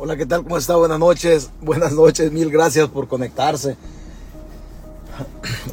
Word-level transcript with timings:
Hola, 0.00 0.16
¿qué 0.16 0.26
tal? 0.26 0.44
¿Cómo 0.44 0.56
está? 0.56 0.76
Buenas 0.76 1.00
noches. 1.00 1.50
Buenas 1.60 1.90
noches. 1.92 2.30
Mil 2.30 2.50
gracias 2.50 2.88
por 2.88 3.08
conectarse. 3.08 3.76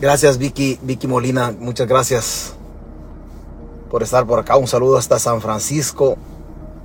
Gracias, 0.01 0.39
Vicky, 0.39 0.79
Vicky 0.81 1.05
Molina. 1.05 1.51
Muchas 1.51 1.87
gracias 1.87 2.55
por 3.91 4.01
estar 4.01 4.25
por 4.25 4.39
acá. 4.39 4.57
Un 4.57 4.65
saludo 4.65 4.97
hasta 4.97 5.19
San 5.19 5.41
Francisco, 5.41 6.17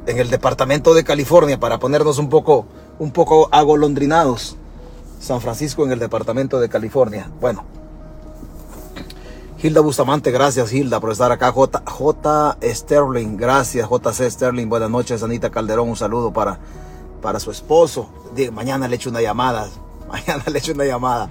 en 0.04 0.18
el 0.18 0.28
departamento 0.28 0.92
de 0.92 1.02
California, 1.02 1.58
para 1.58 1.78
ponernos 1.78 2.18
un 2.18 2.28
poco, 2.28 2.66
un 2.98 3.10
poco 3.10 3.48
agolondrinados. 3.52 4.58
San 5.18 5.40
Francisco 5.40 5.86
en 5.86 5.92
el 5.92 5.98
departamento 5.98 6.60
de 6.60 6.68
California. 6.68 7.30
Bueno. 7.40 7.64
Hilda 9.62 9.80
Bustamante, 9.80 10.30
gracias 10.30 10.74
Hilda 10.74 11.00
por 11.00 11.10
estar 11.10 11.32
acá. 11.32 11.52
J, 11.52 11.82
J. 11.86 12.58
Sterling, 12.62 13.38
gracias 13.38 13.88
JC 13.88 14.30
Sterling. 14.30 14.68
Buenas 14.68 14.90
noches, 14.90 15.22
Anita 15.22 15.48
Calderón. 15.48 15.88
Un 15.88 15.96
saludo 15.96 16.34
para 16.34 16.58
para 17.20 17.40
su 17.40 17.50
esposo. 17.50 18.08
mañana 18.52 18.88
le 18.88 18.96
echo 18.96 19.10
una 19.10 19.20
llamada. 19.20 19.68
Mañana 20.08 20.42
le 20.50 20.58
echo 20.58 20.72
una 20.72 20.84
llamada. 20.84 21.30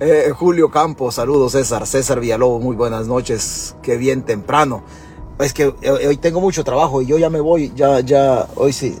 Eh, 0.00 0.32
Julio 0.36 0.70
Campos, 0.70 1.14
saludos 1.14 1.52
César. 1.52 1.86
César 1.86 2.18
Villalobos, 2.18 2.62
muy 2.62 2.74
buenas 2.74 3.06
noches. 3.06 3.76
Qué 3.82 3.96
bien 3.96 4.22
temprano. 4.22 4.82
Es 5.38 5.52
que 5.52 5.74
eh, 5.82 6.06
hoy 6.08 6.16
tengo 6.16 6.40
mucho 6.40 6.64
trabajo 6.64 7.02
y 7.02 7.06
yo 7.06 7.18
ya 7.18 7.30
me 7.30 7.40
voy. 7.40 7.72
Ya, 7.76 8.00
ya, 8.00 8.48
hoy 8.56 8.72
sí. 8.72 8.98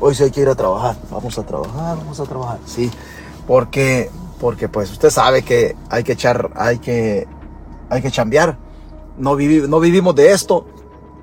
Hoy 0.00 0.14
sí 0.14 0.24
hay 0.24 0.30
que 0.30 0.40
ir 0.40 0.48
a 0.48 0.54
trabajar. 0.54 0.96
Vamos 1.10 1.38
a 1.38 1.44
trabajar, 1.44 1.96
vamos 1.98 2.18
a 2.18 2.24
trabajar. 2.24 2.58
Sí, 2.66 2.90
porque, 3.46 4.10
porque 4.40 4.68
pues 4.68 4.90
usted 4.90 5.10
sabe 5.10 5.42
que 5.42 5.76
hay 5.88 6.02
que 6.02 6.12
echar, 6.12 6.50
hay 6.56 6.78
que, 6.78 7.26
hay 7.88 8.02
que 8.02 8.10
chambear. 8.10 8.58
No, 9.16 9.36
no 9.36 9.80
vivimos 9.80 10.14
de 10.14 10.32
esto. 10.32 10.66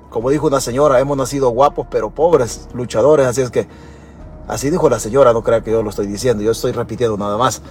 Como 0.08 0.30
dijo 0.30 0.46
una 0.46 0.60
señora, 0.60 1.00
hemos 1.00 1.16
nacido 1.16 1.50
guapos 1.50 1.86
pero 1.90 2.10
pobres, 2.10 2.68
luchadores. 2.72 3.26
Así 3.26 3.42
es 3.42 3.50
que 3.50 3.66
Así 4.48 4.70
dijo 4.70 4.88
la 4.90 4.98
señora, 4.98 5.32
no 5.32 5.42
crea 5.42 5.62
que 5.62 5.70
yo 5.70 5.82
lo 5.82 5.90
estoy 5.90 6.06
diciendo, 6.06 6.42
yo 6.42 6.50
estoy 6.50 6.72
repitiendo 6.72 7.16
nada 7.16 7.36
más. 7.36 7.62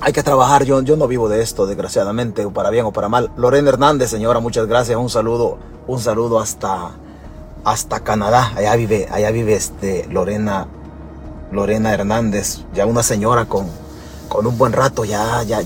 Hay 0.00 0.12
que 0.12 0.22
trabajar, 0.22 0.64
yo, 0.64 0.80
yo 0.82 0.96
no 0.96 1.08
vivo 1.08 1.28
de 1.28 1.42
esto, 1.42 1.66
desgraciadamente, 1.66 2.44
o 2.44 2.52
para 2.52 2.70
bien 2.70 2.84
o 2.84 2.92
para 2.92 3.08
mal. 3.08 3.30
Lorena 3.36 3.70
Hernández, 3.70 4.10
señora, 4.10 4.40
muchas 4.40 4.66
gracias, 4.66 4.98
un 4.98 5.10
saludo, 5.10 5.58
un 5.86 5.98
saludo 5.98 6.38
hasta, 6.38 6.92
hasta 7.64 8.00
Canadá. 8.00 8.52
Allá 8.54 8.76
vive, 8.76 9.08
allá 9.10 9.30
vive 9.30 9.54
este 9.54 10.06
Lorena, 10.08 10.68
Lorena 11.50 11.92
Hernández, 11.92 12.60
ya 12.74 12.86
una 12.86 13.02
señora 13.02 13.46
con, 13.46 13.66
con 14.28 14.46
un 14.46 14.56
buen 14.56 14.72
rato, 14.72 15.04
ya, 15.04 15.42
ya, 15.42 15.62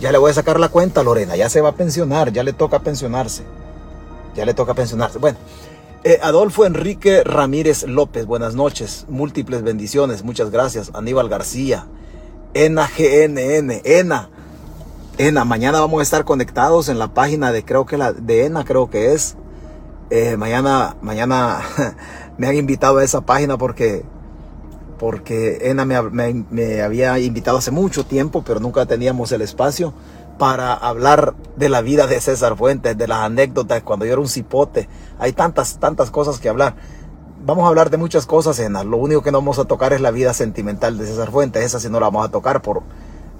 ya 0.00 0.12
le 0.12 0.18
voy 0.18 0.30
a 0.30 0.34
sacar 0.34 0.58
la 0.58 0.68
cuenta, 0.70 1.02
Lorena, 1.02 1.36
ya 1.36 1.48
se 1.48 1.60
va 1.60 1.68
a 1.70 1.72
pensionar, 1.72 2.32
ya 2.32 2.42
le 2.42 2.52
toca 2.52 2.80
pensionarse. 2.80 3.44
Ya 4.34 4.44
le 4.44 4.54
toca 4.54 4.72
pensionarse. 4.72 5.18
Bueno, 5.18 5.36
eh, 6.04 6.18
Adolfo 6.22 6.64
Enrique 6.64 7.24
Ramírez 7.24 7.82
López, 7.84 8.24
buenas 8.24 8.54
noches, 8.54 9.04
múltiples 9.08 9.62
bendiciones, 9.62 10.22
muchas 10.22 10.50
gracias. 10.50 10.90
Aníbal 10.94 11.28
García, 11.28 11.86
ENA 12.54 12.88
GNN, 12.96 13.80
ENA, 13.84 14.30
ENA, 15.18 15.44
mañana 15.44 15.80
vamos 15.80 16.00
a 16.00 16.02
estar 16.02 16.24
conectados 16.24 16.88
en 16.88 16.98
la 16.98 17.14
página 17.14 17.50
de, 17.50 17.64
creo 17.64 17.84
que 17.84 17.96
la, 17.96 18.12
de 18.12 18.46
ENA, 18.46 18.64
creo 18.64 18.88
que 18.88 19.12
es. 19.12 19.36
Eh, 20.10 20.36
mañana, 20.36 20.96
mañana 21.02 21.60
me 22.38 22.46
han 22.46 22.56
invitado 22.56 22.98
a 22.98 23.04
esa 23.04 23.22
página 23.22 23.58
porque, 23.58 24.04
porque 24.98 25.58
ENA 25.62 25.84
me 25.84 26.80
había 26.80 27.18
invitado 27.18 27.58
hace 27.58 27.72
mucho 27.72 28.06
tiempo, 28.06 28.44
pero 28.46 28.60
nunca 28.60 28.86
teníamos 28.86 29.32
el 29.32 29.42
espacio 29.42 29.92
para 30.38 30.72
hablar 30.72 31.34
de 31.56 31.68
la 31.68 31.80
vida 31.80 32.06
de 32.06 32.20
César 32.20 32.56
Fuentes, 32.56 32.96
de 32.96 33.08
las 33.08 33.18
anécdotas 33.18 33.82
cuando 33.82 34.06
yo 34.06 34.12
era 34.12 34.20
un 34.20 34.28
cipote. 34.28 34.88
Hay 35.18 35.32
tantas, 35.32 35.78
tantas 35.78 36.10
cosas 36.10 36.38
que 36.38 36.48
hablar. 36.48 36.76
Vamos 37.44 37.64
a 37.64 37.68
hablar 37.68 37.90
de 37.90 37.96
muchas 37.96 38.24
cosas, 38.24 38.58
en 38.60 38.72
Lo 38.72 38.96
único 38.96 39.22
que 39.22 39.32
no 39.32 39.38
vamos 39.38 39.58
a 39.58 39.64
tocar 39.64 39.92
es 39.92 40.00
la 40.00 40.10
vida 40.10 40.32
sentimental 40.32 40.96
de 40.96 41.06
César 41.06 41.30
Fuentes. 41.30 41.64
Esa 41.64 41.80
sí 41.80 41.88
no 41.88 42.00
la 42.00 42.06
vamos 42.06 42.26
a 42.26 42.30
tocar 42.30 42.62
por, 42.62 42.82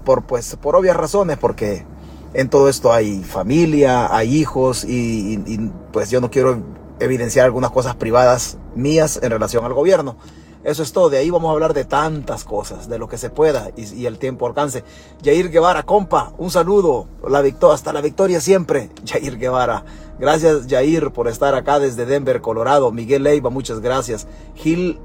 por, 0.05 0.25
pues, 0.25 0.57
por 0.57 0.77
obvias 0.77 0.97
razones, 0.97 1.39
porque 1.39 1.87
en 2.35 2.49
todo 2.49 2.69
esto 2.69 2.93
hay 2.93 3.23
familia, 3.23 4.15
hay 4.15 4.37
hijos 4.37 4.85
y, 4.85 5.43
y 5.47 5.71
pues 5.93 6.11
yo 6.11 6.21
no 6.21 6.31
quiero 6.31 6.61
evidenciar 7.01 7.47
algunas 7.47 7.71
cosas 7.71 7.95
privadas 7.95 8.59
mías 8.75 9.21
en 9.23 9.31
relación 9.31 9.65
al 9.65 9.73
gobierno. 9.73 10.17
Eso 10.65 10.83
es 10.83 10.93
todo. 10.93 11.09
De 11.11 11.19
ahí 11.19 11.31
vamos 11.31 11.49
a 11.49 11.53
hablar 11.53 11.75
de 11.75 11.85
tantas 11.85 12.45
cosas, 12.45 12.89
de 12.89 12.99
lo 12.99 13.09
que 13.09 13.19
se 13.19 13.31
pueda 13.31 13.71
y, 13.77 14.07
el 14.07 14.19
tiempo 14.19 14.47
alcance. 14.47 14.85
Jair 15.25 15.51
Guevara, 15.51 15.85
compa, 15.85 16.33
un 16.39 16.51
saludo. 16.51 17.07
La 17.29 17.41
victoria, 17.41 17.75
hasta 17.75 17.93
la 17.93 18.01
victoria 18.01 18.41
siempre. 18.41 18.91
Jair 19.07 19.39
Guevara. 19.39 19.85
Gracias, 20.19 20.67
Jair, 20.69 21.13
por 21.13 21.29
estar 21.29 21.55
acá 21.55 21.79
desde 21.79 22.05
Denver, 22.05 22.41
Colorado. 22.41 22.91
Miguel 22.91 23.23
Leiva, 23.23 23.51
muchas 23.51 23.81
gracias. 23.81 24.27
Gil, 24.57 24.99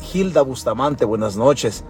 Gilda 0.00 0.42
Bustamante, 0.42 1.04
buenas 1.04 1.36
noches. 1.36 1.84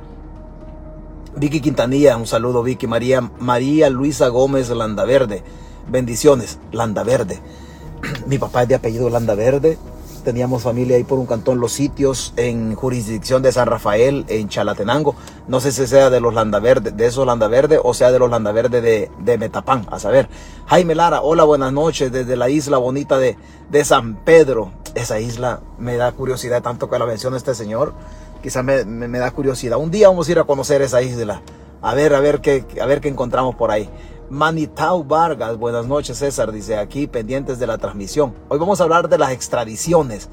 Vicky 1.37 1.61
Quintanilla, 1.61 2.17
un 2.17 2.27
saludo, 2.27 2.63
Vicky. 2.63 2.87
María, 2.87 3.21
María 3.39 3.91
Luisa 3.91 4.29
Gómez 4.29 4.71
Landaverde. 4.71 5.45
Bendiciones, 5.89 6.59
Landaverde. 6.73 7.39
Mi 8.27 8.39
papá 8.39 8.63
es 8.63 8.69
de 8.69 8.75
apellido 8.77 9.11
Landaverde 9.11 9.79
teníamos 10.23 10.63
familia 10.63 10.97
ahí 10.97 11.05
por 11.05 11.19
un 11.19 11.27
cantón 11.27 11.61
Los 11.61 11.73
Sitios, 11.73 12.33
en 12.37 12.75
jurisdicción 12.75 13.43
de 13.43 13.53
San 13.53 13.67
Rafael, 13.67 14.25
en 14.29 14.49
Chalatenango. 14.49 15.15
No 15.49 15.61
sé 15.61 15.73
si 15.73 15.87
sea 15.87 16.11
de 16.11 16.21
los 16.21 16.35
Landaverde, 16.35 16.91
de 16.91 17.07
esos 17.07 17.27
Landaverde 17.27 17.81
o 17.83 17.95
sea 17.95 18.13
de 18.13 18.19
los 18.19 18.31
Landaverde 18.31 18.81
de, 18.81 19.11
de 19.19 19.39
Metapán, 19.39 19.87
a 19.91 19.99
saber. 19.99 20.29
Jaime 20.67 20.95
Lara, 20.95 21.23
hola, 21.23 21.45
buenas 21.45 21.73
noches 21.73 22.13
desde 22.13 22.37
la 22.37 22.49
isla 22.49 22.79
bonita 22.79 23.19
de, 23.19 23.37
de 23.71 23.85
San 23.85 24.17
Pedro. 24.17 24.73
Esa 24.95 25.21
isla 25.21 25.61
me 25.79 25.97
da 25.97 26.13
curiosidad 26.13 26.63
tanto 26.63 26.89
que 26.91 26.99
la 26.99 27.07
menciona 27.07 27.37
este 27.37 27.55
señor. 27.55 27.95
Quizás 28.43 28.65
me, 28.65 28.85
me, 28.85 29.19
da 29.19 29.31
curiosidad. 29.31 29.79
Un 29.79 29.91
día 29.91 30.09
vamos 30.09 30.29
a 30.29 30.33
ir 30.33 30.39
a 30.39 30.45
conocer 30.45 30.83
esa 30.83 31.03
isla. 31.03 31.43
A 31.83 31.95
ver, 31.95 32.15
a 32.15 32.21
ver 32.21 32.41
qué, 32.41 32.65
a 32.81 32.87
ver 32.87 33.01
qué 33.01 33.09
encontramos 33.09 33.55
por 33.55 33.71
ahí. 33.71 33.89
Manitau 34.31 35.03
Vargas, 35.03 35.57
buenas 35.57 35.89
noches 35.89 36.19
César, 36.19 36.53
dice 36.53 36.79
aquí 36.79 37.09
pendientes 37.09 37.59
de 37.59 37.67
la 37.67 37.79
transmisión. 37.79 38.33
Hoy 38.49 38.61
vamos 38.61 38.81
a 38.81 38.85
hablar 38.85 39.09
de 39.09 39.19
las 39.19 39.33
extradiciones. 39.33 40.29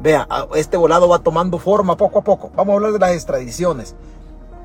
Vea, 0.00 0.28
este 0.54 0.76
volado 0.76 1.08
va 1.08 1.20
tomando 1.20 1.58
forma 1.58 1.96
poco 1.96 2.18
a 2.18 2.22
poco. 2.22 2.50
Vamos 2.54 2.72
a 2.72 2.76
hablar 2.76 2.92
de 2.92 2.98
las 2.98 3.12
extradiciones. 3.12 3.94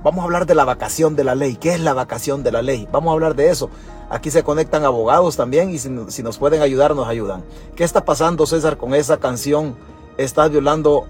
Vamos 0.03 0.19
a 0.19 0.23
hablar 0.25 0.45
de 0.45 0.53
la 0.53 0.65
vacación 0.65 1.15
de 1.15 1.23
la 1.23 1.33
ley. 1.33 1.55
¿Qué 1.55 1.73
es 1.73 1.79
la 1.79 1.93
vacación 1.93 2.43
de 2.43 2.51
la 2.51 2.61
ley? 2.61 2.85
Vamos 2.91 3.11
a 3.11 3.13
hablar 3.13 3.35
de 3.35 3.49
eso. 3.49 3.69
Aquí 4.09 4.29
se 4.31 4.43
conectan 4.43 4.83
abogados 4.83 5.37
también 5.37 5.69
y 5.69 5.79
si, 5.79 5.89
nos 5.89 6.37
pueden 6.37 6.61
ayudar, 6.61 6.93
nos 6.93 7.07
ayudan. 7.07 7.41
¿Qué 7.77 7.85
está 7.85 8.03
pasando, 8.03 8.45
César, 8.45 8.75
con 8.75 8.93
esa 8.93 9.15
canción? 9.15 9.77
Estás 10.17 10.51
violando, 10.51 11.05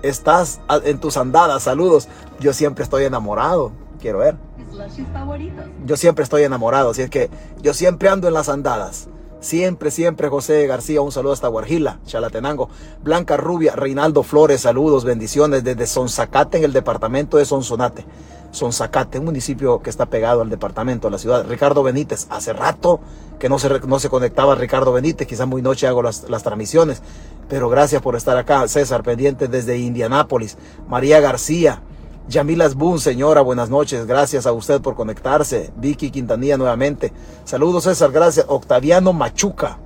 estás 0.00 0.60
en 0.84 1.00
tus 1.00 1.16
andadas. 1.16 1.64
Saludos. 1.64 2.06
Yo 2.38 2.52
siempre 2.52 2.84
estoy 2.84 3.02
enamorado. 3.02 3.72
Quiero 4.00 4.18
ver. 4.18 4.45
Yo 5.84 5.96
siempre 5.96 6.22
estoy 6.24 6.42
enamorado, 6.42 6.90
así 6.90 7.02
es 7.02 7.10
que 7.10 7.30
yo 7.62 7.74
siempre 7.74 8.08
ando 8.08 8.28
en 8.28 8.34
las 8.34 8.48
andadas. 8.48 9.08
Siempre, 9.40 9.90
siempre 9.90 10.28
José 10.28 10.66
García, 10.66 11.02
un 11.02 11.12
saludo 11.12 11.32
hasta 11.32 11.48
Guarjila, 11.48 12.00
Chalatenango. 12.06 12.68
Blanca 13.02 13.36
Rubia, 13.36 13.76
Reinaldo 13.76 14.22
Flores, 14.22 14.62
saludos, 14.62 15.04
bendiciones 15.04 15.62
desde 15.62 15.86
Sonzacate 15.86 16.58
en 16.58 16.64
el 16.64 16.72
departamento 16.72 17.36
de 17.36 17.44
Sonsonate. 17.44 18.04
Sonzacate, 18.50 19.18
un 19.18 19.26
municipio 19.26 19.82
que 19.82 19.90
está 19.90 20.06
pegado 20.06 20.40
al 20.40 20.48
departamento, 20.48 21.08
a 21.08 21.10
la 21.10 21.18
ciudad. 21.18 21.46
Ricardo 21.46 21.82
Benítez, 21.82 22.26
hace 22.30 22.54
rato 22.54 23.00
que 23.38 23.48
no 23.48 23.58
se, 23.58 23.68
no 23.80 23.98
se 23.98 24.08
conectaba 24.08 24.54
Ricardo 24.54 24.92
Benítez, 24.92 25.28
quizás 25.28 25.46
muy 25.46 25.60
noche 25.60 25.86
hago 25.86 26.02
las, 26.02 26.28
las 26.30 26.42
transmisiones, 26.42 27.02
pero 27.48 27.68
gracias 27.68 28.00
por 28.00 28.16
estar 28.16 28.36
acá. 28.38 28.66
César, 28.66 29.02
pendiente 29.02 29.46
desde 29.46 29.78
Indianápolis. 29.78 30.56
María 30.88 31.20
García, 31.20 31.82
Yamilas 32.28 32.74
Boone, 32.74 32.98
señora, 32.98 33.40
buenas 33.40 33.70
noches. 33.70 34.04
Gracias 34.04 34.46
a 34.46 34.52
usted 34.52 34.80
por 34.80 34.96
conectarse. 34.96 35.70
Vicky 35.76 36.10
Quintanilla 36.10 36.56
nuevamente. 36.56 37.12
Saludos, 37.44 37.84
César, 37.84 38.10
gracias. 38.10 38.46
Octaviano 38.48 39.12
Machuca. 39.12 39.78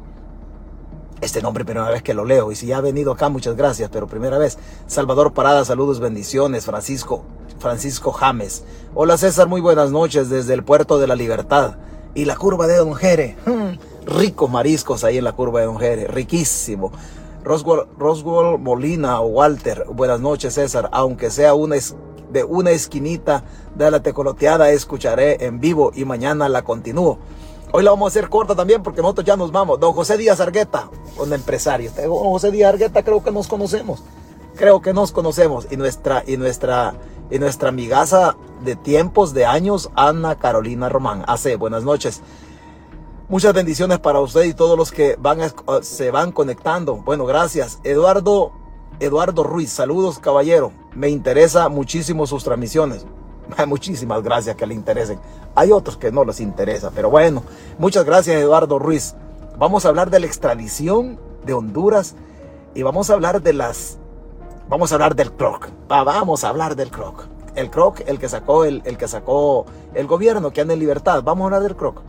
Este 1.20 1.42
nombre 1.42 1.66
primera 1.66 1.90
vez 1.90 2.02
que 2.02 2.14
lo 2.14 2.24
leo. 2.24 2.50
Y 2.50 2.56
si 2.56 2.66
ya 2.66 2.78
ha 2.78 2.80
venido 2.80 3.12
acá, 3.12 3.28
muchas 3.28 3.56
gracias, 3.56 3.90
pero 3.92 4.06
primera 4.06 4.38
vez. 4.38 4.56
Salvador 4.86 5.34
Parada, 5.34 5.66
saludos, 5.66 6.00
bendiciones. 6.00 6.64
Francisco, 6.64 7.24
Francisco 7.58 8.10
James. 8.10 8.64
Hola 8.94 9.18
César, 9.18 9.46
muy 9.46 9.60
buenas 9.60 9.90
noches 9.90 10.30
desde 10.30 10.54
el 10.54 10.64
puerto 10.64 10.98
de 10.98 11.06
la 11.06 11.16
Libertad. 11.16 11.76
Y 12.14 12.24
la 12.24 12.36
curva 12.36 12.66
de 12.66 12.76
Don 12.76 12.94
Jere. 12.94 13.36
Hmm, 13.44 13.76
ricos 14.06 14.50
mariscos 14.50 15.04
ahí 15.04 15.18
en 15.18 15.24
la 15.24 15.32
curva 15.32 15.60
de 15.60 15.66
Don 15.66 15.78
Jere. 15.78 16.06
Riquísimo. 16.06 16.90
Roswell, 17.44 17.86
Roswell 17.98 18.58
Molina 18.58 19.20
o 19.20 19.28
Walter, 19.28 19.86
buenas 19.88 20.20
noches 20.20 20.54
César, 20.54 20.90
aunque 20.92 21.30
sea 21.30 21.54
una, 21.54 21.76
de 22.30 22.44
una 22.44 22.70
esquinita 22.70 23.44
de 23.74 23.90
la 23.90 24.02
tecoloteada 24.02 24.70
escucharé 24.70 25.44
en 25.44 25.60
vivo 25.60 25.92
y 25.94 26.04
mañana 26.04 26.48
la 26.48 26.62
continúo. 26.62 27.18
Hoy 27.72 27.84
la 27.84 27.90
vamos 27.90 28.06
a 28.06 28.10
hacer 28.18 28.28
corta 28.28 28.56
también 28.56 28.82
porque 28.82 29.00
nosotros 29.00 29.26
ya 29.26 29.36
nos 29.36 29.52
vamos. 29.52 29.78
Don 29.78 29.92
José 29.92 30.16
Díaz 30.16 30.40
Argueta, 30.40 30.90
un 31.18 31.32
empresario. 31.32 31.92
Don 31.92 32.10
José 32.10 32.50
Díaz 32.50 32.70
Argueta 32.70 33.02
creo 33.02 33.22
que 33.22 33.30
nos 33.30 33.46
conocemos. 33.46 34.02
Creo 34.56 34.82
que 34.82 34.92
nos 34.92 35.12
conocemos. 35.12 35.68
Y 35.70 35.76
nuestra, 35.76 36.24
y 36.26 36.36
nuestra, 36.36 36.94
y 37.30 37.38
nuestra 37.38 37.68
amigaza 37.68 38.36
de 38.64 38.74
tiempos, 38.74 39.34
de 39.34 39.46
años, 39.46 39.90
Ana 39.94 40.36
Carolina 40.36 40.88
Román. 40.88 41.22
Hace 41.28 41.54
buenas 41.56 41.84
noches. 41.84 42.22
Muchas 43.28 43.54
bendiciones 43.54 44.00
para 44.00 44.18
usted 44.18 44.42
y 44.42 44.54
todos 44.54 44.76
los 44.76 44.90
que 44.90 45.16
van 45.20 45.38
se 45.82 46.10
van 46.10 46.32
conectando. 46.32 46.96
Bueno, 46.96 47.26
gracias. 47.26 47.78
Eduardo 47.84 48.50
Eduardo 49.00 49.44
Ruiz, 49.44 49.72
saludos 49.72 50.18
caballero. 50.18 50.72
Me 50.94 51.08
interesa 51.08 51.70
muchísimo 51.70 52.26
sus 52.26 52.44
transmisiones. 52.44 53.06
Muchísimas 53.66 54.22
gracias 54.22 54.56
que 54.56 54.66
le 54.66 54.74
interesen. 54.74 55.18
Hay 55.54 55.72
otros 55.72 55.96
que 55.96 56.12
no 56.12 56.22
les 56.22 56.38
interesa, 56.38 56.92
pero 56.94 57.08
bueno, 57.08 57.42
muchas 57.78 58.04
gracias 58.04 58.36
Eduardo 58.36 58.78
Ruiz. 58.78 59.14
Vamos 59.56 59.86
a 59.86 59.88
hablar 59.88 60.10
de 60.10 60.20
la 60.20 60.26
extradición 60.26 61.18
de 61.46 61.54
Honduras 61.54 62.14
y 62.74 62.82
vamos 62.82 63.08
a 63.08 63.14
hablar 63.14 63.40
de 63.40 63.54
las... 63.54 63.98
Vamos 64.68 64.92
a 64.92 64.96
hablar 64.96 65.16
del 65.16 65.32
CROC. 65.32 65.70
vamos 65.88 66.44
a 66.44 66.50
hablar 66.50 66.76
del 66.76 66.90
CROC. 66.90 67.26
El 67.54 67.70
CROC, 67.70 68.02
el 68.06 68.18
que 68.18 68.28
sacó 68.28 68.66
el, 68.66 68.82
el 68.84 68.98
que 68.98 69.08
sacó 69.08 69.64
el 69.94 70.06
gobierno 70.06 70.52
que 70.52 70.60
anda 70.60 70.74
en 70.74 70.80
libertad. 70.80 71.22
Vamos 71.24 71.44
a 71.44 71.46
hablar 71.46 71.62
del 71.62 71.74
CROC. 71.74 72.02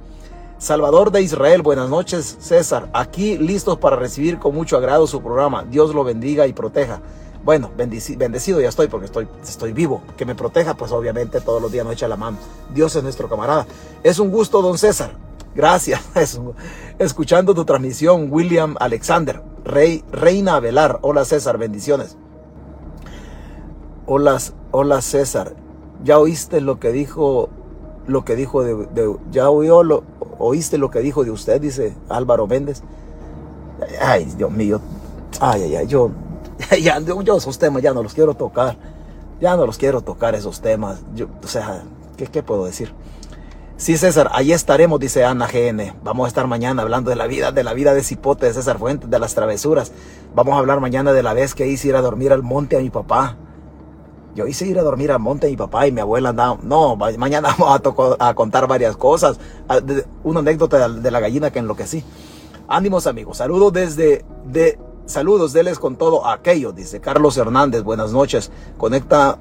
Salvador 0.62 1.12
de 1.12 1.24
Israel, 1.24 1.64
buenas 1.64 1.90
noches 1.90 2.38
César. 2.40 2.88
Aquí 2.94 3.36
listos 3.36 3.80
para 3.80 3.96
recibir 3.96 4.38
con 4.38 4.54
mucho 4.54 4.78
agrado 4.78 5.08
su 5.08 5.20
programa. 5.20 5.64
Dios 5.64 5.96
lo 5.96 6.04
bendiga 6.04 6.46
y 6.46 6.54
proteja. 6.54 7.02
Bueno, 7.44 7.72
bendecido 7.76 8.62
ya 8.62 8.70
estoy 8.70 8.88
porque 8.88 9.08
estoy, 9.08 9.28
estoy 9.42 9.74
vivo. 9.74 10.04
Que 10.18 10.24
me 10.24 10.36
proteja, 10.36 10.76
pues 10.76 10.92
obviamente 10.92 11.42
todos 11.42 11.64
los 11.64 11.72
días 11.72 11.84
no 11.84 11.92
echa 11.92 12.08
la 12.08 12.16
mano. 12.16 12.38
Dios 12.76 12.96
es 12.96 13.02
nuestro 13.02 13.28
camarada. 13.28 13.66
Es 14.04 14.20
un 14.20 14.30
gusto, 14.30 14.62
don 14.62 14.78
César. 14.78 15.18
Gracias. 15.56 16.00
Escuchando 17.00 17.56
tu 17.56 17.66
transmisión, 17.66 18.28
William 18.32 18.76
Alexander, 18.80 19.42
Rey, 19.66 20.06
Reina 20.12 20.58
Avelar. 20.58 21.00
Hola 21.02 21.26
César, 21.26 21.58
bendiciones. 21.58 22.18
Hola, 24.06 24.38
hola 24.70 25.02
César. 25.02 25.56
¿Ya 26.04 26.20
oíste 26.20 26.62
lo 26.62 26.80
que 26.80 26.92
dijo? 26.92 27.50
Lo 28.06 28.26
que 28.26 28.36
dijo 28.36 28.64
de, 28.64 29.16
ya 29.32 29.50
oyó 29.50 29.84
lo, 29.84 30.04
oíste 30.42 30.78
lo 30.78 30.90
que 30.90 31.00
dijo 31.00 31.24
de 31.24 31.32
usted, 31.32 31.62
dice 31.62 31.96
Álvaro 32.10 32.48
Méndez. 32.48 32.82
Ay, 34.02 34.26
Dios 34.38 34.52
mío. 34.52 34.80
Ay, 35.40 35.64
ay, 35.64 35.76
ay, 35.76 35.88
yo 35.88 36.12
ya, 36.82 37.00
yo 37.00 37.38
esos 37.38 37.58
temas 37.58 37.82
ya 37.82 37.94
no 37.94 38.04
los 38.04 38.14
quiero 38.14 38.34
tocar. 38.34 38.78
Ya 39.40 39.56
no 39.56 39.66
los 39.66 39.78
quiero 39.78 40.02
tocar 40.02 40.36
esos 40.36 40.62
temas. 40.62 41.02
Yo, 41.16 41.28
o 41.44 41.48
sea, 41.48 41.84
¿qué, 42.18 42.28
¿qué 42.28 42.44
puedo 42.44 42.66
decir? 42.66 42.94
Sí, 43.78 43.98
César, 43.98 44.30
ahí 44.34 44.52
estaremos, 44.52 45.00
dice 45.00 45.26
Ana 45.26 45.48
GN. 45.48 45.96
Vamos 46.04 46.26
a 46.26 46.28
estar 46.28 46.46
mañana 46.46 46.84
hablando 46.84 47.10
de 47.10 47.16
la 47.16 47.26
vida, 47.26 47.52
de 47.52 47.64
la 47.64 47.74
vida 47.74 47.96
de 47.96 48.04
Cipote, 48.04 48.46
de 48.46 48.54
César 48.54 48.78
Fuentes, 48.78 49.10
de 49.10 49.18
las 49.18 49.34
travesuras. 49.34 49.92
Vamos 50.36 50.54
a 50.54 50.60
hablar 50.60 50.80
mañana 50.80 51.14
de 51.14 51.24
la 51.24 51.34
vez 51.34 51.56
que 51.56 51.66
hice 51.66 51.88
ir 51.88 51.96
a 51.96 52.02
dormir 52.02 52.32
al 52.32 52.44
monte 52.44 52.78
a 52.78 52.80
mi 52.80 52.92
papá. 52.92 53.38
Yo 54.36 54.48
hice 54.48 54.66
ir 54.66 54.80
a 54.80 54.84
dormir 54.84 55.12
al 55.12 55.20
monte 55.20 55.50
mi 55.50 55.58
papá 55.58 55.88
y 55.88 55.92
mi 55.92 56.02
abuela 56.02 56.30
andaba. 56.30 56.58
No, 56.64 56.96
mañana 56.96 57.56
vamos 57.58 57.82
a, 58.20 58.30
a 58.30 58.34
contar 58.34 58.68
varias 58.68 58.98
cosas. 58.98 59.40
Una 60.24 60.40
anécdota 60.40 60.90
de 60.90 61.12
la 61.12 61.20
gallina 61.20 61.52
que 61.52 61.60
enloquecí. 61.60 62.04
Ánimos, 62.68 63.08
amigos. 63.08 63.38
Saludos 63.38 63.74
desde 63.74 64.26
de 64.46 64.80
Saludos, 65.12 65.52
deles 65.52 65.78
con 65.78 65.98
todo 65.98 66.26
aquello, 66.26 66.72
dice 66.72 67.02
Carlos 67.02 67.36
Hernández. 67.36 67.84
Buenas 67.84 68.14
noches. 68.14 68.50
Conecta, 68.78 69.40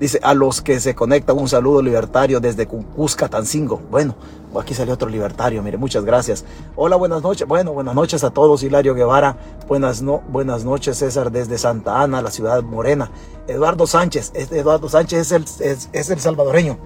dice, 0.00 0.18
a 0.22 0.34
los 0.34 0.62
que 0.62 0.80
se 0.80 0.94
conectan, 0.94 1.38
un 1.38 1.48
saludo 1.48 1.82
libertario 1.82 2.40
desde 2.40 2.66
Cusca, 2.66 3.28
Tancingo. 3.28 3.80
Bueno, 3.90 4.16
aquí 4.58 4.74
salió 4.74 4.94
otro 4.94 5.08
libertario, 5.08 5.62
mire, 5.62 5.76
muchas 5.76 6.04
gracias. 6.04 6.44
Hola, 6.74 6.96
buenas 6.96 7.22
noches. 7.22 7.46
Bueno, 7.46 7.72
buenas 7.72 7.94
noches 7.94 8.24
a 8.24 8.30
todos. 8.30 8.62
Hilario 8.62 8.94
Guevara. 8.94 9.36
Buenas, 9.68 10.02
no, 10.02 10.22
buenas 10.28 10.64
noches, 10.64 10.98
César, 10.98 11.30
desde 11.30 11.58
Santa 11.58 12.00
Ana, 12.02 12.22
la 12.22 12.30
ciudad 12.30 12.62
morena. 12.62 13.10
Eduardo 13.46 13.86
Sánchez. 13.86 14.32
Eduardo 14.34 14.88
Sánchez 14.88 15.20
es 15.20 15.32
el, 15.60 15.88
es, 15.92 16.10
el 16.10 16.18
salvadoreño. 16.18 16.78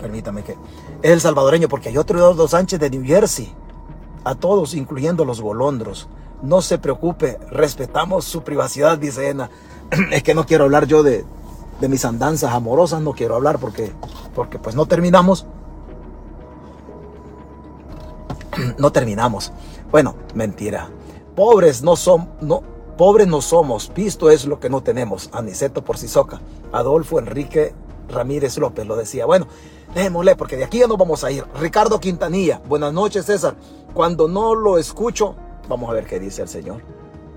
Permítame 0.00 0.42
que. 0.42 0.56
Es 1.02 1.12
el 1.12 1.20
salvadoreño, 1.20 1.68
porque 1.68 1.90
hay 1.90 1.96
otro 1.96 2.18
Eduardo 2.18 2.48
Sánchez 2.48 2.80
de 2.80 2.90
New 2.90 3.04
Jersey 3.04 3.54
a 4.24 4.34
todos, 4.34 4.74
incluyendo 4.74 5.24
los 5.24 5.40
golondros. 5.40 6.08
No 6.42 6.62
se 6.62 6.78
preocupe, 6.78 7.38
respetamos 7.50 8.24
su 8.24 8.42
privacidad, 8.42 8.98
dice 8.98 9.28
Ena. 9.28 9.50
es 10.10 10.22
que 10.22 10.34
no 10.34 10.46
quiero 10.46 10.64
hablar 10.64 10.86
yo 10.86 11.02
de, 11.02 11.24
de 11.80 11.88
mis 11.88 12.04
andanzas 12.04 12.52
amorosas, 12.52 13.00
no 13.02 13.12
quiero 13.12 13.34
hablar 13.34 13.58
porque, 13.58 13.92
porque 14.34 14.58
pues 14.58 14.74
no 14.74 14.86
terminamos. 14.86 15.46
no 18.78 18.92
terminamos. 18.92 19.52
Bueno, 19.90 20.14
mentira. 20.34 20.88
Pobres 21.34 21.82
no 21.82 21.96
son, 21.96 22.28
no, 22.40 22.62
pobres 22.96 23.26
no 23.26 23.40
somos. 23.40 23.92
Visto 23.94 24.30
es 24.30 24.44
lo 24.46 24.60
que 24.60 24.70
no 24.70 24.82
tenemos. 24.82 25.30
Aniceto 25.32 25.84
por 25.84 25.98
Sisoca. 25.98 26.40
Adolfo 26.72 27.18
Enrique 27.18 27.74
Ramírez 28.08 28.58
López 28.58 28.86
lo 28.86 28.96
decía. 28.96 29.26
Bueno, 29.26 29.46
démosle 29.94 30.36
porque 30.36 30.56
de 30.56 30.64
aquí 30.64 30.78
ya 30.78 30.86
nos 30.86 30.98
vamos 30.98 31.24
a 31.24 31.30
ir. 31.30 31.44
Ricardo 31.58 31.98
Quintanilla. 32.00 32.60
Buenas 32.68 32.92
noches, 32.92 33.26
César. 33.26 33.56
Cuando 33.94 34.28
no 34.28 34.54
lo 34.54 34.78
escucho, 34.78 35.34
vamos 35.68 35.90
a 35.90 35.92
ver 35.92 36.06
qué 36.06 36.18
dice 36.18 36.42
el 36.42 36.48
Señor. 36.48 36.82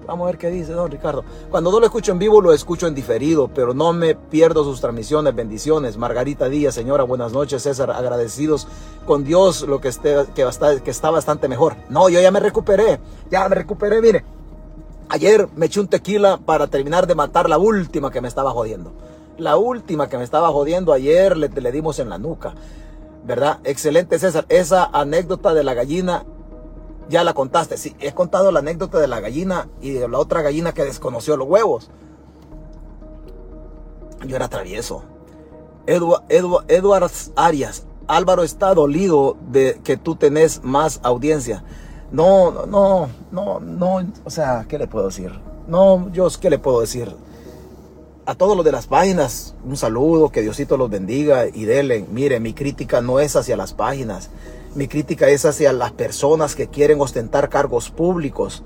Vamos 0.05 0.25
a 0.25 0.31
ver 0.31 0.37
qué 0.37 0.49
dice 0.49 0.73
don 0.73 0.91
Ricardo. 0.91 1.23
Cuando 1.49 1.71
no 1.71 1.79
lo 1.79 1.85
escucho 1.85 2.11
en 2.11 2.19
vivo, 2.19 2.41
lo 2.41 2.53
escucho 2.53 2.87
en 2.87 2.95
diferido, 2.95 3.47
pero 3.47 3.73
no 3.73 3.93
me 3.93 4.15
pierdo 4.15 4.63
sus 4.63 4.81
transmisiones. 4.81 5.33
Bendiciones. 5.33 5.97
Margarita 5.97 6.49
Díaz, 6.49 6.75
señora, 6.75 7.03
buenas 7.03 7.31
noches. 7.31 7.63
César, 7.63 7.91
agradecidos 7.91 8.67
con 9.05 9.23
Dios, 9.23 9.61
lo 9.61 9.79
que, 9.79 9.87
esté, 9.87 10.15
que, 10.35 10.43
está 10.91 11.09
bastante 11.09 11.47
mejor. 11.47 11.75
No, 11.89 12.09
yo 12.09 12.19
ya 12.19 12.31
me 12.31 12.39
recuperé. 12.39 12.99
Ya 13.31 13.47
me 13.47 13.55
recuperé, 13.55 14.01
mire. 14.01 14.25
Ayer 15.09 15.47
me 15.55 15.67
eché 15.67 15.79
un 15.79 15.87
tequila 15.87 16.37
para 16.37 16.67
terminar 16.67 17.07
de 17.07 17.15
matar 17.15 17.49
la 17.49 17.57
última 17.57 18.11
que 18.11 18.19
me 18.19 18.27
estaba 18.27 18.51
jodiendo. 18.51 18.91
La 19.37 19.57
última 19.57 20.09
que 20.09 20.17
me 20.17 20.23
estaba 20.23 20.49
jodiendo 20.49 20.91
ayer 20.91 21.37
le, 21.37 21.47
le 21.49 21.71
dimos 21.71 21.99
en 21.99 22.09
la 22.09 22.17
nuca. 22.17 22.53
¿Verdad? 23.25 23.59
Excelente, 23.63 24.19
César. 24.19 24.45
Esa 24.49 24.83
anécdota 24.83 25.53
de 25.53 25.63
la 25.63 25.73
gallina 25.73 26.25
ya 27.09 27.23
la 27.23 27.33
contaste. 27.33 27.77
Sí, 27.77 27.95
he 27.99 28.13
contado 28.13 28.51
la 28.51 28.59
anécdota 28.59 28.99
de 28.99 29.07
la 29.07 29.19
gallina 29.19 29.67
y 29.81 29.91
de 29.91 30.07
la 30.07 30.19
otra 30.19 30.41
gallina 30.41 30.73
que 30.73 30.83
desconoció 30.83 31.37
los 31.37 31.47
huevos. 31.47 31.89
Yo 34.25 34.35
era 34.35 34.47
travieso. 34.47 35.03
Edward 35.85 37.11
Arias. 37.35 37.85
Álvaro 38.07 38.43
está 38.43 38.73
dolido 38.73 39.37
de 39.49 39.79
que 39.83 39.97
tú 39.97 40.15
tenés 40.15 40.63
más 40.63 40.99
audiencia. 41.03 41.63
No, 42.11 42.51
no, 42.51 42.65
no, 42.65 43.09
no, 43.31 43.59
no. 43.59 44.13
O 44.23 44.29
sea, 44.29 44.65
¿qué 44.67 44.77
le 44.77 44.87
puedo 44.87 45.07
decir? 45.07 45.31
No, 45.67 46.09
yo, 46.11 46.27
¿qué 46.39 46.49
le 46.49 46.59
puedo 46.59 46.81
decir? 46.81 47.15
A 48.25 48.35
todos 48.35 48.55
los 48.55 48.65
de 48.65 48.71
las 48.71 48.87
páginas, 48.87 49.55
un 49.65 49.75
saludo, 49.75 50.29
que 50.29 50.41
Diosito 50.41 50.77
los 50.77 50.89
bendiga 50.89 51.47
y 51.47 51.65
denle. 51.65 52.05
Mire, 52.09 52.39
mi 52.39 52.53
crítica 52.53 53.01
no 53.01 53.19
es 53.19 53.35
hacia 53.35 53.57
las 53.57 53.73
páginas 53.73 54.29
mi 54.75 54.87
crítica 54.87 55.27
es 55.29 55.45
hacia 55.45 55.71
las 55.73 55.91
personas 55.91 56.55
que 56.55 56.67
quieren 56.67 56.99
ostentar 56.99 57.49
cargos 57.49 57.89
públicos. 57.89 58.63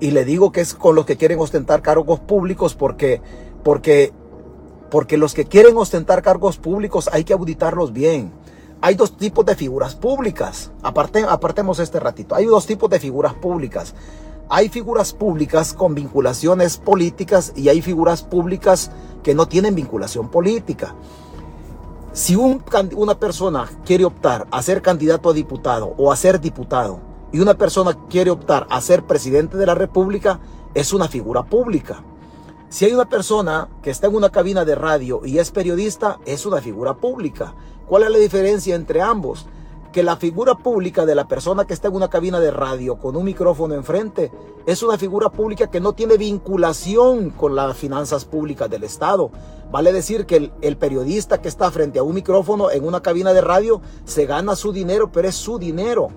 Y 0.00 0.12
le 0.12 0.24
digo 0.24 0.52
que 0.52 0.62
es 0.62 0.74
con 0.74 0.94
los 0.94 1.04
que 1.04 1.16
quieren 1.16 1.38
ostentar 1.38 1.82
cargos 1.82 2.20
públicos 2.20 2.74
porque, 2.74 3.20
porque, 3.62 4.12
porque 4.90 5.18
los 5.18 5.34
que 5.34 5.44
quieren 5.44 5.76
ostentar 5.76 6.22
cargos 6.22 6.56
públicos 6.56 7.10
hay 7.12 7.24
que 7.24 7.34
auditarlos 7.34 7.92
bien. 7.92 8.32
Hay 8.80 8.94
dos 8.94 9.16
tipos 9.18 9.44
de 9.44 9.56
figuras 9.56 9.94
públicas. 9.94 10.70
Aparte, 10.82 11.24
apartemos 11.28 11.78
este 11.78 12.00
ratito. 12.00 12.34
Hay 12.34 12.46
dos 12.46 12.66
tipos 12.66 12.88
de 12.88 12.98
figuras 12.98 13.34
públicas. 13.34 13.94
Hay 14.48 14.70
figuras 14.70 15.12
públicas 15.12 15.74
con 15.74 15.94
vinculaciones 15.94 16.78
políticas 16.78 17.52
y 17.54 17.68
hay 17.68 17.82
figuras 17.82 18.22
públicas 18.22 18.90
que 19.22 19.34
no 19.34 19.46
tienen 19.46 19.74
vinculación 19.74 20.30
política. 20.30 20.94
Si 22.12 22.34
una 22.34 23.14
persona 23.20 23.70
quiere 23.84 24.04
optar 24.04 24.48
a 24.50 24.62
ser 24.62 24.82
candidato 24.82 25.30
a 25.30 25.32
diputado 25.32 25.94
o 25.96 26.10
a 26.10 26.16
ser 26.16 26.40
diputado 26.40 26.98
y 27.30 27.38
una 27.38 27.54
persona 27.54 27.96
quiere 28.08 28.32
optar 28.32 28.66
a 28.68 28.80
ser 28.80 29.04
presidente 29.04 29.56
de 29.56 29.66
la 29.66 29.76
República, 29.76 30.40
es 30.74 30.92
una 30.92 31.06
figura 31.06 31.44
pública. 31.44 32.02
Si 32.68 32.84
hay 32.84 32.94
una 32.94 33.08
persona 33.08 33.68
que 33.80 33.90
está 33.90 34.08
en 34.08 34.16
una 34.16 34.30
cabina 34.30 34.64
de 34.64 34.74
radio 34.74 35.22
y 35.24 35.38
es 35.38 35.52
periodista, 35.52 36.18
es 36.26 36.46
una 36.46 36.60
figura 36.60 36.94
pública. 36.94 37.54
¿Cuál 37.86 38.02
es 38.02 38.10
la 38.10 38.18
diferencia 38.18 38.74
entre 38.74 39.00
ambos? 39.00 39.46
que 39.92 40.02
la 40.02 40.16
figura 40.16 40.54
pública 40.54 41.04
de 41.04 41.14
la 41.14 41.26
persona 41.26 41.64
que 41.64 41.74
está 41.74 41.88
en 41.88 41.96
una 41.96 42.08
cabina 42.08 42.38
de 42.38 42.50
radio 42.50 42.96
con 42.96 43.16
un 43.16 43.24
micrófono 43.24 43.74
enfrente 43.74 44.30
es 44.66 44.82
una 44.82 44.96
figura 44.96 45.30
pública 45.30 45.68
que 45.68 45.80
no 45.80 45.94
tiene 45.94 46.16
vinculación 46.16 47.30
con 47.30 47.56
las 47.56 47.76
finanzas 47.76 48.24
públicas 48.24 48.70
del 48.70 48.84
Estado. 48.84 49.30
Vale 49.70 49.92
decir 49.92 50.26
que 50.26 50.50
el, 50.60 50.76
periodista 50.76 51.40
que 51.40 51.48
está 51.48 51.70
frente 51.70 51.98
a 51.98 52.02
un 52.02 52.14
micrófono 52.14 52.70
en 52.70 52.84
una 52.84 53.02
cabina 53.02 53.32
de 53.32 53.40
radio 53.40 53.80
se 54.04 54.26
gana 54.26 54.56
su 54.56 54.72
dinero, 54.72 55.12
pero 55.12 55.28
es 55.28 55.36
su 55.36 55.58
dinero. 55.58 56.08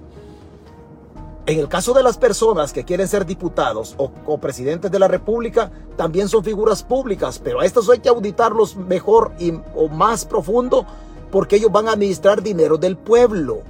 En 1.46 1.60
el 1.60 1.68
caso 1.68 1.94
de 1.94 2.04
las 2.04 2.18
personas 2.18 2.74
que 2.74 2.86
quieren 2.86 3.08
ser 3.08 3.26
diputados 3.26 3.96
o, 3.98 4.38
presidentes 4.38 4.90
de 4.90 4.98
la 4.98 5.08
República, 5.08 5.72
también 5.98 6.30
son 6.30 6.44
figuras 6.44 6.82
públicas, 6.82 7.40
pero 7.44 7.60
a 7.60 7.66
estos 7.66 7.90
hay 7.90 8.00
que 8.00 8.10
auditarlos 8.10 8.76
mejor 8.76 9.34
y, 9.38 9.54
o 9.76 9.88
más 9.90 10.26
profundo 10.26 10.86
porque 11.34 11.56
ellos 11.56 11.72
van 11.72 11.88
a 11.88 11.94
administrar 11.94 12.42
dinero 12.42 12.78
del 12.78 12.96
pueblo. 12.96 13.62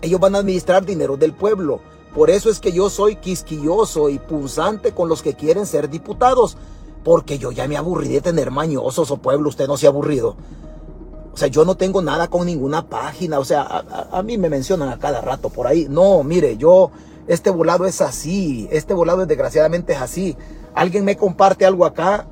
Ellos 0.00 0.18
van 0.18 0.34
a 0.34 0.38
administrar 0.38 0.84
dinero 0.84 1.16
del 1.16 1.34
pueblo. 1.34 1.80
Por 2.14 2.30
eso 2.30 2.50
es 2.50 2.58
que 2.58 2.72
yo 2.72 2.88
soy 2.88 3.16
quisquilloso 3.16 4.08
y 4.08 4.18
punzante 4.18 4.92
con 4.92 5.08
los 5.08 5.22
que 5.22 5.34
quieren 5.34 5.66
ser 5.66 5.90
diputados. 5.90 6.56
Porque 7.04 7.38
yo 7.38 7.52
ya 7.52 7.66
me 7.66 7.76
aburrí 7.76 8.08
de 8.08 8.20
tener 8.20 8.50
mañosos 8.50 9.10
o 9.10 9.16
pueblo. 9.16 9.48
Usted 9.48 9.66
no 9.66 9.76
se 9.76 9.86
ha 9.86 9.90
aburrido. 9.90 10.36
O 11.32 11.36
sea, 11.36 11.48
yo 11.48 11.64
no 11.64 11.76
tengo 11.76 12.02
nada 12.02 12.28
con 12.28 12.46
ninguna 12.46 12.86
página. 12.86 13.38
O 13.38 13.44
sea, 13.44 13.84
a, 14.10 14.22
mí 14.22 14.36
me 14.36 14.50
mencionan 14.50 14.88
a 14.88 14.98
cada 14.98 15.20
rato 15.20 15.48
por 15.48 15.66
ahí. 15.66 15.86
No, 15.88 16.22
mire, 16.22 16.56
yo 16.56 16.90
Este 17.26 17.50
volado 17.50 17.86
es 17.86 18.00
así, 18.00 18.68
este 18.72 18.92
volado 18.92 19.24
desgraciadamente 19.24 19.92
es 19.92 20.00
así. 20.00 20.36
Alguien 20.74 21.04
me 21.04 21.16
comparte 21.16 21.64
algo 21.64 21.84
acá 21.84 22.26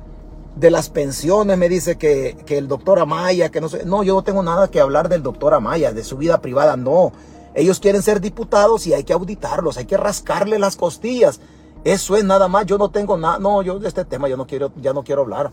de 0.55 0.71
las 0.71 0.89
pensiones, 0.89 1.57
me 1.57 1.69
dice 1.69 1.97
que, 1.97 2.35
que 2.45 2.57
el 2.57 2.67
doctor 2.67 2.99
Amaya, 2.99 3.49
que 3.49 3.61
no 3.61 3.69
sé, 3.69 3.85
no, 3.85 4.03
yo 4.03 4.15
no 4.15 4.23
tengo 4.23 4.43
nada 4.43 4.67
que 4.67 4.81
hablar 4.81 5.07
del 5.07 5.23
doctor 5.23 5.53
Amaya, 5.53 5.93
de 5.93 6.03
su 6.03 6.17
vida 6.17 6.41
privada, 6.41 6.75
no. 6.75 7.13
Ellos 7.53 7.79
quieren 7.79 8.01
ser 8.01 8.19
diputados 8.19 8.85
y 8.87 8.93
hay 8.93 9.03
que 9.03 9.13
auditarlos, 9.13 9.77
hay 9.77 9.85
que 9.85 9.97
rascarle 9.97 10.59
las 10.59 10.75
costillas. 10.75 11.39
Eso 11.83 12.15
es 12.17 12.23
nada 12.23 12.47
más, 12.47 12.65
yo 12.65 12.77
no 12.77 12.89
tengo 12.89 13.17
nada, 13.17 13.39
no, 13.39 13.61
yo 13.61 13.79
de 13.79 13.87
este 13.87 14.03
tema 14.03 14.27
yo 14.27 14.35
no 14.35 14.45
quiero, 14.45 14.71
ya 14.81 14.93
no 14.93 15.03
quiero 15.03 15.21
hablar. 15.21 15.51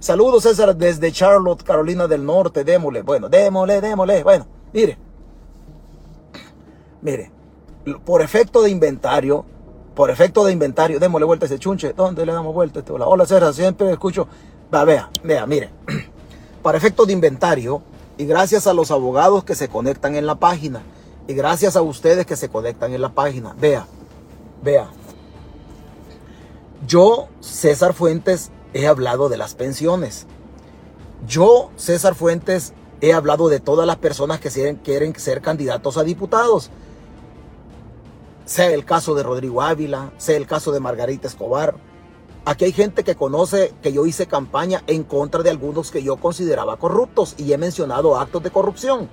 Saludos 0.00 0.42
César 0.42 0.74
desde 0.74 1.12
Charlotte, 1.12 1.62
Carolina 1.62 2.08
del 2.08 2.24
Norte, 2.24 2.64
démosle, 2.64 3.02
bueno, 3.02 3.28
démosle, 3.28 3.80
démosle, 3.80 4.22
bueno, 4.24 4.46
mire, 4.72 4.98
mire, 7.02 7.30
por 8.04 8.22
efecto 8.22 8.62
de 8.62 8.70
inventario, 8.70 9.44
por 9.94 10.10
efecto 10.10 10.44
de 10.44 10.52
inventario, 10.52 10.98
démosle 10.98 11.26
vuelta 11.26 11.44
a 11.44 11.48
ese 11.48 11.58
chunche, 11.58 11.92
¿dónde 11.92 12.26
le 12.26 12.32
damos 12.32 12.54
vuelta? 12.54 12.80
Este? 12.80 12.92
Hola, 12.92 13.06
hola 13.06 13.26
César, 13.26 13.54
siempre 13.54 13.90
escucho, 13.92 14.26
va, 14.74 14.84
vea, 14.84 15.10
vea, 15.22 15.46
mire, 15.46 15.70
para 16.62 16.78
efecto 16.78 17.06
de 17.06 17.12
inventario 17.12 17.82
y 18.16 18.24
gracias 18.24 18.66
a 18.66 18.74
los 18.74 18.90
abogados 18.90 19.44
que 19.44 19.54
se 19.54 19.68
conectan 19.68 20.16
en 20.16 20.26
la 20.26 20.34
página 20.34 20.82
y 21.28 21.34
gracias 21.34 21.76
a 21.76 21.82
ustedes 21.82 22.26
que 22.26 22.36
se 22.36 22.48
conectan 22.48 22.92
en 22.92 23.02
la 23.02 23.10
página, 23.10 23.54
vea, 23.60 23.86
vea, 24.62 24.88
yo, 26.86 27.28
César 27.40 27.92
Fuentes, 27.92 28.50
he 28.72 28.86
hablado 28.86 29.28
de 29.28 29.36
las 29.36 29.54
pensiones. 29.54 30.26
Yo, 31.26 31.70
César 31.76 32.14
Fuentes, 32.14 32.72
he 33.00 33.12
hablado 33.12 33.48
de 33.48 33.60
todas 33.60 33.86
las 33.86 33.96
personas 33.96 34.40
que 34.40 34.78
quieren, 34.82 35.14
ser 35.18 35.42
candidatos 35.42 35.96
a 35.96 36.04
diputados. 36.04 36.70
Sea 38.44 38.72
el 38.72 38.84
caso 38.84 39.14
de 39.14 39.22
Rodrigo 39.22 39.62
Ávila, 39.62 40.12
sea 40.16 40.36
el 40.36 40.46
caso 40.46 40.72
de 40.72 40.80
Margarita 40.80 41.28
Escobar. 41.28 41.76
Aquí 42.44 42.64
hay 42.64 42.72
gente 42.72 43.04
que 43.04 43.14
conoce 43.14 43.74
que 43.82 43.92
yo 43.92 44.06
hice 44.06 44.26
campaña 44.26 44.82
en 44.86 45.04
contra 45.04 45.42
de 45.42 45.50
algunos 45.50 45.90
que 45.90 46.02
yo 46.02 46.16
consideraba 46.16 46.78
corruptos 46.78 47.34
y 47.36 47.52
he 47.52 47.58
mencionado 47.58 48.18
actos 48.18 48.42
de 48.42 48.50
corrupción. 48.50 49.08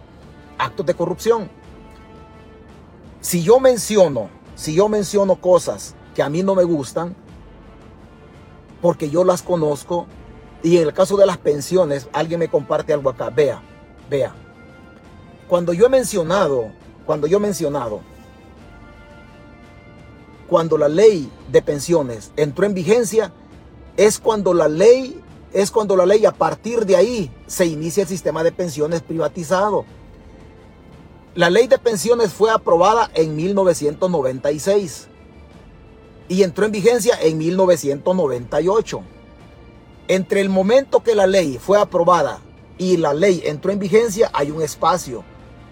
Actos 0.58 0.86
de 0.86 0.94
corrupción. 0.94 1.50
Si 3.20 3.44
yo 3.44 3.60
menciono, 3.60 4.30
si 4.56 4.74
yo 4.74 4.88
menciono 4.88 5.36
cosas 5.36 5.94
que 6.16 6.24
a 6.24 6.30
mí 6.30 6.42
no 6.42 6.56
me 6.56 6.64
gustan, 6.64 7.16
porque 8.82 9.10
yo 9.10 9.24
las 9.24 9.42
conozco. 9.42 10.08
Y 10.64 10.78
en 10.78 10.84
el 10.88 10.94
caso 10.94 11.18
de 11.18 11.26
las 11.26 11.38
pensiones, 11.38 12.08
alguien 12.14 12.40
me 12.40 12.50
comparte 12.50 12.94
algo 12.94 13.10
acá. 13.10 13.30
Vea, 13.30 13.62
vea. 14.10 14.34
Cuando 15.48 15.74
yo 15.74 15.86
he 15.86 15.90
mencionado, 15.90 16.72
cuando 17.06 17.28
yo 17.28 17.38
he 17.38 17.42
mencionado, 17.42 18.02
cuando 20.48 20.78
la 20.78 20.88
ley 20.88 21.30
de 21.52 21.62
pensiones 21.62 22.32
entró 22.36 22.66
en 22.66 22.74
vigencia, 22.74 23.32
es 23.98 24.20
cuando 24.20 24.54
la 24.54 24.68
ley, 24.68 25.22
es 25.54 25.72
cuando 25.72 25.96
la 25.96 26.06
ley 26.06 26.26
a 26.26 26.32
partir 26.32 26.86
de 26.86 26.96
ahí 26.96 27.32
se 27.48 27.66
inicia 27.66 28.04
el 28.04 28.10
sistema 28.10 28.44
de 28.44 28.52
pensiones 28.52 29.02
privatizado. 29.02 29.86
La 31.36 31.50
ley 31.50 31.68
de 31.68 31.78
pensiones 31.78 32.34
fue 32.34 32.50
aprobada 32.50 33.12
en 33.14 33.36
1996 33.36 35.08
y 36.30 36.44
entró 36.44 36.66
en 36.66 36.72
vigencia 36.72 37.18
en 37.22 37.38
1998. 37.38 39.02
Entre 40.08 40.42
el 40.42 40.50
momento 40.50 41.02
que 41.04 41.16
la 41.16 41.28
ley 41.28 41.58
fue 41.60 41.80
aprobada 41.80 42.40
y 42.78 42.98
la 42.98 43.14
ley 43.14 43.42
entró 43.46 43.72
en 43.72 43.80
vigencia 43.80 44.30
hay 44.34 44.52
un 44.52 44.62
espacio. 44.62 45.24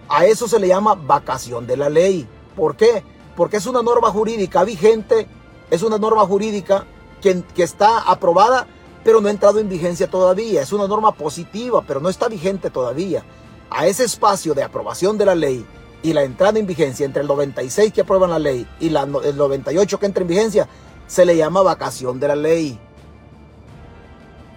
A 0.07 0.25
eso 0.25 0.47
se 0.47 0.59
le 0.59 0.67
llama 0.67 0.95
vacación 0.95 1.65
de 1.67 1.77
la 1.77 1.89
ley. 1.89 2.27
¿Por 2.55 2.75
qué? 2.75 3.03
Porque 3.35 3.57
es 3.57 3.65
una 3.65 3.81
norma 3.81 4.09
jurídica 4.11 4.63
vigente, 4.63 5.27
es 5.69 5.83
una 5.83 5.97
norma 5.97 6.25
jurídica 6.25 6.85
que, 7.21 7.43
que 7.55 7.63
está 7.63 7.99
aprobada, 7.99 8.67
pero 9.03 9.21
no 9.21 9.27
ha 9.27 9.31
entrado 9.31 9.59
en 9.59 9.69
vigencia 9.69 10.09
todavía. 10.09 10.61
Es 10.61 10.73
una 10.73 10.87
norma 10.87 11.13
positiva, 11.13 11.83
pero 11.87 11.99
no 11.99 12.09
está 12.09 12.27
vigente 12.27 12.69
todavía. 12.69 13.23
A 13.69 13.87
ese 13.87 14.03
espacio 14.03 14.53
de 14.53 14.63
aprobación 14.63 15.17
de 15.17 15.25
la 15.25 15.35
ley 15.35 15.65
y 16.05 16.13
la 16.13 16.21
entrada 16.21 16.59
en 16.59 16.67
vigencia 16.67 17.03
entre 17.03 17.23
el 17.23 17.27
96 17.27 17.91
que 17.91 18.01
aprueban 18.01 18.29
la 18.29 18.37
ley 18.37 18.67
y 18.79 18.89
la, 18.89 19.07
el 19.23 19.37
98 19.37 19.99
que 19.99 20.05
entra 20.05 20.21
en 20.21 20.27
vigencia, 20.27 20.67
se 21.07 21.25
le 21.25 21.35
llama 21.35 21.63
vacación 21.63 22.19
de 22.19 22.27
la 22.27 22.35
ley. 22.35 22.79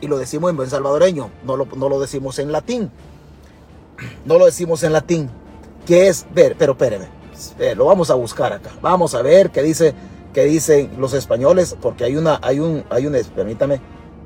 Y 0.02 0.08
lo 0.08 0.18
decimos 0.18 0.50
en 0.50 0.58
buen 0.58 0.68
salvadoreño, 0.68 1.30
no 1.44 1.56
lo, 1.56 1.64
no 1.74 1.88
lo 1.88 2.00
decimos 2.00 2.38
en 2.38 2.52
latín. 2.52 2.90
No 4.26 4.38
lo 4.38 4.44
decimos 4.44 4.82
en 4.82 4.92
latín. 4.92 5.30
Que 5.86 6.08
es, 6.08 6.26
ver, 6.34 6.54
pero 6.58 6.72
espéreme, 6.72 7.08
lo 7.74 7.86
vamos 7.86 8.10
a 8.10 8.14
buscar 8.14 8.52
acá. 8.52 8.70
Vamos 8.82 9.14
a 9.14 9.22
ver 9.22 9.48
qué 9.48 9.62
dice, 9.62 9.94
qué 10.34 10.44
dicen 10.44 10.90
los 10.98 11.14
españoles, 11.14 11.76
porque 11.80 12.04
hay 12.04 12.16
una, 12.16 12.38
hay 12.42 12.60
un, 12.60 12.84
hay 12.90 13.06
un, 13.06 13.16
permítame, 13.34 13.80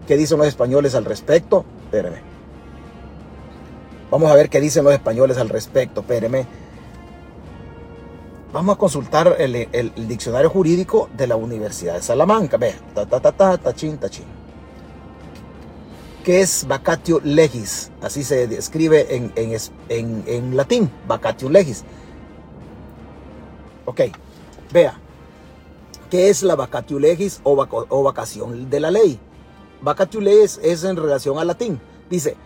qué 0.09 0.17
dicen 0.17 0.39
los 0.39 0.49
españoles 0.49 0.97
al 0.97 1.05
respecto. 1.05 1.65
Espéreme. 1.85 2.17
Vamos 4.11 4.29
a 4.29 4.35
ver 4.35 4.51
qué 4.51 4.61
dicen 4.61 4.83
los 4.83 4.93
españoles 4.93 5.39
al 5.39 5.51
respecto. 5.51 6.01
Espéreme. 6.01 6.62
Vamos 8.53 8.75
a 8.75 8.79
consultar 8.79 9.37
el, 9.39 9.93
diccionario 10.07 10.51
jurídico 10.51 11.09
de 11.17 11.27
la 11.27 11.37
Universidad 11.37 11.95
de 11.95 12.03
Salamanca. 12.03 12.59
Ve, 12.59 12.75
ta 12.95 13.07
ta 13.07 13.19
ta 13.19 13.33
ta, 13.33 13.57
tachín, 13.57 13.97
tachín. 13.97 14.27
¿Qué 16.23 16.43
es 16.43 16.67
vacatio 16.69 17.19
legis? 17.25 17.91
Así 18.03 18.23
se 18.23 18.47
describe 18.47 19.17
en, 19.17 19.33
en, 19.89 20.57
latín, 20.57 20.91
vacatio 21.09 21.49
legis. 21.49 21.83
Ok, 23.87 24.03
vea, 24.71 25.01
¿qué 26.11 26.29
es 26.29 26.43
la 26.43 26.55
vacatio 26.55 26.99
legis 26.99 27.41
o, 27.45 27.53
o 27.55 28.03
vacación 28.03 28.69
de 28.69 28.81
la 28.81 28.91
ley? 28.91 29.19
Vacatio 29.81 30.21
legis 30.21 30.61
es 30.63 30.85
en 30.85 30.97
relación 30.97 31.39
al 31.39 31.47
latín. 31.47 31.81
Dice, 32.11 32.37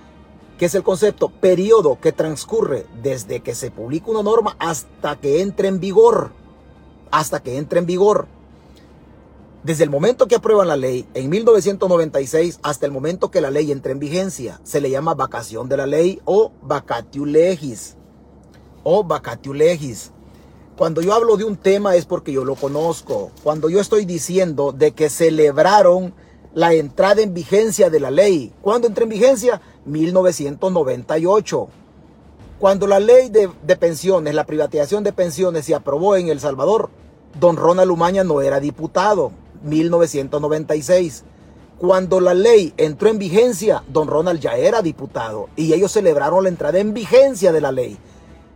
que 0.58 0.66
es 0.66 0.74
el 0.74 0.82
concepto 0.82 1.28
periodo 1.28 1.98
que 2.00 2.12
transcurre 2.12 2.86
desde 3.02 3.40
que 3.40 3.54
se 3.54 3.70
publica 3.70 4.10
una 4.10 4.22
norma 4.22 4.56
hasta 4.58 5.16
que 5.16 5.42
entre 5.42 5.68
en 5.68 5.80
vigor. 5.80 6.30
Hasta 7.10 7.40
que 7.42 7.58
entre 7.58 7.78
en 7.78 7.86
vigor. 7.86 8.26
Desde 9.62 9.84
el 9.84 9.90
momento 9.90 10.28
que 10.28 10.36
aprueban 10.36 10.68
la 10.68 10.76
ley, 10.76 11.08
en 11.14 11.28
1996, 11.28 12.60
hasta 12.62 12.86
el 12.86 12.92
momento 12.92 13.30
que 13.30 13.40
la 13.40 13.50
ley 13.50 13.72
entre 13.72 13.92
en 13.92 13.98
vigencia, 13.98 14.60
se 14.62 14.80
le 14.80 14.90
llama 14.90 15.14
vacación 15.14 15.68
de 15.68 15.76
la 15.76 15.86
ley 15.86 16.20
o 16.24 16.52
vacatio 16.62 17.26
legis. 17.26 17.96
O 18.84 19.02
vacatio 19.02 19.52
legis. 19.52 20.12
Cuando 20.78 21.00
yo 21.00 21.14
hablo 21.14 21.36
de 21.36 21.44
un 21.44 21.56
tema 21.56 21.96
es 21.96 22.04
porque 22.04 22.32
yo 22.32 22.44
lo 22.44 22.54
conozco. 22.54 23.32
Cuando 23.42 23.68
yo 23.68 23.80
estoy 23.80 24.04
diciendo 24.04 24.72
de 24.72 24.92
que 24.92 25.10
celebraron 25.10 26.14
la 26.54 26.72
entrada 26.72 27.20
en 27.20 27.34
vigencia 27.34 27.90
de 27.90 28.00
la 28.00 28.10
ley. 28.10 28.52
¿Cuándo 28.62 28.86
entra 28.86 29.04
en 29.04 29.10
vigencia? 29.10 29.60
1998. 29.86 31.68
Cuando 32.58 32.86
la 32.86 33.00
ley 33.00 33.28
de, 33.28 33.76
pensiones, 33.76 34.34
la 34.34 34.44
privatización 34.44 35.04
de 35.04 35.12
pensiones 35.12 35.64
se 35.64 35.74
aprobó 35.74 36.16
en 36.16 36.28
El 36.28 36.40
Salvador, 36.40 36.90
don 37.38 37.56
Ronald 37.56 37.90
Umaña 37.90 38.24
no 38.24 38.40
era 38.40 38.60
diputado, 38.60 39.32
1996. 39.62 41.24
Cuando 41.78 42.20
la 42.20 42.32
ley 42.32 42.72
entró 42.78 43.10
en 43.10 43.18
vigencia, 43.18 43.84
don 43.88 44.08
Ronald 44.08 44.40
ya 44.40 44.56
era 44.56 44.80
diputado 44.80 45.50
y 45.56 45.74
ellos 45.74 45.92
celebraron 45.92 46.44
la 46.44 46.48
entrada 46.48 46.78
en 46.78 46.94
vigencia 46.94 47.52
de 47.52 47.60
la 47.60 47.72
ley. 47.72 47.98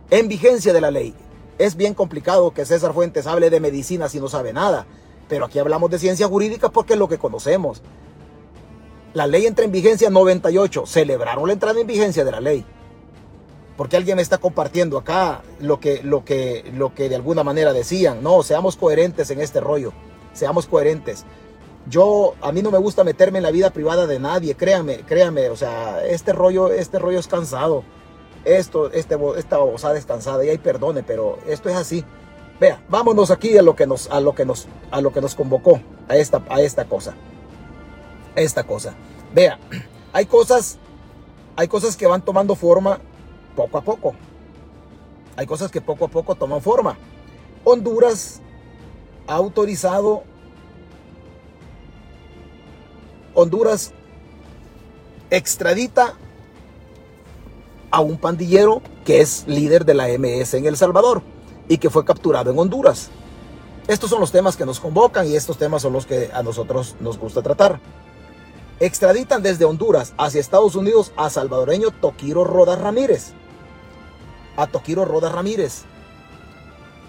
En 0.09 0.27
vigencia 0.27 0.73
de 0.73 0.81
la 0.81 0.89
ley. 0.89 1.13
Es 1.59 1.75
bien 1.75 1.93
complicado 1.93 2.51
que 2.51 2.65
César 2.65 2.93
Fuentes 2.93 3.27
hable 3.27 3.51
de 3.51 3.59
medicina 3.59 4.09
si 4.09 4.19
no 4.19 4.27
sabe 4.27 4.53
nada. 4.53 4.87
Pero 5.29 5.45
aquí 5.45 5.59
hablamos 5.59 5.91
de 5.91 5.99
ciencia 5.99 6.27
jurídica 6.27 6.69
porque 6.69 6.93
es 6.93 6.99
lo 6.99 7.07
que 7.07 7.19
conocemos. 7.19 7.83
La 9.13 9.27
ley 9.27 9.45
entra 9.45 9.65
en 9.65 9.71
vigencia 9.71 10.09
98. 10.09 10.85
Celebraron 10.85 11.47
la 11.47 11.53
entrada 11.53 11.79
en 11.79 11.87
vigencia 11.87 12.23
de 12.23 12.31
la 12.31 12.39
ley. 12.39 12.65
Porque 13.75 13.97
alguien 13.97 14.15
me 14.15 14.21
está 14.21 14.37
compartiendo 14.37 14.97
acá 14.97 15.41
lo 15.59 15.79
que, 15.79 16.01
lo 16.03 16.23
que, 16.23 16.71
lo 16.73 16.93
que 16.93 17.09
de 17.09 17.15
alguna 17.15 17.43
manera 17.43 17.73
decían. 17.73 18.23
No, 18.23 18.41
seamos 18.43 18.77
coherentes 18.77 19.29
en 19.31 19.41
este 19.41 19.59
rollo. 19.59 19.91
Seamos 20.33 20.65
coherentes. 20.65 21.25
Yo, 21.89 22.35
a 22.41 22.51
mí 22.51 22.61
no 22.61 22.71
me 22.71 22.77
gusta 22.77 23.03
meterme 23.03 23.39
en 23.39 23.43
la 23.43 23.51
vida 23.51 23.71
privada 23.71 24.07
de 24.07 24.19
nadie. 24.19 24.55
Créanme, 24.55 24.99
créanme. 24.99 25.49
O 25.49 25.57
sea, 25.57 26.05
este 26.05 26.31
rollo, 26.31 26.71
este 26.71 26.97
rollo 26.97 27.19
es 27.19 27.27
cansado. 27.27 27.83
Esto, 28.45 28.91
este, 28.91 29.17
esta 29.37 29.57
babosada 29.57 29.97
es 29.97 30.05
cansada. 30.05 30.45
Y 30.45 30.49
hay 30.49 30.57
perdone, 30.57 31.03
pero 31.03 31.37
esto 31.47 31.67
es 31.67 31.75
así. 31.75 32.05
Vea, 32.61 32.81
vámonos 32.87 33.31
aquí 33.31 33.57
a 33.57 33.61
lo 33.61 33.75
que 33.75 33.87
nos, 33.87 34.09
a 34.09 34.21
lo 34.21 34.35
que 34.35 34.45
nos, 34.45 34.67
a 34.91 35.01
lo 35.01 35.11
que 35.11 35.19
nos 35.19 35.35
convocó, 35.35 35.81
a 36.07 36.15
esta, 36.15 36.43
a 36.47 36.61
esta 36.61 36.85
cosa. 36.85 37.15
Esta 38.35 38.63
cosa. 38.63 38.93
Vea, 39.33 39.59
hay 40.13 40.25
cosas, 40.25 40.77
hay 41.55 41.67
cosas 41.67 41.95
que 41.95 42.07
van 42.07 42.21
tomando 42.21 42.55
forma 42.55 42.99
poco 43.55 43.77
a 43.77 43.81
poco. 43.81 44.13
Hay 45.35 45.45
cosas 45.45 45.71
que 45.71 45.81
poco 45.81 46.05
a 46.05 46.07
poco 46.07 46.35
toman 46.35 46.61
forma. 46.61 46.97
Honduras 47.63 48.41
ha 49.27 49.35
autorizado 49.35 50.23
Honduras 53.33 53.93
extradita 55.29 56.15
a 57.89 58.01
un 58.01 58.17
pandillero 58.17 58.81
que 59.05 59.21
es 59.21 59.45
líder 59.47 59.85
de 59.85 59.93
la 59.93 60.07
MS 60.07 60.53
en 60.55 60.65
El 60.65 60.77
Salvador 60.77 61.21
y 61.67 61.77
que 61.77 61.89
fue 61.89 62.03
capturado 62.03 62.51
en 62.51 62.59
Honduras. 62.59 63.09
Estos 63.87 64.09
son 64.09 64.19
los 64.19 64.31
temas 64.31 64.57
que 64.57 64.65
nos 64.65 64.79
convocan 64.79 65.27
y 65.27 65.35
estos 65.35 65.57
temas 65.57 65.81
son 65.81 65.93
los 65.93 66.05
que 66.05 66.29
a 66.33 66.43
nosotros 66.43 66.95
nos 66.99 67.17
gusta 67.17 67.41
tratar. 67.41 67.79
Extraditan 68.81 69.43
desde 69.43 69.63
Honduras 69.65 70.15
hacia 70.17 70.41
Estados 70.41 70.75
Unidos 70.75 71.13
a 71.15 71.29
salvadoreño 71.29 71.91
Toquiro 71.91 72.43
Rodas 72.43 72.81
Ramírez. 72.81 73.33
A 74.57 74.65
Toquiro 74.65 75.05
Rodas 75.05 75.31
Ramírez. 75.31 75.83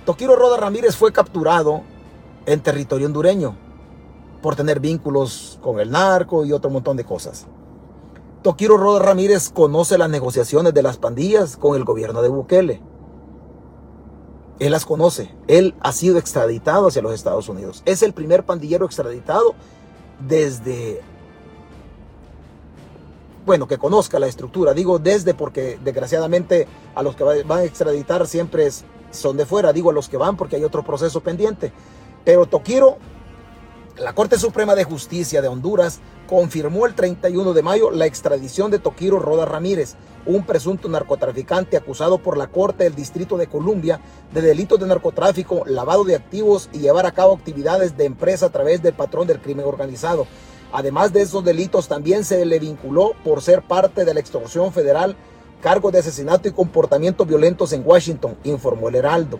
Toquiro 0.04 0.36
Rodas 0.36 0.60
Ramírez 0.60 0.96
fue 0.96 1.14
capturado 1.14 1.80
en 2.44 2.60
territorio 2.60 3.06
hondureño 3.06 3.56
por 4.42 4.54
tener 4.54 4.80
vínculos 4.80 5.58
con 5.62 5.80
el 5.80 5.90
narco 5.90 6.44
y 6.44 6.52
otro 6.52 6.68
montón 6.68 6.98
de 6.98 7.06
cosas. 7.06 7.46
Toquiro 8.42 8.76
Rodas 8.76 9.06
Ramírez 9.06 9.48
conoce 9.48 9.96
las 9.96 10.10
negociaciones 10.10 10.74
de 10.74 10.82
las 10.82 10.98
pandillas 10.98 11.56
con 11.56 11.74
el 11.74 11.84
gobierno 11.84 12.20
de 12.20 12.28
Bukele. 12.28 12.82
Él 14.58 14.72
las 14.72 14.84
conoce. 14.84 15.34
Él 15.48 15.74
ha 15.80 15.92
sido 15.92 16.18
extraditado 16.18 16.88
hacia 16.88 17.00
los 17.00 17.14
Estados 17.14 17.48
Unidos. 17.48 17.82
Es 17.86 18.02
el 18.02 18.12
primer 18.12 18.44
pandillero 18.44 18.84
extraditado 18.84 19.54
desde... 20.28 21.00
Bueno, 23.44 23.66
que 23.66 23.78
conozca 23.78 24.18
la 24.18 24.28
estructura. 24.28 24.72
Digo 24.72 24.98
desde 24.98 25.34
porque 25.34 25.78
desgraciadamente 25.82 26.68
a 26.94 27.02
los 27.02 27.16
que 27.16 27.24
van 27.24 27.58
a 27.58 27.64
extraditar 27.64 28.26
siempre 28.26 28.68
son 29.10 29.36
de 29.36 29.46
fuera. 29.46 29.72
Digo 29.72 29.90
a 29.90 29.92
los 29.92 30.08
que 30.08 30.16
van 30.16 30.36
porque 30.36 30.56
hay 30.56 30.64
otro 30.64 30.84
proceso 30.84 31.20
pendiente. 31.20 31.72
Pero 32.24 32.46
Toquiro 32.46 32.98
la 33.98 34.14
Corte 34.14 34.38
Suprema 34.38 34.74
de 34.74 34.84
Justicia 34.84 35.42
de 35.42 35.48
Honduras 35.48 36.00
confirmó 36.26 36.86
el 36.86 36.94
31 36.94 37.52
de 37.52 37.62
mayo 37.62 37.90
la 37.90 38.06
extradición 38.06 38.70
de 38.70 38.78
Toquiro 38.78 39.18
Roda 39.18 39.44
Ramírez, 39.44 39.96
un 40.24 40.46
presunto 40.46 40.88
narcotraficante 40.88 41.76
acusado 41.76 42.16
por 42.16 42.38
la 42.38 42.46
Corte 42.46 42.84
del 42.84 42.94
Distrito 42.94 43.36
de 43.36 43.48
Columbia 43.48 44.00
de 44.32 44.40
delitos 44.40 44.80
de 44.80 44.86
narcotráfico, 44.86 45.64
lavado 45.66 46.04
de 46.04 46.14
activos 46.14 46.70
y 46.72 46.78
llevar 46.78 47.04
a 47.04 47.12
cabo 47.12 47.34
actividades 47.34 47.96
de 47.98 48.06
empresa 48.06 48.46
a 48.46 48.50
través 48.50 48.82
del 48.82 48.94
patrón 48.94 49.26
del 49.26 49.40
crimen 49.40 49.66
organizado. 49.66 50.26
Además 50.72 51.12
de 51.12 51.22
esos 51.22 51.44
delitos, 51.44 51.86
también 51.86 52.24
se 52.24 52.44
le 52.46 52.58
vinculó 52.58 53.12
por 53.24 53.42
ser 53.42 53.62
parte 53.62 54.04
de 54.04 54.14
la 54.14 54.20
extorsión 54.20 54.72
federal, 54.72 55.16
cargo 55.60 55.90
de 55.90 55.98
asesinato 55.98 56.48
y 56.48 56.52
comportamientos 56.52 57.26
violentos 57.26 57.72
en 57.72 57.82
Washington, 57.86 58.36
informó 58.44 58.88
el 58.88 58.96
Heraldo. 58.96 59.38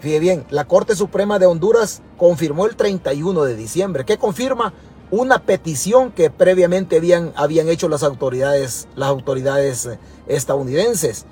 Fíjate 0.00 0.20
bien, 0.20 0.44
la 0.50 0.66
Corte 0.66 0.96
Suprema 0.96 1.38
de 1.38 1.46
Honduras 1.46 2.02
confirmó 2.16 2.66
el 2.66 2.76
31 2.76 3.44
de 3.44 3.56
diciembre, 3.56 4.04
que 4.04 4.18
confirma 4.18 4.72
una 5.10 5.38
petición 5.38 6.10
que 6.10 6.30
previamente 6.30 6.96
habían, 6.96 7.32
habían 7.36 7.68
hecho 7.68 7.88
las 7.88 8.02
autoridades, 8.02 8.88
las 8.96 9.10
autoridades 9.10 9.86
eh, 9.86 9.98
estadounidenses. 10.26 11.26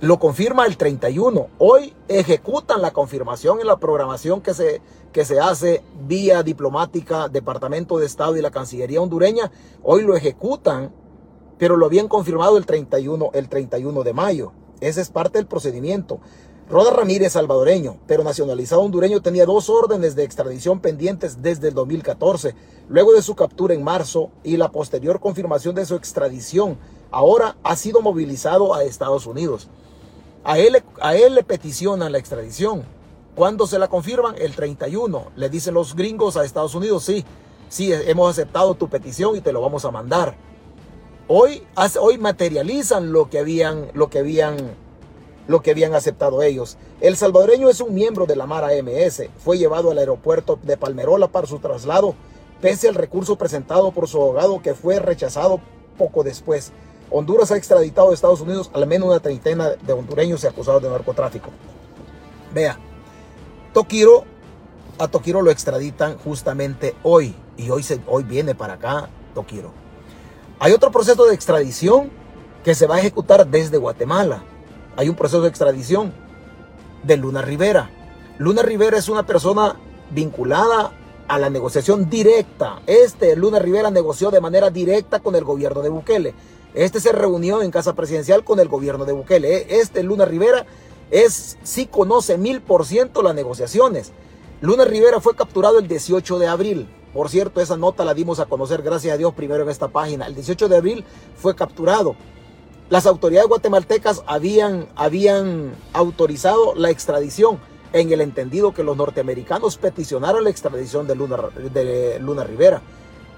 Lo 0.00 0.18
confirma 0.18 0.66
el 0.66 0.76
31. 0.76 1.48
Hoy 1.58 1.94
ejecutan 2.08 2.82
la 2.82 2.92
confirmación 2.92 3.60
en 3.60 3.66
la 3.66 3.76
programación 3.76 4.40
que 4.40 4.54
se, 4.54 4.80
que 5.12 5.24
se 5.24 5.40
hace 5.40 5.82
vía 6.06 6.42
diplomática, 6.42 7.28
Departamento 7.28 7.98
de 7.98 8.06
Estado 8.06 8.36
y 8.36 8.42
la 8.42 8.50
Cancillería 8.50 9.00
hondureña. 9.00 9.50
Hoy 9.82 10.02
lo 10.02 10.16
ejecutan, 10.16 10.92
pero 11.58 11.76
lo 11.76 11.86
habían 11.86 12.08
confirmado 12.08 12.56
el 12.56 12.66
31, 12.66 13.30
el 13.32 13.48
31 13.48 14.02
de 14.02 14.12
mayo. 14.12 14.52
Ese 14.80 15.00
es 15.00 15.10
parte 15.10 15.38
del 15.38 15.46
procedimiento. 15.46 16.20
Roda 16.70 16.90
Ramírez, 16.90 17.32
salvadoreño, 17.32 17.96
pero 18.06 18.22
nacionalizado 18.22 18.82
hondureño, 18.82 19.22
tenía 19.22 19.46
dos 19.46 19.70
órdenes 19.70 20.14
de 20.14 20.24
extradición 20.24 20.80
pendientes 20.80 21.40
desde 21.40 21.68
el 21.68 21.74
2014, 21.74 22.54
luego 22.90 23.14
de 23.14 23.22
su 23.22 23.34
captura 23.34 23.72
en 23.72 23.82
marzo 23.82 24.30
y 24.44 24.58
la 24.58 24.70
posterior 24.70 25.18
confirmación 25.18 25.74
de 25.74 25.86
su 25.86 25.94
extradición. 25.94 26.76
Ahora 27.10 27.56
ha 27.62 27.74
sido 27.74 28.02
movilizado 28.02 28.74
a 28.74 28.84
Estados 28.84 29.24
Unidos. 29.24 29.68
A 30.44 30.58
él, 30.58 30.82
a 31.00 31.16
él 31.16 31.36
le 31.36 31.42
peticionan 31.42 32.12
la 32.12 32.18
extradición. 32.18 32.97
¿Cuándo 33.38 33.68
se 33.68 33.78
la 33.78 33.86
confirman? 33.86 34.34
El 34.36 34.52
31. 34.52 35.30
Le 35.36 35.48
dicen 35.48 35.72
los 35.72 35.94
gringos 35.94 36.36
a 36.36 36.44
Estados 36.44 36.74
Unidos, 36.74 37.04
sí, 37.04 37.24
sí, 37.68 37.92
hemos 37.92 38.28
aceptado 38.28 38.74
tu 38.74 38.88
petición 38.88 39.36
y 39.36 39.40
te 39.40 39.52
lo 39.52 39.60
vamos 39.60 39.84
a 39.84 39.92
mandar. 39.92 40.34
Hoy, 41.28 41.62
hoy 42.00 42.18
materializan 42.18 43.12
lo 43.12 43.30
que 43.30 43.38
habían, 43.38 43.92
lo 43.94 44.10
que 44.10 44.18
habían 44.18 44.56
lo 45.46 45.62
que 45.62 45.70
habían 45.70 45.94
aceptado 45.94 46.42
ellos. 46.42 46.78
El 47.00 47.16
salvadoreño 47.16 47.68
es 47.68 47.80
un 47.80 47.94
miembro 47.94 48.26
de 48.26 48.34
la 48.34 48.46
Mara 48.46 48.70
MS. 48.82 49.28
Fue 49.38 49.56
llevado 49.56 49.92
al 49.92 49.98
aeropuerto 49.98 50.58
de 50.64 50.76
Palmerola 50.76 51.28
para 51.28 51.46
su 51.46 51.60
traslado, 51.60 52.16
pese 52.60 52.88
al 52.88 52.96
recurso 52.96 53.36
presentado 53.36 53.92
por 53.92 54.08
su 54.08 54.20
abogado 54.20 54.62
que 54.62 54.74
fue 54.74 54.98
rechazado 54.98 55.60
poco 55.96 56.24
después. 56.24 56.72
Honduras 57.08 57.52
ha 57.52 57.56
extraditado 57.56 58.10
a 58.10 58.14
Estados 58.14 58.40
Unidos 58.40 58.68
al 58.74 58.88
menos 58.88 59.06
una 59.06 59.20
treintena 59.20 59.76
de 59.76 59.92
hondureños 59.92 60.44
acusados 60.44 60.82
de 60.82 60.90
narcotráfico. 60.90 61.50
Vea, 62.52 62.80
Tokiro, 63.78 64.24
a 64.98 65.08
Tokiro 65.08 65.40
lo 65.42 65.50
extraditan 65.50 66.18
justamente 66.18 66.96
hoy. 67.02 67.34
Y 67.56 67.70
hoy, 67.70 67.82
se, 67.82 68.00
hoy 68.06 68.24
viene 68.24 68.54
para 68.54 68.74
acá 68.74 69.08
Tokiro. 69.34 69.72
Hay 70.58 70.72
otro 70.72 70.90
proceso 70.90 71.26
de 71.26 71.34
extradición 71.34 72.10
que 72.64 72.74
se 72.74 72.86
va 72.86 72.96
a 72.96 72.98
ejecutar 72.98 73.46
desde 73.46 73.78
Guatemala 73.78 74.42
hay 74.98 75.08
un 75.08 75.14
proceso 75.14 75.42
de 75.42 75.48
extradición 75.48 76.12
de 77.04 77.16
Luna 77.16 77.40
Rivera. 77.40 77.88
Luna 78.38 78.62
Rivera 78.62 78.98
es 78.98 79.08
una 79.08 79.24
persona 79.24 79.76
vinculada 80.10 80.90
a 81.28 81.38
la 81.38 81.50
negociación 81.50 82.10
directa. 82.10 82.82
Este, 82.84 83.36
Luna 83.36 83.60
Rivera, 83.60 83.92
negoció 83.92 84.32
de 84.32 84.40
manera 84.40 84.70
directa 84.70 85.20
con 85.20 85.36
el 85.36 85.44
gobierno 85.44 85.82
de 85.82 85.88
Bukele. 85.88 86.34
Este 86.74 86.98
se 86.98 87.12
reunió 87.12 87.62
en 87.62 87.70
casa 87.70 87.94
presidencial 87.94 88.42
con 88.42 88.58
el 88.58 88.66
gobierno 88.66 89.04
de 89.04 89.12
Bukele. 89.12 89.78
Este, 89.78 90.02
Luna 90.02 90.24
Rivera, 90.24 90.66
es, 91.10 91.58
sí 91.62 91.86
conoce 91.86 92.38
mil 92.38 92.60
por 92.60 92.84
ciento 92.84 93.22
las 93.22 93.34
negociaciones. 93.34 94.12
Luna 94.60 94.84
Rivera 94.84 95.20
fue 95.20 95.36
capturado 95.36 95.78
el 95.78 95.88
18 95.88 96.38
de 96.38 96.46
abril. 96.46 96.88
Por 97.14 97.30
cierto, 97.30 97.60
esa 97.60 97.76
nota 97.76 98.04
la 98.04 98.14
dimos 98.14 98.40
a 98.40 98.46
conocer, 98.46 98.82
gracias 98.82 99.14
a 99.14 99.16
Dios, 99.16 99.32
primero 99.34 99.62
en 99.62 99.70
esta 99.70 99.88
página. 99.88 100.26
El 100.26 100.34
18 100.34 100.68
de 100.68 100.76
abril 100.76 101.04
fue 101.36 101.54
capturado. 101.54 102.16
Las 102.90 103.06
autoridades 103.06 103.48
guatemaltecas 103.48 104.22
habían, 104.26 104.88
habían 104.96 105.72
autorizado 105.92 106.74
la 106.74 106.90
extradición 106.90 107.58
en 107.92 108.12
el 108.12 108.20
entendido 108.20 108.74
que 108.74 108.82
los 108.82 108.96
norteamericanos 108.96 109.76
peticionaron 109.78 110.44
la 110.44 110.50
extradición 110.50 111.06
de 111.06 111.14
Luna, 111.14 111.36
de 111.72 112.18
Luna 112.20 112.44
Rivera. 112.44 112.82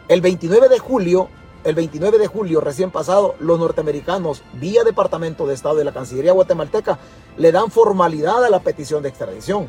El 0.09 0.21
29 0.21 0.69
de 0.69 0.79
julio, 0.79 1.29
el 1.65 1.75
29 1.75 2.19
de 2.19 2.27
julio 2.27 2.61
recién 2.61 2.91
pasado, 2.91 3.35
los 3.39 3.59
norteamericanos, 3.59 4.43
vía 4.55 4.83
Departamento 4.83 5.47
de 5.47 5.55
Estado 5.55 5.77
de 5.77 5.85
la 5.85 5.93
Cancillería 5.93 6.33
guatemalteca, 6.33 6.99
le 7.37 7.53
dan 7.53 7.71
formalidad 7.71 8.45
a 8.45 8.51
la 8.51 8.61
petición 8.61 9.03
de 9.03 9.11
extradición. 9.11 9.69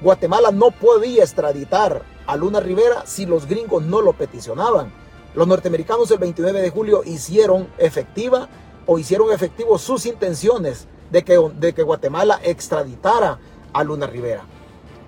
Guatemala 0.00 0.50
no 0.50 0.70
podía 0.70 1.22
extraditar 1.22 2.02
a 2.26 2.36
Luna 2.36 2.60
Rivera 2.60 3.04
si 3.06 3.26
los 3.26 3.46
gringos 3.46 3.82
no 3.82 4.00
lo 4.00 4.12
peticionaban. 4.12 4.92
Los 5.34 5.46
norteamericanos 5.46 6.10
el 6.10 6.18
29 6.18 6.62
de 6.62 6.70
julio 6.70 7.02
hicieron 7.04 7.68
efectiva 7.78 8.48
o 8.86 8.98
hicieron 8.98 9.32
efectivos 9.32 9.82
sus 9.82 10.06
intenciones 10.06 10.88
de 11.12 11.22
que, 11.22 11.38
de 11.58 11.72
que 11.74 11.82
Guatemala 11.82 12.40
extraditara 12.42 13.38
a 13.72 13.84
Luna 13.84 14.06
Rivera. 14.06 14.44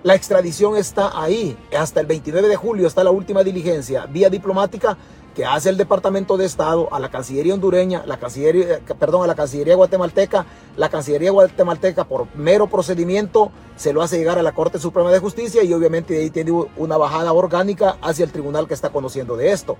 La 0.03 0.15
extradición 0.15 0.77
está 0.77 1.21
ahí. 1.21 1.57
Hasta 1.77 1.99
el 1.99 2.05
29 2.05 2.47
de 2.47 2.55
julio 2.55 2.87
está 2.87 3.03
la 3.03 3.11
última 3.11 3.43
diligencia 3.43 4.05
vía 4.05 4.29
diplomática 4.29 4.97
que 5.35 5.45
hace 5.45 5.69
el 5.69 5.77
Departamento 5.77 6.37
de 6.37 6.45
Estado 6.45 6.93
a 6.93 6.99
la 6.99 7.09
Cancillería 7.09 7.53
hondureña, 7.53 8.03
la 8.05 8.17
Cancillería, 8.17 8.79
perdón, 8.99 9.23
a 9.23 9.27
la 9.27 9.35
Cancillería 9.35 9.75
guatemalteca. 9.75 10.45
La 10.77 10.89
Cancillería 10.89 11.31
guatemalteca 11.31 12.03
por 12.03 12.27
mero 12.35 12.67
procedimiento 12.67 13.51
se 13.75 13.93
lo 13.93 14.01
hace 14.01 14.17
llegar 14.17 14.37
a 14.37 14.43
la 14.43 14.53
Corte 14.53 14.79
Suprema 14.79 15.11
de 15.11 15.19
Justicia 15.19 15.63
y 15.63 15.73
obviamente 15.73 16.17
ahí 16.17 16.29
tiene 16.29 16.51
una 16.77 16.97
bajada 16.97 17.33
orgánica 17.33 17.97
hacia 18.01 18.25
el 18.25 18.31
tribunal 18.31 18.67
que 18.67 18.73
está 18.73 18.89
conociendo 18.89 19.35
de 19.35 19.51
esto. 19.51 19.77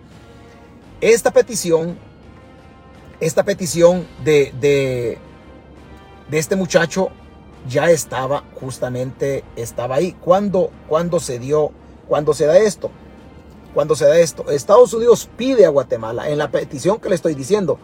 Esta 1.02 1.32
petición 1.32 1.98
esta 3.20 3.44
petición 3.44 4.06
de, 4.24 4.54
de, 4.60 5.18
este 6.38 6.56
muchacho 6.56 7.10
ya 7.70 7.90
estaba 7.90 8.44
justamente, 8.60 9.46
estaba 9.56 9.96
ahí. 9.96 10.12
¿Cuándo, 10.12 10.72
cuando 10.90 11.22
se 11.22 11.40
dio, 11.40 11.72
cuando 12.10 12.34
se 12.34 12.46
da 12.46 12.58
esto? 12.58 12.92
Cuando 13.74 13.96
se 13.96 14.06
da 14.06 14.20
esto, 14.20 14.50
Estados 14.52 14.94
Unidos 14.94 15.28
pide 15.36 15.66
a 15.66 15.70
Guatemala, 15.70 16.30
en 16.30 16.38
la 16.38 16.52
petición 16.52 17.00
que 17.00 17.10
le 17.10 17.16
estoy 17.16 17.34
diciendo, 17.34 17.80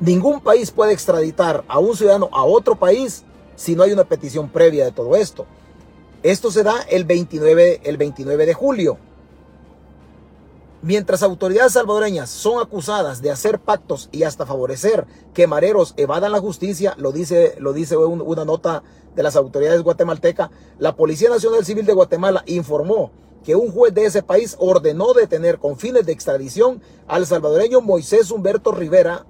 ningún 0.00 0.40
país 0.40 0.72
puede 0.72 0.92
extraditar 0.92 1.64
a 1.68 1.78
un 1.78 1.96
ciudadano 1.96 2.28
a 2.32 2.42
otro 2.42 2.74
país 2.74 3.24
si 3.54 3.76
no 3.76 3.84
hay 3.84 3.92
una 3.92 4.04
petición 4.04 4.48
previa 4.48 4.84
de 4.84 4.92
todo 4.92 5.14
esto. 5.14 5.46
Esto 6.24 6.50
se 6.50 6.64
da 6.64 6.80
el 6.90 7.04
29, 7.04 7.82
el 7.84 7.96
29 7.96 8.46
de 8.46 8.54
julio. 8.54 8.98
Mientras 10.82 11.22
autoridades 11.22 11.72
salvadoreñas 11.72 12.30
son 12.30 12.60
acusadas 12.60 13.22
de 13.22 13.30
hacer 13.30 13.60
pactos 13.60 14.08
y 14.10 14.24
hasta 14.24 14.46
favorecer 14.46 15.06
que 15.34 15.46
mareros 15.46 15.94
evadan 15.96 16.32
la 16.32 16.40
justicia, 16.40 16.94
lo 16.98 17.12
dice, 17.12 17.54
lo 17.58 17.72
dice 17.72 17.96
una 17.96 18.44
nota 18.44 18.82
de 19.14 19.22
las 19.22 19.36
autoridades 19.36 19.82
guatemaltecas, 19.82 20.50
la 20.78 20.96
Policía 20.96 21.30
Nacional 21.30 21.64
Civil 21.64 21.86
de 21.86 21.94
Guatemala 21.94 22.42
informó 22.46 23.10
que 23.48 23.56
un 23.56 23.72
juez 23.72 23.94
de 23.94 24.04
ese 24.04 24.22
país 24.22 24.56
ordenó 24.58 25.14
detener 25.14 25.56
con 25.56 25.78
fines 25.78 26.04
de 26.04 26.12
extradición 26.12 26.82
al 27.06 27.24
salvadoreño 27.24 27.80
Moisés 27.80 28.30
Humberto 28.30 28.72
Rivera, 28.72 29.24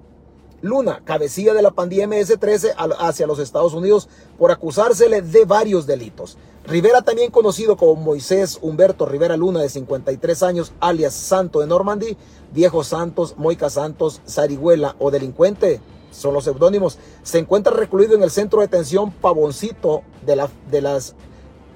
Luna, 0.61 1.01
cabecilla 1.05 1.53
de 1.53 1.61
la 1.61 1.71
pandilla 1.71 2.05
MS-13 2.05 2.73
hacia 2.99 3.27
los 3.27 3.39
Estados 3.39 3.73
Unidos 3.73 4.09
por 4.37 4.51
acusársele 4.51 5.21
de 5.21 5.45
varios 5.45 5.87
delitos. 5.87 6.37
Rivera, 6.65 7.01
también 7.01 7.31
conocido 7.31 7.77
como 7.77 7.95
Moisés 7.95 8.59
Humberto 8.61 9.05
Rivera 9.05 9.37
Luna, 9.37 9.61
de 9.61 9.69
53 9.69 10.43
años, 10.43 10.73
alias 10.81 11.13
Santo 11.13 11.61
de 11.61 11.67
Normandy, 11.67 12.17
Viejo 12.51 12.83
Santos, 12.83 13.35
Moica 13.37 13.69
Santos, 13.69 14.19
Zarihuela 14.27 14.97
o 14.99 15.11
delincuente, 15.11 15.79
son 16.11 16.33
los 16.33 16.43
seudónimos, 16.43 16.97
se 17.23 17.39
encuentra 17.39 17.71
recluido 17.71 18.15
en 18.15 18.23
el 18.23 18.31
centro 18.31 18.59
de 18.59 18.67
detención 18.67 19.11
Pavoncito 19.11 20.01
de, 20.25 20.45
de 20.69 20.81
las 20.81 21.15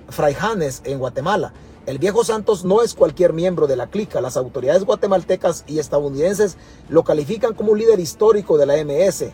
Fraijanes 0.09 0.81
en 0.83 0.99
Guatemala. 0.99 1.53
El 1.85 1.97
viejo 1.97 2.23
Santos 2.23 2.63
no 2.63 2.81
es 2.81 2.93
cualquier 2.93 3.33
miembro 3.33 3.67
de 3.67 3.75
la 3.75 3.87
clica. 3.87 4.21
Las 4.21 4.37
autoridades 4.37 4.85
guatemaltecas 4.85 5.65
y 5.67 5.79
estadounidenses 5.79 6.55
lo 6.87 7.03
califican 7.03 7.53
como 7.53 7.73
un 7.73 7.79
líder 7.79 7.99
histórico 7.99 8.57
de 8.57 8.65
la 8.65 8.77
MS. 8.77 9.25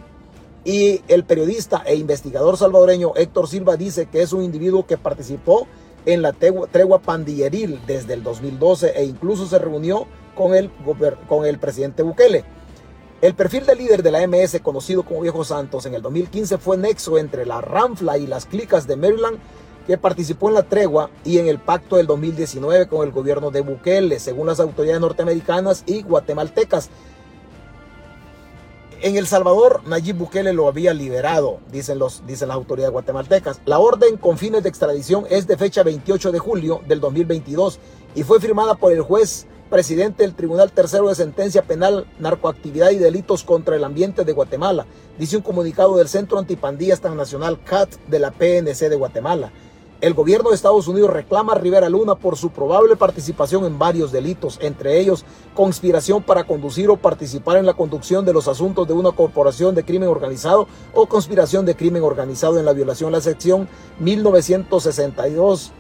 Y 0.66 1.02
el 1.08 1.26
periodista 1.26 1.84
e 1.86 1.96
investigador 1.96 2.58
salvadoreño 2.58 3.14
Héctor 3.16 3.48
Silva 3.48 3.78
dice 3.78 4.08
que 4.08 4.24
es 4.24 4.34
un 4.34 4.44
individuo 4.44 4.88
que 4.88 4.98
participó 4.98 5.68
en 6.08 6.24
la 6.24 6.34
tregua 6.34 7.00
pandilleril 7.00 7.80
desde 7.86 8.14
el 8.14 8.24
2012 8.24 8.94
e 8.96 9.06
incluso 9.06 9.46
se 9.46 9.60
reunió 9.60 10.08
con 10.36 10.56
el, 10.56 10.72
con 11.28 11.46
el 11.46 11.60
presidente 11.60 12.02
Bukele. 12.02 12.46
El 13.22 13.36
perfil 13.36 13.66
del 13.68 13.78
líder 13.78 14.02
de 14.02 14.12
la 14.12 14.26
MS, 14.26 14.60
conocido 14.64 15.04
como 15.04 15.22
Viejo 15.22 15.44
Santos, 15.44 15.86
en 15.86 15.94
el 15.94 16.02
2015 16.02 16.58
fue 16.58 16.78
nexo 16.78 17.20
entre 17.20 17.46
la 17.46 17.62
Ramfla 17.62 18.18
y 18.18 18.26
las 18.26 18.46
clicas 18.46 18.88
de 18.88 18.96
Maryland 18.96 19.38
que 19.90 19.98
participó 19.98 20.50
en 20.50 20.54
la 20.54 20.62
tregua 20.62 21.10
y 21.26 21.40
en 21.40 21.48
el 21.48 21.58
pacto 21.58 21.96
del 21.96 22.06
2019 22.06 22.88
con 22.88 23.08
el 23.08 23.12
gobierno 23.12 23.50
de 23.50 23.62
Bukele, 23.62 24.20
según 24.20 24.46
las 24.46 24.60
autoridades 24.60 25.02
norteamericanas 25.02 25.84
y 25.88 26.04
guatemaltecas. 26.04 26.92
En 29.02 29.16
El 29.16 29.26
Salvador, 29.26 29.82
Nayib 29.88 30.16
Bukele 30.16 30.54
lo 30.54 30.68
había 30.68 30.94
liberado, 30.94 31.58
dicen, 31.72 31.98
los, 31.98 32.24
dicen 32.28 32.50
las 32.50 32.56
autoridades 32.58 32.92
guatemaltecas. 32.92 33.62
La 33.66 33.80
orden 33.80 34.18
con 34.18 34.38
fines 34.38 34.62
de 34.62 34.70
extradición 34.70 35.26
es 35.28 35.48
de 35.48 35.58
fecha 35.58 35.82
28 35.82 36.32
de 36.32 36.38
julio 36.38 36.82
del 36.88 37.00
2022 37.00 37.80
y 38.14 38.22
fue 38.22 38.40
firmada 38.40 38.76
por 38.76 38.92
el 38.92 39.02
juez 39.02 39.48
presidente 39.72 40.22
del 40.22 40.36
Tribunal 40.36 40.72
Tercero 40.72 41.08
de 41.08 41.16
Sentencia 41.16 41.64
Penal, 41.64 42.06
Narcoactividad 42.20 42.92
y 42.92 42.98
Delitos 42.98 43.44
contra 43.44 43.76
el 43.76 43.84
Ambiente 43.84 44.24
de 44.24 44.34
Guatemala, 44.34 44.86
dice 45.18 45.38
un 45.38 45.42
comunicado 45.42 45.98
del 45.98 46.08
Centro 46.08 46.38
Antipandillas 46.38 47.02
Transnacional 47.02 47.60
CAT 47.64 47.96
de 48.08 48.20
la 48.20 48.30
PNC 48.30 48.88
de 48.88 48.96
Guatemala. 48.96 49.52
El 50.02 50.14
gobierno 50.14 50.50
de 50.50 50.56
Estados 50.56 50.88
Unidos 50.88 51.10
reclama 51.10 51.52
a 51.52 51.58
Rivera 51.58 51.90
Luna 51.90 52.16
por 52.16 52.38
su 52.38 52.52
probable 52.52 52.96
participación 52.96 53.66
en 53.66 53.78
varios 53.78 54.14
delitos, 54.14 54.58
entre 54.62 54.98
ellos 54.98 55.26
conspiración 55.54 56.24
para 56.24 56.46
conducir 56.46 56.90
o 56.90 56.96
participar 56.96 57.58
en 57.58 57.66
la 57.66 57.74
conducción 57.74 58.24
de 58.24 58.32
los 58.32 58.48
asuntos 58.48 58.88
de 58.88 58.94
una 58.94 59.12
corporación 59.12 59.76
de 59.76 59.84
crimen 59.84 60.08
organizado 60.08 60.70
o 60.94 61.06
conspiración 61.08 61.66
de 61.66 61.76
crimen 61.76 62.02
organizado 62.02 62.58
en 62.58 62.64
la 62.66 62.72
violación 62.72 63.12
de 63.12 63.18
la 63.18 63.22
sección 63.22 63.68
1962 64.00 65.74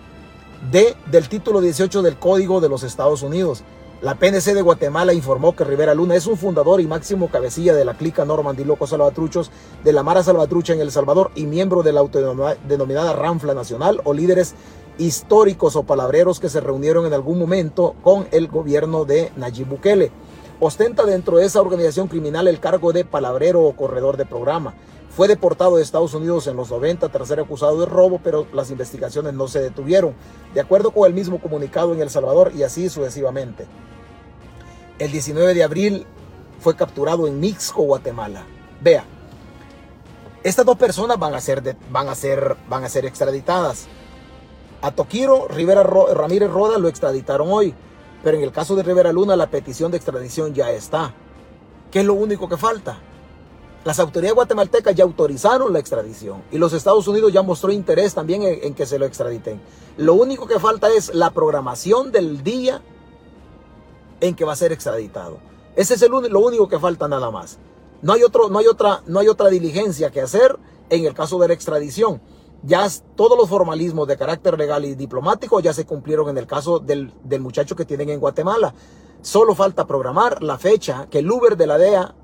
D 0.70 0.98
del 1.10 1.30
título 1.30 1.62
18 1.62 2.02
del 2.02 2.20
Código 2.20 2.60
de 2.60 2.68
los 2.68 2.84
Estados 2.84 3.24
Unidos. 3.24 3.64
La 4.02 4.16
PNC 4.16 4.54
de 4.54 4.62
Guatemala 4.62 5.14
informó 5.14 5.58
que 5.58 5.66
Rivera 5.66 5.94
Luna 5.94 6.16
es 6.16 6.26
un 6.26 6.38
fundador 6.38 6.80
y 6.80 6.88
máximo 6.88 7.30
cabecilla 7.30 7.74
de 7.74 7.84
la 7.84 7.96
clica 7.96 8.24
Normandy 8.24 8.64
Locos 8.64 8.92
Salvatruchos 8.92 9.52
de 9.84 9.92
la 9.92 10.04
Mara 10.04 10.24
Salvatrucha 10.24 10.72
en 10.72 10.80
El 10.80 10.90
Salvador 10.90 11.32
y 11.36 11.46
miembro 11.46 11.84
de 11.84 11.92
la 11.92 12.00
autodenominada 12.00 13.12
Ranfla 13.12 13.54
Nacional 13.54 14.00
o 14.06 14.14
líderes 14.14 14.56
históricos 14.98 15.76
o 15.76 15.84
palabreros 15.84 16.40
que 16.40 16.48
se 16.48 16.62
reunieron 16.62 17.08
en 17.08 17.14
algún 17.14 17.38
momento 17.38 17.94
con 18.02 18.30
el 18.32 18.48
gobierno 18.48 19.04
de 19.04 19.34
Nayib 19.36 19.68
Bukele. 19.68 20.12
Ostenta 20.62 21.06
dentro 21.06 21.36
de 21.36 21.46
esa 21.46 21.60
organización 21.60 22.08
criminal 22.08 22.48
el 22.48 22.62
cargo 22.62 22.94
de 22.94 23.04
palabrero 23.04 23.64
o 23.64 23.76
corredor 23.76 24.16
de 24.16 24.26
programa. 24.26 24.76
Fue 25.20 25.28
deportado 25.28 25.76
de 25.76 25.84
Estados 25.84 26.14
Unidos 26.14 26.48
en 26.48 26.56
los 26.56 26.72
90 26.72 27.10
tras 27.10 27.28
ser 27.28 27.42
acusado 27.42 27.78
de 27.78 27.86
robo, 27.86 28.22
pero 28.24 28.48
las 28.54 28.72
investigaciones 28.72 29.34
no 29.34 29.50
se 29.50 29.60
detuvieron, 29.60 30.16
de 30.54 30.62
acuerdo 30.62 30.92
con 30.92 31.06
el 31.06 31.14
mismo 31.14 31.42
comunicado 31.42 31.92
en 31.94 32.00
El 32.00 32.10
Salvador 32.10 32.54
y 32.56 32.64
así 32.64 32.88
sucesivamente. 32.88 33.68
El 34.98 35.12
19 35.12 35.54
de 35.54 35.64
abril 35.66 36.06
fue 36.62 36.78
capturado 36.78 37.28
en 37.28 37.38
Mixco, 37.38 37.82
Guatemala. 37.84 38.46
Vea, 38.80 39.04
estas 40.42 40.66
dos 40.66 40.78
personas 40.78 41.20
van 41.20 41.34
a 41.36 41.42
ser, 41.42 41.76
van 41.92 42.08
a 42.08 42.16
ser, 42.16 42.56
van 42.70 42.86
a 42.86 42.90
ser 42.90 43.06
extraditadas. 43.06 43.88
A 44.82 44.92
Toquiro 44.92 45.50
Rivera 45.50 45.84
Ramírez 45.84 46.50
Roda 46.50 46.78
lo 46.78 46.88
extraditaron 46.88 47.50
hoy, 47.52 47.74
pero 48.24 48.38
en 48.38 48.44
el 48.46 48.54
caso 48.54 48.74
de 48.78 48.84
Rivera 48.84 49.12
Luna 49.12 49.36
la 49.36 49.52
petición 49.52 49.92
de 49.92 49.98
extradición 49.98 50.54
ya 50.54 50.72
está. 50.72 51.14
¿Qué 51.92 52.00
es 52.00 52.06
lo 52.06 52.14
único 52.14 52.48
que 52.48 52.56
falta? 52.56 53.02
Las 53.86 54.00
autoridades 54.00 54.36
guatemaltecas 54.36 54.94
ya 54.94 55.06
autorizaron 55.06 55.72
la 55.72 55.80
extradición 55.80 56.44
y 56.52 56.58
los 56.58 56.74
Estados 56.74 57.08
Unidos 57.08 57.32
ya 57.32 57.42
mostró 57.42 57.72
interés 57.72 58.14
también 58.14 58.42
en, 58.44 58.74
que 58.74 58.86
se 58.86 59.00
lo 59.00 59.06
extraditen. 59.06 59.62
Lo 59.96 60.16
único 60.16 60.48
que 60.48 60.60
falta 60.60 60.90
es 60.90 61.14
la 61.14 61.32
programación 61.32 62.12
del 62.12 62.44
día 62.44 62.82
en 64.20 64.36
que 64.36 64.44
va 64.44 64.54
a 64.54 64.58
ser 64.58 64.74
extraditado. 64.74 65.38
Ese 65.78 65.94
es 65.94 66.02
el, 66.02 66.12
lo 66.12 66.40
único 66.42 66.68
que 66.68 66.78
falta 66.78 67.08
nada 67.08 67.32
más. 67.32 67.58
No 68.02 68.14
hay, 68.14 68.24
otro, 68.24 68.50
no, 68.50 68.60
hay 68.60 68.68
otra, 68.68 69.02
no 69.08 69.20
hay 69.20 69.30
otra 69.30 69.48
diligencia 69.48 70.12
que 70.12 70.22
hacer 70.22 70.58
en 70.90 71.06
el 71.06 71.14
caso 71.14 71.40
de 71.40 71.48
la 71.48 71.54
extradición. 71.54 72.22
Ya 72.64 72.86
todos 73.16 73.38
los 73.38 73.48
formalismos 73.48 74.10
de 74.10 74.18
carácter 74.18 74.58
legal 74.58 74.84
y 74.84 74.96
diplomático 74.96 75.62
ya 75.62 75.72
se 75.72 75.86
cumplieron 75.86 76.28
en 76.28 76.38
el 76.38 76.48
caso 76.48 76.80
del, 76.80 77.14
del 77.24 77.40
muchacho 77.40 77.78
que 77.78 77.86
tienen 77.86 78.10
en 78.10 78.20
Guatemala. 78.20 78.74
Solo 79.22 79.56
falta 79.56 79.88
programar 79.88 80.44
la 80.44 80.58
fecha 80.58 81.08
que 81.10 81.20
el 81.20 81.32
Uber 81.32 81.56
de 81.56 81.68
la 81.68 81.78
DEA 81.78 82.16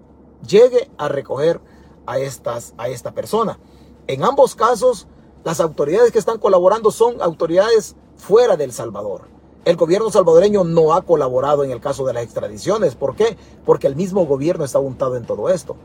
llegue 0.47 0.89
a 0.97 1.07
recoger 1.07 1.61
a, 2.05 2.19
estas, 2.19 2.73
a 2.77 2.87
esta 2.87 3.11
persona. 3.11 3.59
En 4.07 4.23
ambos 4.23 4.55
casos, 4.55 5.07
las 5.43 5.59
autoridades 5.59 6.11
que 6.11 6.19
están 6.19 6.39
colaborando 6.39 6.91
son 6.91 7.21
autoridades 7.21 7.95
fuera 8.17 8.57
del 8.57 8.71
Salvador. 8.71 9.35
El 9.65 9.77
gobierno 9.77 10.11
salvadoreño 10.11 10.63
no 10.63 10.93
ha 10.93 11.01
colaborado 11.01 11.63
en 11.63 11.71
el 11.71 11.81
caso 11.81 12.05
de 12.05 12.13
las 12.13 12.23
extradiciones. 12.23 12.93
¿Por 12.93 13.15
qué? 13.15 13.35
Porque 13.65 13.87
el 13.87 13.95
mismo 13.95 14.27
gobierno 14.27 14.63
está 14.63 14.77
untado 14.77 15.15
en 15.15 15.25
todo 15.25 15.49
esto. 15.49 15.75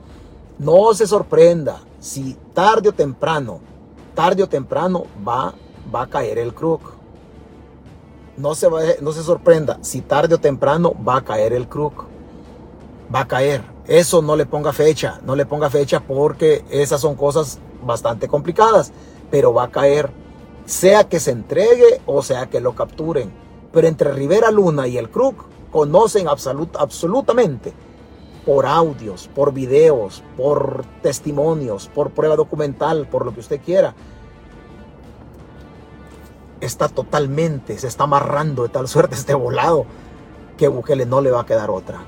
No 0.59 0.93
se 0.93 1.07
sorprenda 1.07 1.81
si 1.99 2.37
tarde 2.53 2.91
o 2.91 2.93
temprano, 2.93 3.61
tarde 4.15 4.43
o 4.43 4.49
temprano 4.49 5.05
va, 5.27 5.55
va 5.95 6.03
a 6.03 6.07
caer 6.07 6.39
el 6.39 6.53
crook. 6.53 6.83
No 8.37 8.55
se, 8.55 8.69
no 9.01 9.13
se 9.13 9.23
sorprenda 9.23 9.79
si 9.81 10.03
tarde 10.03 10.35
o 10.35 10.39
temprano 10.39 10.93
va 11.07 11.17
a 11.17 11.25
caer 11.25 11.55
el 11.55 11.67
crook. 11.67 12.05
Va 13.15 13.21
a 13.21 13.29
caer. 13.29 13.65
Eso 13.87 14.23
no 14.23 14.37
le 14.37 14.47
ponga 14.47 14.73
fecha, 14.73 15.21
no 15.25 15.35
le 15.35 15.47
ponga 15.47 15.71
fecha 15.71 16.01
porque 16.01 16.64
esas 16.71 17.01
son 17.01 17.16
cosas 17.16 17.59
bastante 17.83 18.29
complicadas, 18.29 18.93
pero 19.31 19.53
va 19.53 19.64
a 19.64 19.71
caer. 19.71 20.11
Sea 20.66 21.05
que 21.05 21.19
se 21.19 21.33
entregue 21.33 22.01
o 22.07 22.23
sea 22.23 22.47
que 22.47 22.61
lo 22.61 22.75
capturen 22.75 23.33
pero 23.73 23.88
entre 23.88 24.12
Rivera 24.12 24.51
Luna 24.51 24.87
y 24.87 24.99
el 24.99 25.11
Krug 25.11 25.35
conocen 25.71 26.27
absolutamente 26.29 27.73
por 28.45 28.66
audios, 28.66 29.29
por 29.35 29.53
videos, 29.53 30.25
por 30.37 30.85
testimonios, 31.03 31.88
por 31.88 32.11
prueba 32.11 32.37
documental, 32.37 33.07
por 33.07 33.25
lo 33.25 33.33
que 33.33 33.40
usted 33.40 33.61
quiera. 33.61 33.95
Está 36.61 36.88
totalmente, 36.88 37.79
se 37.79 37.87
está 37.87 38.05
amarrando 38.05 38.64
de 38.64 38.71
tal 38.71 38.88
suerte 38.88 39.14
este 39.14 39.35
volado 39.35 39.87
que 40.57 40.69
Bukele 40.69 41.07
no 41.07 41.21
le 41.21 41.31
va 41.31 41.43
a 41.43 41.47
quedar 41.47 41.71
otra. 41.71 42.05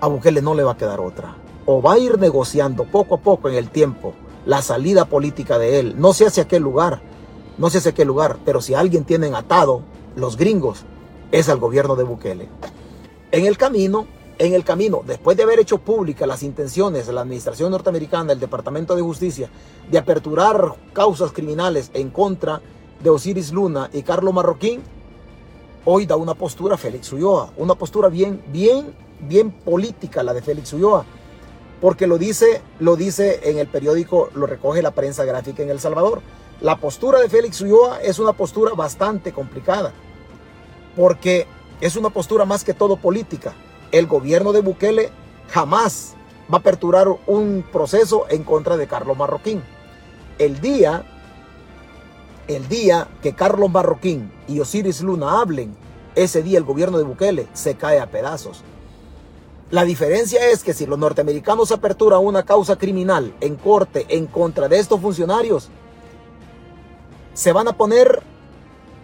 A 0.00 0.06
Bukele 0.06 0.40
no 0.40 0.54
le 0.54 0.62
va 0.62 0.72
a 0.72 0.76
quedar 0.76 1.00
otra. 1.00 1.36
O 1.66 1.82
va 1.82 1.94
a 1.94 1.98
ir 1.98 2.18
negociando 2.18 2.84
poco 2.84 3.16
a 3.16 3.18
poco 3.18 3.48
en 3.48 3.54
el 3.54 3.70
tiempo 3.70 4.14
la 4.46 4.62
salida 4.62 5.04
política 5.04 5.58
de 5.58 5.78
él. 5.78 5.94
No 5.98 6.14
sé 6.14 6.26
hacia 6.26 6.48
qué 6.48 6.58
lugar, 6.58 7.02
no 7.58 7.68
sé 7.68 7.78
hacia 7.78 7.92
qué 7.92 8.04
lugar, 8.04 8.38
pero 8.44 8.62
si 8.62 8.74
alguien 8.74 9.04
tienen 9.04 9.34
atado, 9.34 9.82
los 10.16 10.36
gringos, 10.36 10.84
es 11.30 11.48
al 11.48 11.58
gobierno 11.58 11.96
de 11.96 12.04
Bukele. 12.04 12.48
En 13.30 13.44
el 13.44 13.58
camino, 13.58 14.06
en 14.38 14.54
el 14.54 14.64
camino, 14.64 15.02
después 15.06 15.36
de 15.36 15.42
haber 15.42 15.60
hecho 15.60 15.78
públicas 15.78 16.26
las 16.26 16.42
intenciones 16.42 17.06
de 17.06 17.12
la 17.12 17.20
administración 17.20 17.70
norteamericana, 17.70 18.32
el 18.32 18.40
Departamento 18.40 18.96
de 18.96 19.02
Justicia, 19.02 19.50
de 19.90 19.98
aperturar 19.98 20.74
causas 20.94 21.32
criminales 21.32 21.90
en 21.92 22.08
contra 22.08 22.62
de 23.02 23.10
Osiris 23.10 23.52
Luna 23.52 23.90
y 23.92 24.02
Carlos 24.02 24.32
Marroquín, 24.32 24.80
hoy 25.84 26.06
da 26.06 26.16
una 26.16 26.34
postura 26.34 26.78
Félix 26.78 27.12
Ulloa, 27.12 27.52
una 27.58 27.74
postura 27.74 28.08
bien, 28.08 28.42
bien, 28.50 28.94
bien 29.28 29.50
política 29.50 30.22
la 30.22 30.34
de 30.34 30.42
Félix 30.42 30.72
Ulloa, 30.72 31.04
porque 31.80 32.06
lo 32.06 32.18
dice, 32.18 32.60
lo 32.78 32.96
dice 32.96 33.40
en 33.44 33.58
el 33.58 33.66
periódico, 33.66 34.30
lo 34.34 34.46
recoge 34.46 34.82
la 34.82 34.90
prensa 34.90 35.24
gráfica 35.24 35.62
en 35.62 35.70
El 35.70 35.80
Salvador. 35.80 36.20
La 36.60 36.76
postura 36.76 37.20
de 37.20 37.28
Félix 37.28 37.60
Ulloa 37.62 38.02
es 38.02 38.18
una 38.18 38.34
postura 38.34 38.74
bastante 38.74 39.32
complicada, 39.32 39.92
porque 40.94 41.46
es 41.80 41.96
una 41.96 42.10
postura 42.10 42.44
más 42.44 42.64
que 42.64 42.74
todo 42.74 42.96
política. 42.96 43.54
El 43.92 44.06
gobierno 44.06 44.52
de 44.52 44.60
Bukele 44.60 45.10
jamás 45.48 46.14
va 46.52 46.58
a 46.58 46.60
aperturar 46.60 47.08
un 47.26 47.64
proceso 47.72 48.26
en 48.28 48.44
contra 48.44 48.76
de 48.76 48.86
Carlos 48.86 49.16
Marroquín. 49.16 49.62
El 50.38 50.60
día, 50.60 51.04
el 52.46 52.68
día 52.68 53.08
que 53.22 53.34
Carlos 53.34 53.70
Marroquín 53.70 54.30
y 54.46 54.60
Osiris 54.60 55.00
Luna 55.00 55.40
hablen, 55.40 55.74
ese 56.14 56.42
día 56.42 56.58
el 56.58 56.64
gobierno 56.64 56.98
de 56.98 57.04
Bukele 57.04 57.46
se 57.54 57.76
cae 57.76 58.00
a 58.00 58.06
pedazos. 58.06 58.62
La 59.70 59.84
diferencia 59.84 60.48
es 60.48 60.64
que 60.64 60.74
si 60.74 60.84
los 60.84 60.98
norteamericanos 60.98 61.70
aperturan 61.70 62.24
una 62.24 62.42
causa 62.42 62.76
criminal 62.76 63.32
en 63.40 63.54
corte 63.54 64.04
en 64.08 64.26
contra 64.26 64.66
de 64.66 64.80
estos 64.80 65.00
funcionarios, 65.00 65.68
se 67.34 67.52
van 67.52 67.68
a 67.68 67.76
poner, 67.76 68.20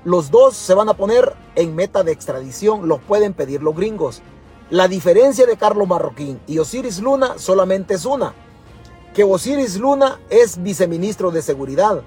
los 0.05 0.33
dos 0.33 0.57
se 0.57 0.74
van 0.74 0.88
a 0.88 0.94
poner 0.94 1.35
en 1.55 1.76
meta 1.76 2.02
de 2.02 2.11
extradición, 2.11 2.88
los 2.88 3.00
pueden 3.00 3.33
pedir 3.33 3.62
los 3.62 3.76
gringos. 3.76 4.22
La 4.68 4.88
diferencia 4.88 5.46
de 5.46 5.57
Carlos 5.57 5.87
Marroquín 5.87 6.40
y 6.48 6.59
Osiris 6.59 6.98
Luna 6.98 7.38
solamente 7.38 7.94
es 7.94 8.05
una, 8.05 8.35
que 9.14 9.22
Osiris 9.22 9.76
Luna 9.76 10.18
es 10.31 10.61
viceministro 10.61 11.31
de 11.31 11.42
Seguridad 11.42 12.02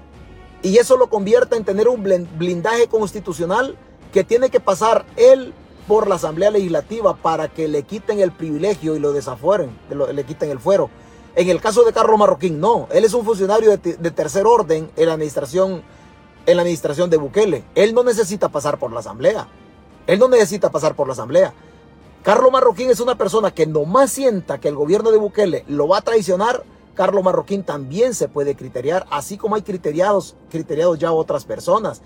y 0.62 0.76
eso 0.76 0.98
lo 0.98 1.08
convierte 1.08 1.56
en 1.56 1.64
tener 1.64 1.88
un 1.88 2.02
blindaje 2.36 2.88
constitucional 2.88 3.78
que 4.12 4.22
tiene 4.22 4.50
que 4.50 4.60
pasar 4.60 5.06
él 5.16 5.54
por 5.90 6.06
la 6.06 6.14
Asamblea 6.14 6.52
Legislativa 6.52 7.16
para 7.16 7.48
que 7.48 7.66
le 7.66 7.82
quiten 7.82 8.20
el 8.20 8.30
privilegio 8.30 8.94
y 8.94 9.00
lo 9.00 9.12
desafueren, 9.12 9.76
le 9.90 10.22
quiten 10.22 10.48
el 10.48 10.60
fuero. 10.60 10.88
En 11.34 11.48
el 11.50 11.60
caso 11.60 11.82
de 11.82 11.92
Carlos 11.92 12.16
Marroquín, 12.16 12.60
no. 12.60 12.86
Él 12.92 13.04
es 13.04 13.12
un 13.12 13.24
funcionario 13.24 13.76
de, 13.76 13.96
de, 13.96 14.10
tercer 14.12 14.46
orden 14.46 14.88
en 14.94 15.06
la 15.08 15.14
administración, 15.14 15.82
en 16.46 16.56
la 16.56 16.62
administración 16.62 17.10
de 17.10 17.16
Bukele. 17.16 17.64
Él 17.74 17.92
no 17.92 18.04
necesita 18.04 18.50
pasar 18.50 18.78
por 18.78 18.92
la 18.92 19.00
Asamblea. 19.00 19.48
Él 20.06 20.20
no 20.20 20.28
necesita 20.28 20.70
pasar 20.70 20.94
por 20.94 21.08
la 21.08 21.14
Asamblea. 21.14 21.52
Carlos 22.22 22.52
Marroquín 22.52 22.88
es 22.88 23.00
una 23.00 23.18
persona 23.18 23.50
que 23.50 23.66
nomás 23.66 24.12
sienta 24.12 24.60
que 24.60 24.68
el 24.68 24.76
gobierno 24.76 25.10
de 25.10 25.18
Bukele 25.18 25.64
lo 25.66 25.88
va 25.88 25.98
a 25.98 26.02
traicionar. 26.02 26.62
Carlos 26.94 27.24
Marroquín 27.24 27.64
también 27.64 28.14
se 28.14 28.28
puede 28.28 28.54
criteriar, 28.54 29.08
así 29.10 29.36
como 29.36 29.56
hay 29.56 29.62
criteriados, 29.62 30.36
criteriados 30.52 31.00
ya 31.00 31.10
otras 31.10 31.44
personas. 31.44 32.00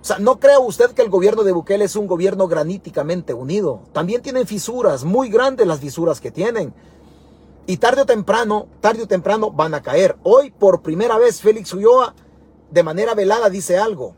O 0.00 0.04
sea, 0.04 0.18
no 0.18 0.40
crea 0.40 0.58
usted 0.58 0.92
que 0.92 1.02
el 1.02 1.10
gobierno 1.10 1.44
de 1.44 1.52
Bukele 1.52 1.84
es 1.84 1.94
un 1.94 2.06
gobierno 2.06 2.48
graníticamente 2.48 3.34
unido. 3.34 3.82
También 3.92 4.22
tienen 4.22 4.46
fisuras, 4.46 5.04
muy 5.04 5.28
grandes 5.28 5.66
las 5.66 5.80
fisuras 5.80 6.20
que 6.20 6.30
tienen. 6.30 6.72
Y 7.66 7.76
tarde 7.76 8.02
o 8.02 8.06
temprano, 8.06 8.66
tarde 8.80 9.02
o 9.02 9.06
temprano 9.06 9.50
van 9.50 9.74
a 9.74 9.82
caer. 9.82 10.16
Hoy, 10.22 10.50
por 10.50 10.80
primera 10.80 11.18
vez, 11.18 11.42
Félix 11.42 11.74
Ulloa, 11.74 12.14
de 12.70 12.82
manera 12.82 13.14
velada, 13.14 13.50
dice 13.50 13.76
algo. 13.76 14.14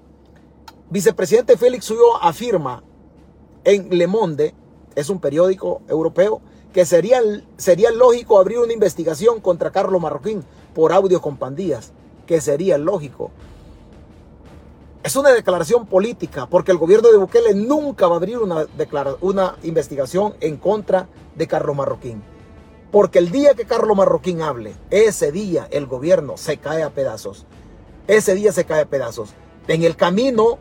Vicepresidente 0.88 1.56
Félix 1.56 1.90
Ulloa 1.90 2.20
afirma 2.22 2.84
en 3.64 3.88
Le 3.90 4.06
Monde, 4.06 4.54
es 4.94 5.10
un 5.10 5.20
periódico 5.20 5.82
europeo, 5.88 6.42
que 6.72 6.86
sería, 6.86 7.20
sería 7.56 7.90
lógico 7.90 8.38
abrir 8.38 8.58
una 8.58 8.72
investigación 8.72 9.40
contra 9.40 9.72
Carlos 9.72 10.00
Marroquín 10.00 10.44
por 10.74 10.92
audio 10.92 11.20
con 11.20 11.36
pandillas. 11.36 11.92
Que 12.26 12.40
sería 12.40 12.78
lógico. 12.78 13.32
Es 15.02 15.16
una 15.16 15.30
declaración 15.30 15.86
política, 15.86 16.46
porque 16.46 16.70
el 16.70 16.78
gobierno 16.78 17.10
de 17.10 17.16
Bukele 17.16 17.54
nunca 17.54 18.06
va 18.06 18.14
a 18.14 18.18
abrir 18.18 18.38
una, 18.38 18.66
una 19.20 19.56
investigación 19.64 20.34
en 20.40 20.56
contra 20.56 21.08
de 21.34 21.48
Carlos 21.48 21.74
Marroquín. 21.74 22.22
Porque 22.92 23.18
el 23.18 23.32
día 23.32 23.54
que 23.54 23.64
Carlos 23.64 23.96
Marroquín 23.96 24.42
hable, 24.42 24.76
ese 24.90 25.32
día 25.32 25.66
el 25.72 25.86
gobierno 25.86 26.36
se 26.36 26.58
cae 26.58 26.84
a 26.84 26.90
pedazos. 26.90 27.46
Ese 28.06 28.36
día 28.36 28.52
se 28.52 28.64
cae 28.64 28.82
a 28.82 28.86
pedazos. 28.86 29.30
En 29.66 29.82
el 29.82 29.96
camino, 29.96 30.58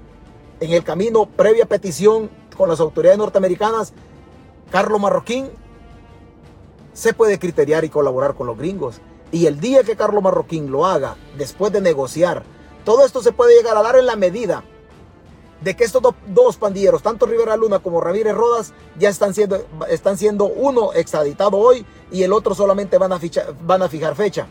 en 0.59 0.71
el 0.71 0.83
camino 0.83 1.27
previa 1.27 1.67
petición 1.67 2.31
con 2.57 2.67
las 2.67 2.79
autoridades 2.79 3.19
norteamericanas, 3.19 3.93
Carlos 4.71 4.99
Marroquín 4.99 5.49
se 6.93 7.13
puede 7.13 7.37
criteriar 7.37 7.85
y 7.85 7.89
colaborar 7.89 8.33
con 8.33 8.47
los 8.47 8.57
gringos. 8.57 9.01
Y 9.31 9.45
el 9.45 9.59
día 9.59 9.83
que 9.83 9.95
Carlos 9.95 10.23
Marroquín 10.23 10.71
lo 10.71 10.87
haga, 10.87 11.15
después 11.37 11.71
de 11.71 11.81
negociar 11.81 12.43
todo 12.83 13.05
esto 13.05 13.21
se 13.21 13.31
puede 13.31 13.55
llegar 13.55 13.77
a 13.77 13.81
dar 13.81 13.95
en 13.95 14.05
la 14.05 14.15
medida 14.15 14.63
de 15.61 15.75
que 15.75 15.83
estos 15.83 16.01
dos 16.27 16.57
pandilleros, 16.57 17.03
tanto 17.03 17.27
Rivera 17.27 17.55
Luna 17.55 17.79
como 17.79 18.01
Ramírez 18.01 18.33
Rodas, 18.33 18.73
ya 18.97 19.09
están 19.09 19.33
siendo, 19.33 19.63
están 19.89 20.17
siendo 20.17 20.45
uno 20.45 20.93
extraditado 20.93 21.57
hoy 21.57 21.85
y 22.11 22.23
el 22.23 22.33
otro 22.33 22.55
solamente 22.55 22.97
van 22.97 23.13
a, 23.13 23.87
fijar 23.89 24.15
fecha. 24.15 24.47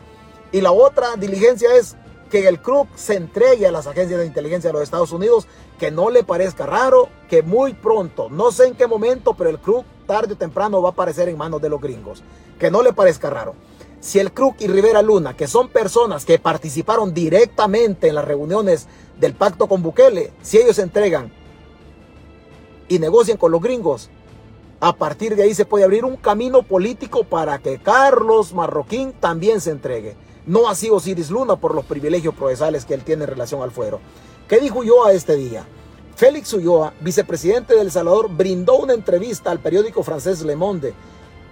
Y 0.52 0.60
la 0.60 0.72
otra 0.72 1.16
diligencia 1.16 1.74
es 1.74 1.96
que 2.30 2.46
el 2.46 2.62
CRUC 2.62 2.94
se 2.94 3.16
entregue 3.16 3.66
a 3.66 3.72
las 3.72 3.88
agencias 3.88 4.20
de 4.20 4.26
inteligencia 4.26 4.68
de 4.68 4.74
los 4.74 4.82
Estados 4.82 5.10
Unidos, 5.10 5.48
que 5.80 5.90
no 5.90 6.10
le 6.10 6.22
parezca 6.22 6.64
raro, 6.64 7.08
que 7.28 7.42
muy 7.42 7.74
pronto, 7.74 8.28
no 8.30 8.52
sé 8.52 8.68
en 8.68 8.76
qué 8.76 8.86
momento, 8.86 9.34
pero 9.34 9.50
el 9.50 9.58
CRUC 9.58 9.84
tarde 10.06 10.34
o 10.34 10.36
temprano 10.36 10.80
va 10.80 10.90
a 10.90 10.92
aparecer 10.92 11.28
en 11.28 11.36
manos 11.36 11.60
de 11.60 11.68
los 11.68 11.80
gringos. 11.80 12.22
Que 12.58 12.70
no 12.70 12.82
le 12.82 12.92
parezca 12.92 13.30
raro. 13.30 13.54
Si 14.00 14.18
el 14.18 14.32
Kruk 14.32 14.56
y 14.60 14.66
Rivera 14.66 15.02
Luna, 15.02 15.36
que 15.36 15.46
son 15.46 15.68
personas 15.68 16.24
que 16.24 16.38
participaron 16.38 17.12
directamente 17.12 18.08
en 18.08 18.14
las 18.14 18.24
reuniones 18.24 18.86
del 19.18 19.34
pacto 19.34 19.66
con 19.68 19.82
Bukele, 19.82 20.32
si 20.40 20.56
ellos 20.56 20.76
se 20.76 20.82
entregan 20.82 21.30
y 22.88 22.98
negocian 22.98 23.36
con 23.36 23.52
los 23.52 23.60
gringos, 23.60 24.08
a 24.80 24.94
partir 24.94 25.36
de 25.36 25.42
ahí 25.42 25.54
se 25.54 25.66
puede 25.66 25.84
abrir 25.84 26.06
un 26.06 26.16
camino 26.16 26.62
político 26.62 27.24
para 27.24 27.58
que 27.58 27.78
Carlos 27.78 28.54
Marroquín 28.54 29.12
también 29.12 29.60
se 29.60 29.70
entregue. 29.70 30.16
No 30.46 30.70
así 30.70 30.88
Osiris 30.88 31.30
Luna 31.30 31.56
por 31.56 31.74
los 31.74 31.84
privilegios 31.84 32.34
procesales 32.34 32.86
que 32.86 32.94
él 32.94 33.04
tiene 33.04 33.24
en 33.24 33.30
relación 33.30 33.62
al 33.62 33.70
fuero. 33.70 34.00
¿Qué 34.48 34.58
dijo 34.58 34.78
Ulloa 34.78 35.12
este 35.12 35.36
día? 35.36 35.66
Félix 36.16 36.54
Ulloa, 36.54 36.94
vicepresidente 37.00 37.74
de 37.74 37.82
El 37.82 37.90
Salvador, 37.90 38.30
brindó 38.30 38.78
una 38.78 38.94
entrevista 38.94 39.50
al 39.50 39.60
periódico 39.60 40.02
francés 40.02 40.40
Le 40.40 40.56
Monde 40.56 40.94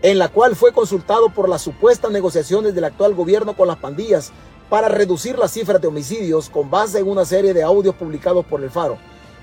en 0.02 0.18
la 0.18 0.28
cual 0.28 0.56
fue 0.56 0.72
consultado 0.72 1.28
por 1.30 1.48
las 1.48 1.62
supuestas 1.62 2.10
negociaciones 2.10 2.74
del 2.74 2.84
actual 2.84 3.14
gobierno 3.14 3.56
con 3.56 3.68
las 3.68 3.78
pandillas 3.78 4.32
para 4.68 4.88
reducir 4.88 5.38
las 5.38 5.52
cifras 5.52 5.80
de 5.80 5.88
homicidios 5.88 6.48
con 6.48 6.70
base 6.70 6.98
en 6.98 7.08
una 7.08 7.24
serie 7.24 7.54
de 7.54 7.62
audios 7.62 7.94
publicados 7.94 8.44
por 8.44 8.62
el 8.62 8.70
Faro 8.70 8.98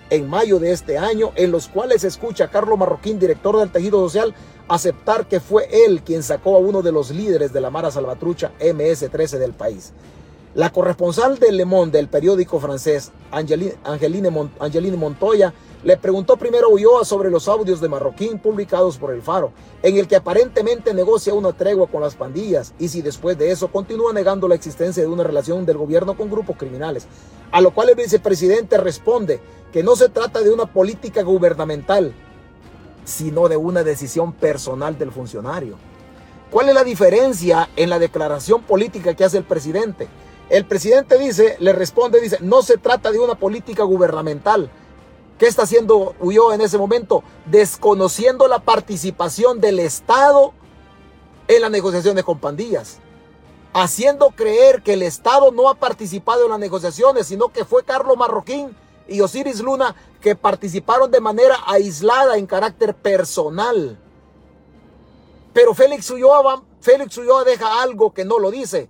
en 0.10 0.30
mayo 0.30 0.60
de 0.60 0.72
este 0.72 0.98
año, 0.98 1.32
en 1.36 1.52
los 1.52 1.68
cuales 1.68 2.02
se 2.02 2.08
escucha 2.08 2.46
a 2.46 2.52
Carlos 2.52 2.78
Marroquín, 2.78 3.20
director 3.20 3.58
del 3.58 3.72
tejido 3.72 4.00
social, 4.04 4.36
aceptar 4.68 5.28
que 5.28 5.40
fue 5.40 5.68
él 5.86 6.02
quien 6.04 6.24
sacó 6.24 6.56
a 6.56 6.60
uno 6.60 6.82
de 6.82 6.92
los 6.92 7.12
líderes 7.12 7.54
de 7.54 7.62
la 7.62 7.70
Mara 7.70 7.92
Salvatrucha 7.92 8.52
MS-13 8.60 9.38
del 9.38 9.54
país. 9.54 9.94
La 10.54 10.72
corresponsal 10.72 11.38
de 11.38 11.52
Le 11.52 11.66
Monde, 11.66 11.98
del 11.98 12.08
periódico 12.08 12.60
francés, 12.60 13.12
Angeline, 13.32 14.30
Montoya, 14.98 15.54
le 15.86 15.98
preguntó 15.98 16.36
primero 16.36 16.70
Ulloa 16.70 17.06
sobre 17.06 17.30
los 17.30 17.48
audios 17.48 17.80
de 17.80 17.88
Marroquín 17.88 18.40
publicados 18.40 18.98
por 18.98 19.14
el 19.14 19.22
Faro, 19.22 19.52
en 19.84 19.98
el 19.98 20.08
que 20.08 20.16
aparentemente 20.16 20.96
negocia 20.96 21.36
una 21.36 21.54
tregua 21.54 21.86
con 21.86 22.02
las 22.02 22.16
pandillas 22.16 22.74
y 22.80 22.88
si 22.88 23.04
después 23.04 23.38
de 23.38 23.52
eso 23.52 23.68
continúa 23.68 24.12
negando 24.12 24.48
la 24.48 24.56
existencia 24.56 25.04
de 25.04 25.10
una 25.10 25.24
relación 25.24 25.64
del 25.64 25.78
gobierno 25.78 26.18
con 26.18 26.32
grupos 26.32 26.58
criminales. 26.58 27.06
A 27.52 27.62
lo 27.62 27.72
cual 27.72 27.90
el 27.90 27.96
vicepresidente 27.96 28.80
responde 28.80 29.40
que 29.72 29.84
no 29.84 29.96
se 29.96 30.10
trata 30.10 30.42
de 30.42 30.50
una 30.50 30.66
política 30.66 31.22
gubernamental, 31.22 32.16
sino 33.04 33.48
de 33.48 33.58
una 33.58 33.84
decisión 33.84 34.34
personal 34.34 34.98
del 34.98 35.12
funcionario. 35.12 35.76
¿Cuál 36.50 36.70
es 36.70 36.74
la 36.74 36.84
diferencia 36.84 37.70
en 37.76 37.92
la 37.92 38.00
declaración 38.00 38.64
política 38.64 39.14
que 39.14 39.24
hace 39.24 39.38
el 39.38 39.44
presidente? 39.44 40.08
El 40.50 40.66
presidente 40.66 41.20
dice, 41.20 41.58
le 41.60 41.74
responde, 41.74 42.20
dice, 42.22 42.40
no 42.42 42.64
se 42.64 42.78
trata 42.78 43.12
de 43.12 43.20
una 43.20 43.36
política 43.36 43.84
gubernamental. 43.84 44.72
¿Qué 45.38 45.48
está 45.48 45.64
haciendo 45.64 46.16
Ulloa 46.20 46.56
en 46.56 46.62
ese 46.62 46.78
momento? 46.78 47.24
Desconociendo 47.46 48.48
la 48.48 48.60
participación 48.60 49.60
del 49.60 49.80
Estado 49.80 50.54
en 51.50 51.62
las 51.62 51.72
negociaciones 51.72 52.24
con 52.24 52.40
pandillas. 52.40 53.00
Haciendo 53.74 54.30
creer 54.30 54.82
que 54.82 54.94
el 54.94 55.02
Estado 55.02 55.52
no 55.52 55.68
ha 55.68 55.76
participado 55.76 56.46
en 56.46 56.52
las 56.52 56.60
negociaciones, 56.60 57.28
sino 57.28 57.50
que 57.50 57.66
fue 57.66 57.84
Carlos 57.84 58.16
Marroquín 58.16 58.74
y 59.10 59.20
Osiris 59.20 59.60
Luna 59.60 59.94
que 60.22 60.38
participaron 60.38 61.12
de 61.12 61.20
manera 61.20 61.58
aislada 61.68 62.38
en 62.38 62.48
carácter 62.48 62.96
personal. 62.96 64.00
Pero 65.52 65.74
Félix 65.74 66.10
Ulloa, 66.12 66.64
Félix 66.80 67.18
Ulloa 67.18 67.44
deja 67.44 67.82
algo 67.82 68.14
que 68.14 68.24
no 68.24 68.40
lo 68.40 68.52
dice. 68.52 68.90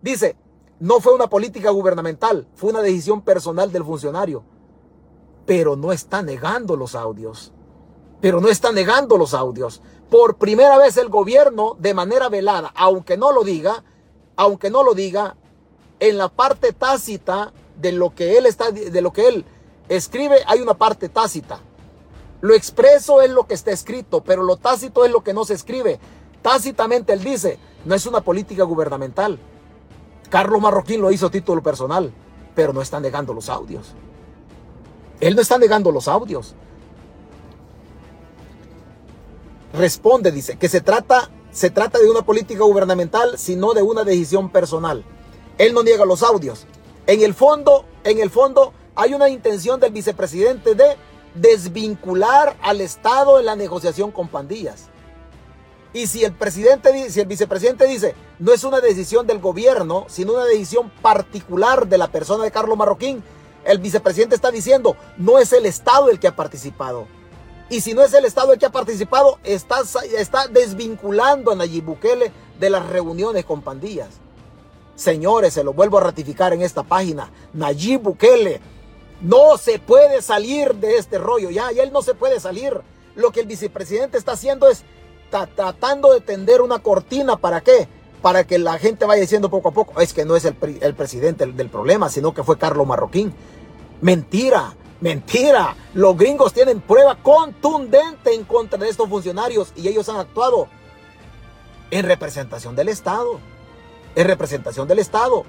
Dice, 0.00 0.34
no 0.80 1.00
fue 1.00 1.12
una 1.12 1.28
política 1.28 1.68
gubernamental, 1.70 2.48
fue 2.54 2.70
una 2.70 2.80
decisión 2.80 3.20
personal 3.20 3.70
del 3.70 3.84
funcionario. 3.84 4.44
Pero 5.48 5.76
no 5.76 5.92
está 5.92 6.20
negando 6.20 6.76
los 6.76 6.94
audios. 6.94 7.52
Pero 8.20 8.42
no 8.42 8.48
está 8.48 8.70
negando 8.70 9.16
los 9.16 9.32
audios. 9.32 9.80
Por 10.10 10.36
primera 10.36 10.76
vez 10.76 10.98
el 10.98 11.08
gobierno, 11.08 11.74
de 11.78 11.94
manera 11.94 12.28
velada, 12.28 12.70
aunque 12.76 13.16
no 13.16 13.32
lo 13.32 13.44
diga, 13.44 13.82
aunque 14.36 14.68
no 14.68 14.84
lo 14.84 14.92
diga, 14.92 15.36
en 16.00 16.18
la 16.18 16.28
parte 16.28 16.74
tácita 16.74 17.54
de 17.80 17.92
lo 17.92 18.14
que 18.14 18.36
él 18.36 18.44
está, 18.44 18.70
de 18.72 19.00
lo 19.00 19.14
que 19.14 19.26
él 19.26 19.46
escribe, 19.88 20.36
hay 20.46 20.60
una 20.60 20.74
parte 20.74 21.08
tácita. 21.08 21.60
Lo 22.42 22.52
expreso 22.52 23.22
es 23.22 23.30
lo 23.30 23.46
que 23.46 23.54
está 23.54 23.70
escrito, 23.70 24.22
pero 24.22 24.42
lo 24.42 24.58
tácito 24.58 25.06
es 25.06 25.10
lo 25.10 25.24
que 25.24 25.32
no 25.32 25.46
se 25.46 25.54
escribe. 25.54 25.98
Tácitamente 26.42 27.14
él 27.14 27.24
dice, 27.24 27.58
no 27.86 27.94
es 27.94 28.04
una 28.04 28.20
política 28.20 28.64
gubernamental, 28.64 29.38
Carlos 30.28 30.60
Marroquín 30.60 31.00
lo 31.00 31.10
hizo 31.10 31.28
a 31.28 31.30
título 31.30 31.62
personal, 31.62 32.12
pero 32.54 32.74
no 32.74 32.82
está 32.82 33.00
negando 33.00 33.32
los 33.32 33.48
audios. 33.48 33.94
Él 35.20 35.34
no 35.34 35.42
está 35.42 35.58
negando 35.58 35.90
los 35.90 36.08
audios. 36.08 36.54
Responde, 39.72 40.32
dice, 40.32 40.56
que 40.56 40.68
se 40.68 40.80
trata, 40.80 41.30
se 41.50 41.70
trata 41.70 41.98
de 41.98 42.10
una 42.10 42.22
política 42.22 42.64
gubernamental, 42.64 43.38
sino 43.38 43.74
de 43.74 43.82
una 43.82 44.04
decisión 44.04 44.50
personal. 44.50 45.04
Él 45.58 45.74
no 45.74 45.82
niega 45.82 46.04
los 46.04 46.22
audios. 46.22 46.66
En 47.06 47.22
el 47.22 47.34
fondo, 47.34 47.84
en 48.04 48.18
el 48.20 48.30
fondo, 48.30 48.72
hay 48.94 49.14
una 49.14 49.28
intención 49.28 49.80
del 49.80 49.92
vicepresidente 49.92 50.74
de 50.74 50.96
desvincular 51.34 52.56
al 52.62 52.80
Estado 52.80 53.38
en 53.38 53.46
la 53.46 53.56
negociación 53.56 54.10
con 54.10 54.28
pandillas. 54.28 54.88
Y 55.92 56.06
si 56.06 56.24
el 56.24 56.32
presidente, 56.32 57.10
si 57.10 57.20
el 57.20 57.26
vicepresidente 57.26 57.86
dice, 57.86 58.14
no 58.38 58.52
es 58.52 58.62
una 58.64 58.80
decisión 58.80 59.26
del 59.26 59.38
gobierno, 59.38 60.04
sino 60.08 60.34
una 60.34 60.44
decisión 60.44 60.90
particular 61.02 61.88
de 61.88 61.98
la 61.98 62.08
persona 62.08 62.44
de 62.44 62.50
Carlos 62.50 62.76
Marroquín, 62.76 63.22
el 63.68 63.78
vicepresidente 63.78 64.34
está 64.34 64.50
diciendo, 64.50 64.96
no 65.16 65.38
es 65.38 65.52
el 65.52 65.66
Estado 65.66 66.10
el 66.10 66.18
que 66.18 66.28
ha 66.28 66.36
participado. 66.36 67.06
Y 67.70 67.82
si 67.82 67.92
no 67.92 68.02
es 68.02 68.14
el 68.14 68.24
Estado 68.24 68.52
el 68.52 68.58
que 68.58 68.66
ha 68.66 68.72
participado, 68.72 69.38
está, 69.44 69.80
está 70.16 70.48
desvinculando 70.48 71.52
a 71.52 71.54
Nayib 71.54 71.84
Bukele 71.84 72.32
de 72.58 72.70
las 72.70 72.86
reuniones 72.88 73.44
con 73.44 73.60
pandillas. 73.60 74.08
Señores, 74.94 75.54
se 75.54 75.62
lo 75.62 75.74
vuelvo 75.74 75.98
a 75.98 76.02
ratificar 76.02 76.52
en 76.52 76.62
esta 76.62 76.82
página. 76.82 77.30
Nayib 77.52 78.00
Bukele 78.00 78.60
no 79.20 79.58
se 79.58 79.78
puede 79.78 80.22
salir 80.22 80.74
de 80.74 80.96
este 80.96 81.18
rollo. 81.18 81.50
Ya, 81.50 81.70
ya 81.72 81.82
él 81.82 81.92
no 81.92 82.02
se 82.02 82.14
puede 82.14 82.40
salir. 82.40 82.80
Lo 83.14 83.30
que 83.32 83.40
el 83.40 83.46
vicepresidente 83.46 84.16
está 84.16 84.32
haciendo 84.32 84.68
es 84.68 84.84
tratando 85.30 86.12
de 86.14 86.20
tender 86.20 86.62
una 86.62 86.78
cortina. 86.78 87.36
¿Para 87.36 87.60
qué? 87.60 87.86
Para 88.22 88.44
que 88.44 88.58
la 88.58 88.78
gente 88.78 89.04
vaya 89.04 89.20
diciendo 89.20 89.50
poco 89.50 89.68
a 89.68 89.72
poco, 89.72 90.00
es 90.00 90.12
que 90.12 90.24
no 90.24 90.36
es 90.36 90.44
el, 90.44 90.54
presidente 90.54 91.46
del 91.46 91.68
problema, 91.68 92.08
sino 92.08 92.32
que 92.32 92.42
fue 92.42 92.58
Carlos 92.58 92.86
Marroquín. 92.86 93.34
Mentira. 94.00 94.74
Mentira. 95.00 95.76
Los 95.94 96.16
gringos 96.16 96.52
tienen 96.52 96.80
prueba 96.80 97.16
contundente 97.16 98.34
en 98.34 98.44
contra 98.44 98.78
de 98.78 98.88
estos 98.88 99.08
funcionarios 99.08 99.72
y 99.76 99.88
ellos 99.88 100.08
han 100.08 100.16
actuado 100.16 100.68
en 101.90 102.04
representación 102.04 102.74
del 102.76 102.88
Estado. 102.88 103.40
En 104.14 104.26
representación 104.26 104.88
del 104.88 104.98
Estado. 104.98 105.44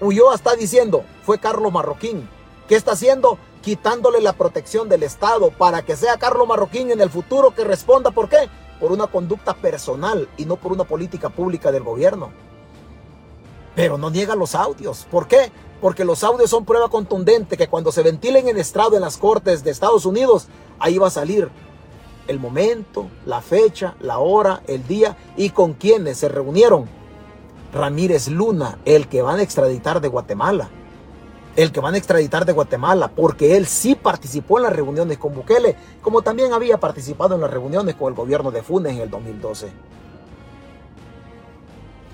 Ulloa 0.00 0.34
está 0.34 0.54
diciendo, 0.54 1.04
fue 1.22 1.38
Carlos 1.38 1.72
Marroquín. 1.72 2.28
¿Qué 2.68 2.74
está 2.74 2.92
haciendo? 2.92 3.38
Quitándole 3.62 4.20
la 4.20 4.32
protección 4.32 4.88
del 4.88 5.02
Estado 5.02 5.50
para 5.50 5.82
que 5.82 5.96
sea 5.96 6.18
Carlos 6.18 6.46
Marroquín 6.46 6.90
en 6.90 7.00
el 7.00 7.10
futuro 7.10 7.54
que 7.54 7.64
responda. 7.64 8.10
¿Por 8.10 8.28
qué? 8.28 8.48
Por 8.80 8.92
una 8.92 9.06
conducta 9.06 9.54
personal 9.54 10.28
y 10.36 10.44
no 10.44 10.56
por 10.56 10.72
una 10.72 10.84
política 10.84 11.30
pública 11.30 11.72
del 11.72 11.84
gobierno. 11.84 12.30
Pero 13.74 13.98
no 13.98 14.10
niega 14.10 14.34
los 14.34 14.54
audios. 14.54 15.06
¿Por 15.10 15.28
qué? 15.28 15.50
Porque 15.80 16.04
los 16.04 16.24
audios 16.24 16.50
son 16.50 16.64
prueba 16.64 16.88
contundente 16.88 17.56
que 17.56 17.68
cuando 17.68 17.92
se 17.92 18.02
ventilen 18.02 18.48
en 18.48 18.58
estrado 18.58 18.96
en 18.96 19.02
las 19.02 19.16
cortes 19.16 19.62
de 19.62 19.70
Estados 19.70 20.06
Unidos, 20.06 20.48
ahí 20.78 20.98
va 20.98 21.08
a 21.08 21.10
salir 21.10 21.50
el 22.28 22.40
momento, 22.40 23.08
la 23.24 23.40
fecha, 23.40 23.94
la 24.00 24.18
hora, 24.18 24.62
el 24.66 24.86
día 24.86 25.16
y 25.36 25.50
con 25.50 25.74
quienes 25.74 26.18
se 26.18 26.28
reunieron. 26.28 26.86
Ramírez 27.72 28.28
Luna, 28.28 28.78
el 28.84 29.08
que 29.08 29.22
van 29.22 29.38
a 29.38 29.42
extraditar 29.42 30.00
de 30.00 30.08
Guatemala. 30.08 30.68
El 31.56 31.72
que 31.72 31.80
van 31.80 31.94
a 31.94 31.98
extraditar 31.98 32.44
de 32.44 32.52
Guatemala, 32.52 33.08
porque 33.08 33.56
él 33.56 33.66
sí 33.66 33.94
participó 33.94 34.58
en 34.58 34.64
las 34.64 34.74
reuniones 34.74 35.16
con 35.16 35.34
Bukele, 35.34 35.74
como 36.02 36.20
también 36.20 36.52
había 36.52 36.78
participado 36.78 37.34
en 37.34 37.40
las 37.40 37.50
reuniones 37.50 37.94
con 37.94 38.08
el 38.08 38.14
gobierno 38.14 38.50
de 38.50 38.62
Funes 38.62 38.92
en 38.92 39.00
el 39.00 39.10
2012 39.10 39.68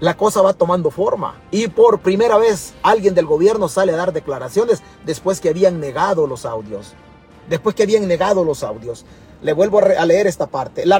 la 0.03 0.17
cosa 0.17 0.43
va 0.43 0.53
tomando 0.53 0.91
forma. 0.91 1.41
Y 1.53 1.69
por 1.69 2.01
primera 2.01 2.37
vez 2.37 2.75
alguien 2.83 3.15
del 3.15 3.25
gobierno 3.25 3.69
sale 3.69 3.93
a 3.93 3.97
dar 3.97 4.13
declaraciones 4.13 4.83
después 5.07 5.41
que 5.41 5.49
habían 5.49 5.79
negado 5.79 6.27
los 6.27 6.45
audios. 6.45 6.95
Después 7.49 7.77
que 7.77 7.85
habían 7.85 8.09
negado 8.09 8.43
los 8.43 8.65
audios. 8.65 9.05
Le 9.43 9.53
vuelvo 9.53 9.79
a, 9.79 10.05
leer 10.05 10.27
esta 10.27 10.49
parte. 10.49 10.85
La, 10.87 10.99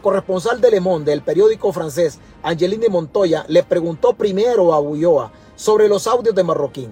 corresponsal 0.00 0.60
de 0.60 0.70
Le 0.70 0.78
Monde, 0.78 1.10
del 1.10 1.22
periódico 1.22 1.72
francés, 1.72 2.20
Angeline 2.44 2.88
Montoya, 2.88 3.44
le 3.48 3.64
preguntó 3.64 4.12
primero 4.12 4.72
a 4.72 4.78
Ulloa 4.78 5.32
sobre 5.56 5.88
los 5.88 6.06
audios 6.06 6.36
de 6.36 6.44
Marroquín, 6.44 6.90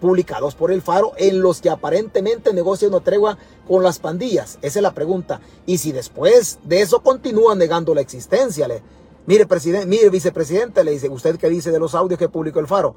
publicados 0.00 0.56
por 0.56 0.72
El 0.72 0.82
Faro, 0.82 1.12
en 1.16 1.42
los 1.42 1.60
que 1.60 1.70
aparentemente 1.70 2.52
negocia 2.52 2.88
una 2.88 2.98
tregua 2.98 3.38
con 3.68 3.84
las 3.84 4.00
pandillas. 4.00 4.58
Esa 4.62 4.80
es 4.80 4.82
la 4.82 4.94
pregunta. 4.94 5.40
Y 5.64 5.78
si 5.78 5.92
después 5.92 6.58
de 6.64 6.82
eso 6.82 7.04
continúa 7.04 7.54
negando 7.54 7.94
la 7.94 8.00
existencia, 8.00 8.66
le, 8.66 8.82
Mire, 9.26 9.46
presidente, 9.46 9.86
mire, 9.86 10.10
vicepresidente, 10.10 10.82
le 10.82 10.92
dice, 10.92 11.08
¿usted 11.08 11.36
qué 11.36 11.48
dice 11.48 11.70
de 11.70 11.78
los 11.78 11.94
audios 11.94 12.18
que 12.18 12.28
publicó 12.28 12.58
el 12.58 12.66
Faro? 12.66 12.96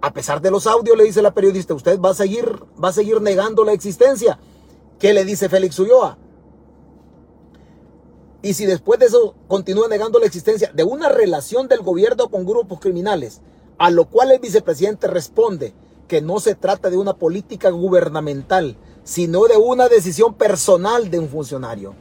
A 0.00 0.12
pesar 0.12 0.40
de 0.40 0.50
los 0.50 0.66
audios, 0.66 0.96
le 0.96 1.04
dice 1.04 1.22
la 1.22 1.32
periodista, 1.32 1.74
¿usted 1.74 1.98
va 1.98 2.10
a 2.10 2.14
seguir, 2.14 2.46
va 2.82 2.88
a 2.88 2.92
seguir 2.92 3.20
negando 3.20 3.64
la 3.64 3.72
existencia? 3.72 4.38
¿Qué 4.98 5.12
le 5.12 5.24
dice 5.24 5.48
Félix 5.48 5.78
Ulloa? 5.78 6.18
Y 8.42 8.54
si 8.54 8.66
después 8.66 9.00
de 9.00 9.06
eso 9.06 9.34
continúa 9.48 9.88
negando 9.88 10.20
la 10.20 10.26
existencia 10.26 10.70
de 10.72 10.84
una 10.84 11.08
relación 11.08 11.66
del 11.66 11.80
gobierno 11.80 12.28
con 12.28 12.46
grupos 12.46 12.78
criminales, 12.78 13.40
a 13.78 13.90
lo 13.90 14.04
cual 14.06 14.30
el 14.30 14.38
vicepresidente 14.38 15.08
responde 15.08 15.74
que 16.06 16.20
no 16.20 16.40
se 16.40 16.54
trata 16.54 16.90
de 16.90 16.96
una 16.96 17.14
política 17.14 17.70
gubernamental, 17.70 18.76
sino 19.02 19.46
de 19.46 19.56
una 19.56 19.88
decisión 19.88 20.34
personal 20.34 21.10
de 21.10 21.18
un 21.18 21.28
funcionario. 21.28 21.94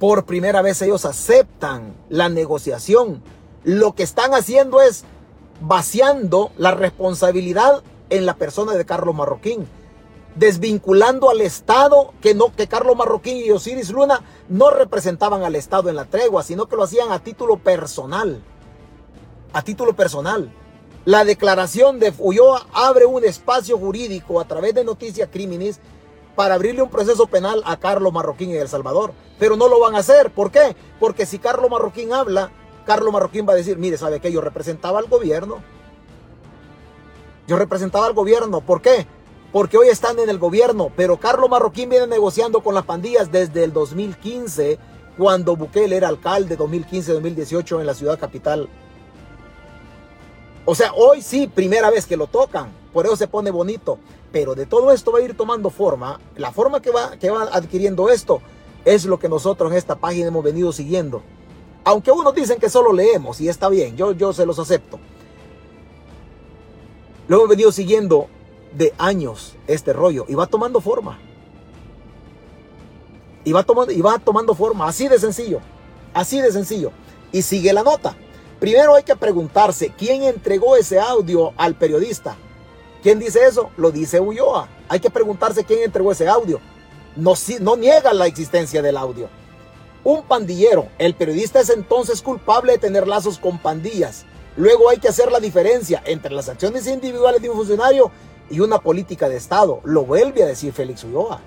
Por 0.00 0.24
primera 0.24 0.62
vez 0.62 0.80
ellos 0.80 1.04
aceptan 1.04 1.94
la 2.08 2.30
negociación. 2.30 3.22
Lo 3.64 3.94
que 3.94 4.02
están 4.02 4.32
haciendo 4.32 4.80
es 4.80 5.04
vaciando 5.60 6.52
la 6.56 6.70
responsabilidad 6.70 7.82
en 8.08 8.24
la 8.24 8.34
persona 8.34 8.72
de 8.72 8.86
Carlos 8.86 9.14
Marroquín, 9.14 9.68
desvinculando 10.36 11.28
al 11.28 11.42
Estado 11.42 12.14
que 12.22 12.34
no 12.34 12.56
que 12.56 12.66
Carlos 12.66 12.96
Marroquín 12.96 13.36
y 13.44 13.50
Osiris 13.50 13.90
Luna 13.90 14.22
no 14.48 14.70
representaban 14.70 15.42
al 15.42 15.54
Estado 15.54 15.90
en 15.90 15.96
la 15.96 16.06
tregua, 16.06 16.42
sino 16.44 16.66
que 16.66 16.76
lo 16.76 16.84
hacían 16.84 17.12
a 17.12 17.22
título 17.22 17.58
personal. 17.58 18.42
A 19.52 19.60
título 19.60 19.94
personal. 19.94 20.50
La 21.04 21.26
declaración 21.26 21.98
de 21.98 22.14
Ulloa 22.18 22.66
abre 22.72 23.04
un 23.04 23.22
espacio 23.22 23.76
jurídico 23.76 24.40
a 24.40 24.46
través 24.46 24.72
de 24.74 24.82
Noticias 24.82 25.28
Crímenes 25.30 25.78
para 26.34 26.54
abrirle 26.54 26.82
un 26.82 26.90
proceso 26.90 27.26
penal 27.26 27.62
a 27.64 27.76
Carlos 27.78 28.12
Marroquín 28.12 28.50
en 28.50 28.60
El 28.60 28.68
Salvador. 28.68 29.12
Pero 29.38 29.56
no 29.56 29.68
lo 29.68 29.80
van 29.80 29.94
a 29.94 29.98
hacer. 29.98 30.30
¿Por 30.30 30.50
qué? 30.50 30.76
Porque 30.98 31.26
si 31.26 31.38
Carlos 31.38 31.70
Marroquín 31.70 32.12
habla, 32.12 32.50
Carlos 32.86 33.12
Marroquín 33.12 33.46
va 33.48 33.52
a 33.52 33.56
decir, 33.56 33.78
mire, 33.78 33.96
¿sabe 33.98 34.20
qué? 34.20 34.32
Yo 34.32 34.40
representaba 34.40 34.98
al 34.98 35.06
gobierno. 35.06 35.62
Yo 37.46 37.56
representaba 37.56 38.06
al 38.06 38.14
gobierno. 38.14 38.60
¿Por 38.60 38.80
qué? 38.80 39.06
Porque 39.52 39.76
hoy 39.76 39.88
están 39.88 40.18
en 40.18 40.28
el 40.28 40.38
gobierno. 40.38 40.90
Pero 40.96 41.18
Carlos 41.18 41.50
Marroquín 41.50 41.88
viene 41.88 42.06
negociando 42.06 42.62
con 42.62 42.74
las 42.74 42.84
pandillas 42.84 43.32
desde 43.32 43.64
el 43.64 43.72
2015, 43.72 44.78
cuando 45.18 45.56
Bukele 45.56 45.96
era 45.96 46.08
alcalde 46.08 46.56
2015-2018 46.56 47.80
en 47.80 47.86
la 47.86 47.94
ciudad 47.94 48.18
capital. 48.18 48.68
O 50.64 50.74
sea, 50.74 50.92
hoy 50.92 51.22
sí, 51.22 51.46
primera 51.46 51.90
vez 51.90 52.06
que 52.06 52.16
lo 52.16 52.26
tocan. 52.26 52.70
Por 52.92 53.06
eso 53.06 53.16
se 53.16 53.28
pone 53.28 53.50
bonito. 53.50 53.98
Pero 54.32 54.54
de 54.54 54.66
todo 54.66 54.92
esto 54.92 55.12
va 55.12 55.18
a 55.18 55.22
ir 55.22 55.36
tomando 55.36 55.70
forma. 55.70 56.20
La 56.36 56.52
forma 56.52 56.80
que 56.80 56.90
va, 56.90 57.16
que 57.16 57.30
va 57.30 57.42
adquiriendo 57.52 58.08
esto 58.08 58.40
es 58.84 59.04
lo 59.04 59.18
que 59.18 59.28
nosotros 59.28 59.70
en 59.70 59.78
esta 59.78 59.96
página 59.96 60.28
hemos 60.28 60.44
venido 60.44 60.72
siguiendo. 60.72 61.22
Aunque 61.84 62.12
unos 62.12 62.34
dicen 62.34 62.58
que 62.58 62.68
solo 62.68 62.92
leemos 62.92 63.40
y 63.40 63.48
está 63.48 63.68
bien, 63.68 63.96
yo, 63.96 64.12
yo 64.12 64.32
se 64.32 64.46
los 64.46 64.58
acepto. 64.58 64.98
Lo 67.26 67.36
hemos 67.36 67.48
venido 67.48 67.72
siguiendo 67.72 68.28
de 68.72 68.92
años 68.98 69.56
este 69.66 69.92
rollo 69.92 70.24
y 70.28 70.34
va 70.34 70.46
tomando 70.46 70.80
forma. 70.80 71.18
Y 73.44 73.52
va, 73.52 73.62
tomando, 73.62 73.92
y 73.92 74.00
va 74.02 74.18
tomando 74.18 74.54
forma, 74.54 74.86
así 74.86 75.08
de 75.08 75.18
sencillo, 75.18 75.60
así 76.12 76.40
de 76.40 76.52
sencillo. 76.52 76.92
Y 77.32 77.42
sigue 77.42 77.72
la 77.72 77.82
nota. 77.82 78.14
Primero 78.58 78.94
hay 78.94 79.02
que 79.02 79.16
preguntarse 79.16 79.92
quién 79.96 80.22
entregó 80.22 80.76
ese 80.76 81.00
audio 81.00 81.52
al 81.56 81.74
periodista. 81.74 82.36
¿Quién 83.02 83.18
dice 83.18 83.46
eso? 83.46 83.70
Lo 83.76 83.90
dice 83.90 84.20
Ulloa. 84.20 84.68
Hay 84.88 85.00
que 85.00 85.10
preguntarse 85.10 85.64
quién 85.64 85.82
entregó 85.82 86.12
ese 86.12 86.28
audio. 86.28 86.60
No, 87.16 87.34
no 87.60 87.76
niega 87.76 88.12
la 88.12 88.26
existencia 88.26 88.82
del 88.82 88.96
audio. 88.96 89.28
Un 90.04 90.22
pandillero, 90.22 90.88
el 90.98 91.14
periodista 91.14 91.60
es 91.60 91.70
entonces 91.70 92.22
culpable 92.22 92.72
de 92.72 92.78
tener 92.78 93.06
lazos 93.06 93.38
con 93.38 93.58
pandillas. 93.58 94.24
Luego 94.56 94.88
hay 94.88 94.98
que 94.98 95.08
hacer 95.08 95.30
la 95.30 95.40
diferencia 95.40 96.02
entre 96.06 96.32
las 96.32 96.48
acciones 96.48 96.86
individuales 96.86 97.42
de 97.42 97.50
un 97.50 97.56
funcionario 97.56 98.10
y 98.50 98.60
una 98.60 98.78
política 98.78 99.28
de 99.28 99.36
Estado. 99.36 99.80
Lo 99.84 100.04
vuelve 100.04 100.42
a 100.42 100.46
decir 100.46 100.72
Félix 100.72 101.04
Ulloa. 101.04 101.40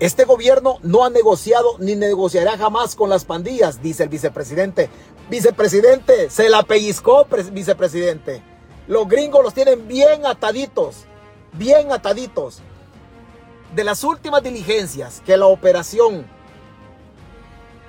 Este 0.00 0.24
gobierno 0.24 0.78
no 0.82 1.04
ha 1.04 1.10
negociado 1.10 1.76
ni 1.78 1.94
negociará 1.94 2.58
jamás 2.58 2.96
con 2.96 3.08
las 3.08 3.24
pandillas, 3.24 3.80
dice 3.80 4.02
el 4.02 4.08
vicepresidente. 4.08 4.90
Vicepresidente, 5.30 6.28
se 6.30 6.48
la 6.48 6.62
pellizcó, 6.62 7.26
vicepresidente. 7.52 8.42
Los 8.86 9.08
gringos 9.08 9.42
los 9.42 9.54
tienen 9.54 9.88
bien 9.88 10.26
ataditos, 10.26 11.04
bien 11.52 11.90
ataditos. 11.90 12.60
De 13.74 13.82
las 13.82 14.04
últimas 14.04 14.42
diligencias 14.42 15.22
que 15.24 15.36
la 15.36 15.46
operación 15.46 16.26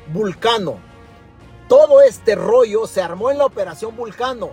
Vulcano, 0.07 0.77
todo 1.67 2.01
este 2.01 2.35
rollo 2.35 2.87
se 2.87 3.01
armó 3.01 3.29
en 3.29 3.39
la 3.39 3.45
operación 3.45 3.95
Vulcano. 3.95 4.51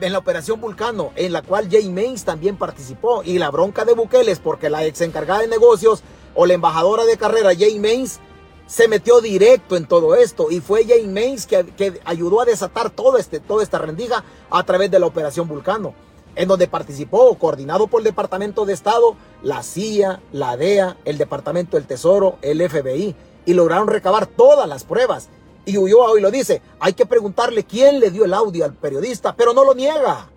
En 0.00 0.12
la 0.12 0.18
operación 0.18 0.60
Vulcano, 0.60 1.12
en 1.16 1.32
la 1.32 1.42
cual 1.42 1.68
Jay 1.70 1.88
Mains 1.88 2.24
también 2.24 2.56
participó. 2.56 3.22
Y 3.22 3.38
la 3.38 3.50
bronca 3.50 3.84
de 3.84 3.94
Bukele 3.94 4.30
es 4.30 4.38
porque 4.38 4.70
la 4.70 4.84
ex 4.84 5.00
encargada 5.00 5.40
de 5.40 5.48
negocios 5.48 6.02
o 6.34 6.46
la 6.46 6.54
embajadora 6.54 7.04
de 7.04 7.16
carrera 7.16 7.54
Jay 7.56 7.78
Mains 7.78 8.20
se 8.66 8.88
metió 8.88 9.20
directo 9.20 9.76
en 9.76 9.86
todo 9.86 10.14
esto 10.14 10.50
y 10.50 10.60
fue 10.60 10.84
Jane 10.86 11.08
Mays 11.08 11.46
que, 11.46 12.00
ayudó 12.04 12.40
a 12.40 12.44
desatar 12.44 12.90
todo 12.90 13.18
este, 13.18 13.40
toda 13.40 13.62
esta 13.62 13.78
rendija 13.78 14.24
a 14.50 14.62
través 14.64 14.90
de 14.90 14.98
la 14.98 15.06
Operación 15.06 15.48
Vulcano, 15.48 15.94
en 16.34 16.48
donde 16.48 16.66
participó, 16.66 17.36
coordinado 17.38 17.86
por 17.86 18.00
el 18.00 18.04
Departamento 18.04 18.64
de 18.64 18.72
Estado, 18.72 19.16
la 19.42 19.62
CIA, 19.62 20.20
la 20.32 20.56
DEA, 20.56 20.96
el 21.04 21.18
Departamento 21.18 21.76
del 21.76 21.86
Tesoro, 21.86 22.38
el 22.42 22.68
FBI. 22.68 23.14
y 23.46 23.52
lograron 23.52 23.88
recabar 23.88 24.26
todas 24.26 24.66
las 24.66 24.84
pruebas. 24.84 25.28
Y 25.66 25.76
Ulloa 25.76 26.10
hoy 26.10 26.22
lo 26.22 26.30
dice, 26.30 26.62
hay 26.80 26.94
que 26.94 27.04
preguntarle 27.04 27.64
quién 27.64 28.00
le 28.00 28.10
dio 28.10 28.24
el 28.24 28.32
audio 28.32 28.64
al 28.64 28.72
periodista, 28.72 29.34
pero 29.36 29.52
no 29.52 29.64
lo 29.64 29.74
niega. 29.74 30.30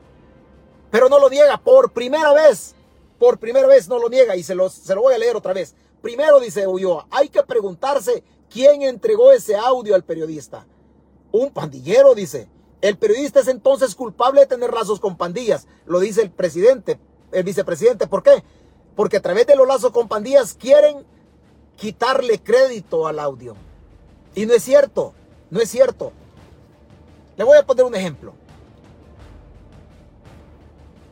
Pero 0.91 1.07
no 1.07 1.17
lo 1.17 1.29
niega 1.29 1.57
por 1.57 1.91
primera 1.91 2.33
vez. 2.33 2.75
Por 3.17 3.37
primera 3.37 3.67
vez 3.67 3.87
no 3.87 3.97
lo 3.97 4.09
niega 4.09 4.35
y 4.35 4.43
se 4.43 4.55
se 4.69 4.95
lo 4.95 5.01
voy 5.01 5.13
a 5.13 5.17
leer 5.17 5.35
otra 5.37 5.53
vez. 5.53 5.73
Primero 6.01 6.39
dice 6.39 6.67
Ulloa, 6.67 7.07
hay 7.09 7.29
que 7.29 7.43
preguntarse 7.43 8.23
quién 8.49 8.81
entregó 8.81 9.31
ese 9.31 9.55
audio 9.55 9.95
al 9.95 10.03
periodista. 10.03 10.65
Un 11.31 11.51
pandillero 11.51 12.15
dice. 12.15 12.49
El 12.79 12.97
periodista 12.97 13.39
es 13.39 13.47
entonces 13.47 13.95
culpable 13.95 14.41
de 14.41 14.47
tener 14.47 14.71
lazos 14.71 14.99
con 14.99 15.17
pandillas, 15.17 15.67
lo 15.87 15.99
dice 15.99 16.21
el 16.21 16.29
presidente, 16.29 16.99
el 17.31 17.43
vicepresidente. 17.43 18.05
¿Por 18.05 18.21
qué? 18.21 18.43
Porque 18.95 19.17
a 19.17 19.21
través 19.21 19.47
de 19.47 19.55
los 19.55 19.67
lazos 19.67 19.91
con 19.91 20.07
pandillas 20.07 20.53
quieren 20.53 21.03
quitarle 21.75 22.39
crédito 22.39 23.07
al 23.07 23.19
audio. 23.19 23.55
Y 24.35 24.45
no 24.45 24.53
es 24.53 24.63
cierto, 24.63 25.13
no 25.49 25.59
es 25.59 25.69
cierto. 25.69 26.11
Le 27.35 27.43
voy 27.43 27.57
a 27.57 27.65
poner 27.65 27.85
un 27.85 27.95
ejemplo. 27.95 28.33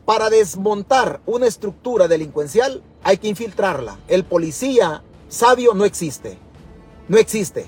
Para 0.05 0.29
desmontar 0.29 1.19
una 1.25 1.47
estructura 1.47 2.07
delincuencial 2.07 2.83
hay 3.05 3.17
que 3.19 3.27
infiltrarla. 3.27 3.99
El 4.07 4.25
policía 4.25 5.03
sabio 5.29 5.75
no 5.75 5.85
existe. 5.85 6.39
No 7.07 7.17
existe. 7.17 7.67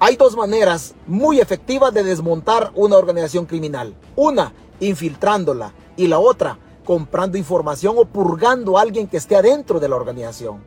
Hay 0.00 0.16
dos 0.16 0.34
maneras 0.34 0.94
muy 1.06 1.40
efectivas 1.40 1.92
de 1.92 2.02
desmontar 2.02 2.72
una 2.74 2.96
organización 2.96 3.44
criminal. 3.44 3.94
Una, 4.16 4.54
infiltrándola. 4.80 5.74
Y 5.98 6.06
la 6.06 6.18
otra, 6.18 6.58
comprando 6.86 7.36
información 7.36 7.96
o 7.98 8.06
purgando 8.06 8.78
a 8.78 8.80
alguien 8.80 9.06
que 9.06 9.18
esté 9.18 9.36
adentro 9.36 9.78
de 9.78 9.90
la 9.90 9.96
organización. 9.96 10.64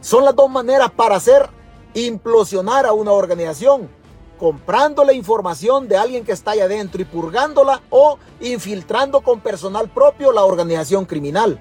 Son 0.00 0.24
las 0.24 0.34
dos 0.34 0.48
maneras 0.48 0.90
para 0.90 1.16
hacer 1.16 1.50
implosionar 1.92 2.86
a 2.86 2.94
una 2.94 3.12
organización 3.12 3.90
comprando 4.38 5.04
la 5.04 5.12
información 5.12 5.86
de 5.86 5.98
alguien 5.98 6.24
que 6.24 6.32
está 6.32 6.52
ahí 6.52 6.60
adentro 6.60 7.02
y 7.02 7.04
purgándola 7.04 7.82
o 7.90 8.18
infiltrando 8.40 9.20
con 9.20 9.40
personal 9.40 9.90
propio 9.90 10.32
la 10.32 10.46
organización 10.46 11.04
criminal. 11.04 11.60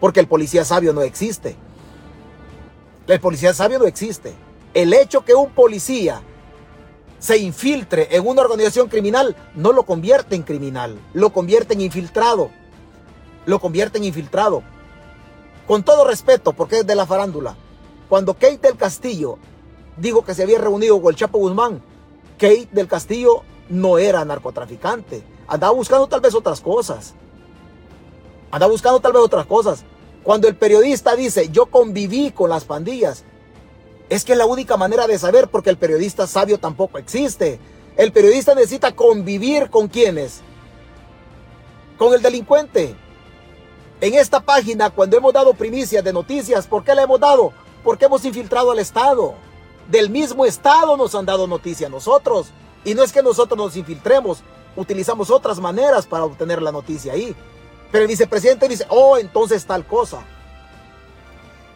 Porque 0.00 0.20
el 0.20 0.28
policía 0.28 0.64
sabio 0.64 0.92
no 0.92 1.02
existe. 1.02 1.56
El 3.06 3.20
policía 3.20 3.54
sabio 3.54 3.78
no 3.78 3.86
existe. 3.86 4.34
El 4.74 4.92
hecho 4.92 5.24
que 5.24 5.34
un 5.34 5.50
policía 5.50 6.20
se 7.18 7.38
infiltre 7.38 8.08
en 8.14 8.26
una 8.26 8.42
organización 8.42 8.88
criminal 8.88 9.34
no 9.54 9.72
lo 9.72 9.84
convierte 9.84 10.36
en 10.36 10.42
criminal, 10.42 10.98
lo 11.14 11.32
convierte 11.32 11.74
en 11.74 11.80
infiltrado. 11.80 12.50
Lo 13.46 13.60
convierte 13.60 13.98
en 13.98 14.04
infiltrado. 14.04 14.62
Con 15.66 15.82
todo 15.82 16.04
respeto, 16.04 16.52
porque 16.52 16.80
es 16.80 16.86
de 16.86 16.94
la 16.94 17.06
farándula. 17.06 17.56
Cuando 18.08 18.34
Kate 18.34 18.58
del 18.58 18.76
Castillo 18.76 19.38
dijo 19.96 20.24
que 20.24 20.34
se 20.34 20.42
había 20.42 20.58
reunido 20.58 21.00
con 21.00 21.12
el 21.12 21.16
Chapo 21.16 21.38
Guzmán, 21.38 21.80
Kate 22.38 22.68
del 22.72 22.88
Castillo 22.88 23.42
no 23.68 23.98
era 23.98 24.24
narcotraficante. 24.24 25.22
Andaba 25.48 25.72
buscando 25.72 26.06
tal 26.06 26.20
vez 26.20 26.34
otras 26.34 26.60
cosas. 26.60 27.14
Andaba 28.56 28.72
buscando 28.72 29.00
tal 29.00 29.12
vez 29.12 29.20
otras 29.20 29.44
cosas. 29.44 29.84
Cuando 30.22 30.48
el 30.48 30.56
periodista 30.56 31.14
dice, 31.14 31.50
yo 31.50 31.66
conviví 31.66 32.30
con 32.30 32.48
las 32.48 32.64
pandillas, 32.64 33.22
es 34.08 34.24
que 34.24 34.32
es 34.32 34.38
la 34.38 34.46
única 34.46 34.78
manera 34.78 35.06
de 35.06 35.18
saber 35.18 35.48
porque 35.48 35.68
el 35.68 35.76
periodista 35.76 36.26
sabio 36.26 36.56
tampoco 36.56 36.96
existe. 36.96 37.60
El 37.98 38.12
periodista 38.12 38.54
necesita 38.54 38.96
convivir 38.96 39.68
con 39.68 39.88
quienes. 39.88 40.40
Con 41.98 42.14
el 42.14 42.22
delincuente. 42.22 42.96
En 44.00 44.14
esta 44.14 44.40
página, 44.40 44.88
cuando 44.88 45.18
hemos 45.18 45.34
dado 45.34 45.52
primicias 45.52 46.02
de 46.02 46.14
noticias, 46.14 46.66
¿por 46.66 46.82
qué 46.82 46.94
la 46.94 47.02
hemos 47.02 47.20
dado? 47.20 47.52
Porque 47.84 48.06
hemos 48.06 48.24
infiltrado 48.24 48.70
al 48.70 48.78
Estado 48.78 49.34
del 49.90 50.08
mismo 50.08 50.46
Estado 50.46 50.96
nos 50.96 51.14
han 51.14 51.26
dado 51.26 51.46
noticia 51.46 51.88
a 51.88 51.90
nosotros. 51.90 52.46
Y 52.86 52.94
no 52.94 53.02
es 53.02 53.12
que 53.12 53.22
nosotros 53.22 53.58
nos 53.58 53.76
infiltremos, 53.76 54.38
utilizamos 54.76 55.30
otras 55.30 55.60
maneras 55.60 56.06
para 56.06 56.24
obtener 56.24 56.62
la 56.62 56.72
noticia 56.72 57.12
ahí. 57.12 57.36
Pero 57.90 58.02
el 58.02 58.08
vicepresidente 58.08 58.68
dice, 58.68 58.86
oh, 58.88 59.16
entonces 59.16 59.64
tal 59.64 59.86
cosa. 59.86 60.22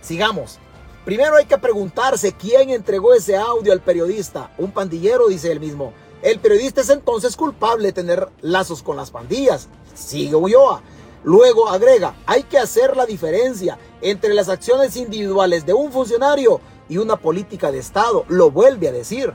Sigamos. 0.01 0.59
Primero 1.05 1.37
hay 1.37 1.47
que 1.47 1.59
preguntarse 1.59 2.33
quién 2.33 2.71
entregó 2.71 3.15
ese 3.15 3.37
audio 3.37 3.73
al 3.73 3.81
periodista. 3.81 4.51
Un 4.59 4.71
pandillero, 4.71 5.29
dice 5.29 5.51
él 5.51 5.61
mismo. 5.61 5.93
El 6.23 6.39
periodista 6.39 6.83
es 6.83 6.91
entonces 6.91 7.37
culpable 7.37 7.89
de 7.89 7.93
tener 7.93 8.29
lazos 8.43 8.83
con 8.83 8.97
las 8.97 9.11
pandillas. 9.11 9.69
Sigue 9.95 10.35
Ulloa. 10.35 10.83
Luego 11.23 11.69
agrega, 11.69 12.15
hay 12.27 12.45
que 12.45 12.59
hacer 12.59 12.97
la 12.97 13.05
diferencia 13.05 13.79
entre 14.01 14.33
las 14.33 14.49
acciones 14.49 14.97
individuales 14.97 15.67
de 15.67 15.75
un 15.75 15.93
funcionario 15.93 16.61
y 16.89 16.97
una 16.97 17.17
política 17.17 17.71
de 17.71 17.79
Estado. 17.79 18.25
Lo 18.29 18.51
vuelve 18.51 18.89
a 18.89 18.93
decir. 18.93 19.33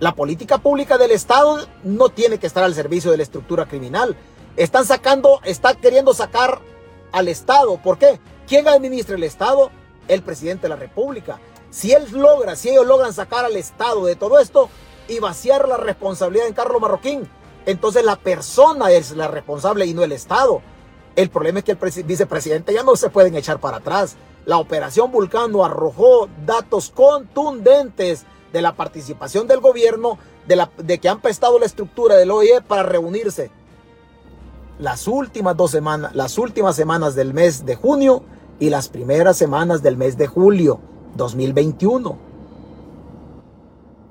La 0.00 0.14
política 0.14 0.58
pública 0.58 0.96
del 0.96 1.10
Estado 1.10 1.66
no 1.84 2.08
tiene 2.08 2.38
que 2.38 2.46
estar 2.46 2.64
al 2.64 2.74
servicio 2.74 3.10
de 3.10 3.18
la 3.18 3.22
estructura 3.22 3.66
criminal. 3.66 4.16
Están 4.56 4.84
sacando, 4.84 5.40
está 5.44 5.74
queriendo 5.74 6.12
sacar 6.12 6.60
al 7.12 7.28
Estado. 7.28 7.76
¿Por 7.78 7.98
qué? 7.98 8.20
¿Quién 8.46 8.68
administra 8.68 9.16
el 9.16 9.22
Estado? 9.22 9.70
El 10.08 10.22
presidente 10.22 10.62
de 10.62 10.70
la 10.70 10.76
República. 10.76 11.38
Si 11.70 11.92
él 11.92 12.04
logra, 12.12 12.56
si 12.56 12.70
ellos 12.70 12.86
logran 12.86 13.12
sacar 13.12 13.44
al 13.44 13.56
Estado 13.56 14.04
de 14.04 14.16
todo 14.16 14.40
esto 14.40 14.68
y 15.08 15.20
vaciar 15.20 15.68
la 15.68 15.76
responsabilidad 15.76 16.48
en 16.48 16.54
Carlos 16.54 16.80
Marroquín, 16.80 17.28
entonces 17.64 18.04
la 18.04 18.16
persona 18.16 18.90
es 18.90 19.12
la 19.12 19.28
responsable 19.28 19.86
y 19.86 19.94
no 19.94 20.02
el 20.02 20.12
Estado. 20.12 20.62
El 21.14 21.30
problema 21.30 21.60
es 21.60 21.64
que 21.64 21.72
el 21.72 22.04
vicepresidente 22.04 22.74
ya 22.74 22.82
no 22.82 22.96
se 22.96 23.10
pueden 23.10 23.36
echar 23.36 23.60
para 23.60 23.78
atrás. 23.78 24.16
La 24.46 24.58
operación 24.58 25.12
Vulcano 25.12 25.64
arrojó 25.64 26.28
datos 26.44 26.90
contundentes 26.90 28.24
de 28.52 28.62
la 28.62 28.74
participación 28.74 29.46
del 29.46 29.60
gobierno, 29.60 30.18
de, 30.48 30.56
la, 30.56 30.70
de 30.76 30.98
que 30.98 31.08
han 31.08 31.20
prestado 31.20 31.58
la 31.58 31.66
estructura 31.66 32.16
del 32.16 32.32
OIE 32.32 32.62
para 32.62 32.82
reunirse 32.82 33.50
las 34.80 35.06
últimas 35.06 35.56
dos 35.56 35.70
semanas, 35.70 36.14
las 36.14 36.38
últimas 36.38 36.74
semanas 36.74 37.14
del 37.14 37.34
mes 37.34 37.66
de 37.66 37.76
junio 37.76 38.22
y 38.58 38.70
las 38.70 38.88
primeras 38.88 39.36
semanas 39.36 39.82
del 39.82 39.96
mes 39.96 40.16
de 40.16 40.26
julio 40.26 40.80
2021, 41.16 42.16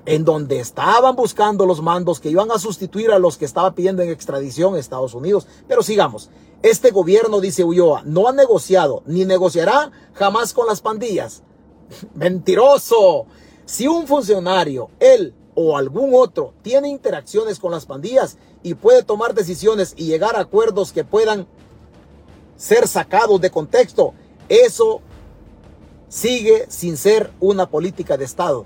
en 0.06 0.24
donde 0.24 0.60
estaban 0.60 1.16
buscando 1.16 1.66
los 1.66 1.82
mandos 1.82 2.20
que 2.20 2.30
iban 2.30 2.50
a 2.52 2.58
sustituir 2.58 3.10
a 3.10 3.18
los 3.18 3.36
que 3.36 3.44
estaba 3.44 3.74
pidiendo 3.74 4.02
en 4.02 4.10
extradición 4.10 4.76
Estados 4.76 5.14
Unidos. 5.14 5.46
Pero 5.66 5.82
sigamos, 5.82 6.30
este 6.62 6.92
gobierno, 6.92 7.40
dice 7.40 7.64
Ulloa, 7.64 8.02
no 8.04 8.28
ha 8.28 8.32
negociado 8.32 9.02
ni 9.06 9.24
negociará 9.24 9.90
jamás 10.14 10.52
con 10.52 10.68
las 10.68 10.80
pandillas. 10.80 11.42
Mentiroso. 12.14 13.26
Si 13.64 13.88
un 13.88 14.06
funcionario, 14.06 14.90
él 15.00 15.34
o 15.60 15.76
algún 15.76 16.10
otro, 16.14 16.54
tiene 16.62 16.88
interacciones 16.88 17.58
con 17.58 17.70
las 17.70 17.84
pandillas 17.84 18.38
y 18.62 18.74
puede 18.74 19.02
tomar 19.02 19.34
decisiones 19.34 19.94
y 19.96 20.06
llegar 20.06 20.36
a 20.36 20.40
acuerdos 20.40 20.92
que 20.92 21.04
puedan 21.04 21.46
ser 22.56 22.88
sacados 22.88 23.40
de 23.40 23.50
contexto, 23.50 24.14
eso 24.48 25.00
sigue 26.08 26.66
sin 26.68 26.96
ser 26.96 27.30
una 27.40 27.68
política 27.68 28.16
de 28.16 28.24
Estado, 28.24 28.64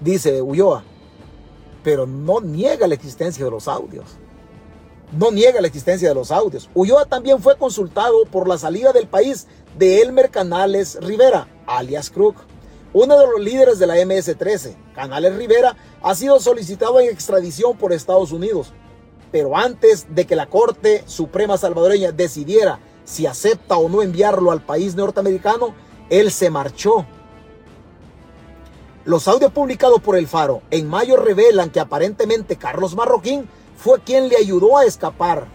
dice 0.00 0.42
Ulloa. 0.42 0.84
Pero 1.82 2.06
no 2.06 2.40
niega 2.40 2.86
la 2.86 2.94
existencia 2.94 3.44
de 3.44 3.50
los 3.50 3.68
audios 3.68 4.16
no 5.12 5.30
niega 5.30 5.60
la 5.60 5.68
existencia 5.68 6.08
de 6.08 6.14
los 6.14 6.30
audios. 6.30 6.68
Ulloa 6.74 7.06
también 7.06 7.40
fue 7.40 7.56
consultado 7.56 8.24
por 8.26 8.48
la 8.48 8.58
salida 8.58 8.92
del 8.92 9.06
país 9.06 9.46
de 9.78 10.02
Elmer 10.02 10.30
Canales 10.30 10.98
Rivera, 11.00 11.48
alias 11.66 12.10
Crook. 12.10 12.36
Uno 12.94 13.18
de 13.18 13.26
los 13.26 13.40
líderes 13.40 13.80
de 13.80 13.88
la 13.88 13.96
MS-13, 13.96 14.76
Canales 14.94 15.34
Rivera, 15.34 15.76
ha 16.00 16.14
sido 16.14 16.38
solicitado 16.38 17.00
en 17.00 17.08
extradición 17.08 17.76
por 17.76 17.92
Estados 17.92 18.30
Unidos. 18.30 18.72
Pero 19.32 19.56
antes 19.56 20.06
de 20.14 20.26
que 20.26 20.36
la 20.36 20.46
Corte 20.46 21.02
Suprema 21.06 21.58
salvadoreña 21.58 22.12
decidiera 22.12 22.78
si 23.04 23.26
acepta 23.26 23.76
o 23.78 23.88
no 23.88 24.00
enviarlo 24.00 24.52
al 24.52 24.62
país 24.62 24.94
norteamericano, 24.94 25.74
él 26.08 26.30
se 26.30 26.50
marchó. 26.50 27.04
Los 29.04 29.26
audios 29.26 29.50
publicados 29.50 30.00
por 30.00 30.16
El 30.16 30.28
Faro 30.28 30.62
en 30.70 30.86
mayo 30.86 31.16
revelan 31.16 31.70
que 31.70 31.80
aparentemente 31.80 32.54
Carlos 32.54 32.94
Marroquín 32.94 33.48
fue 33.76 34.02
quien 34.02 34.28
le 34.28 34.36
ayudó 34.36 34.78
a 34.78 34.84
escapar 34.84 35.48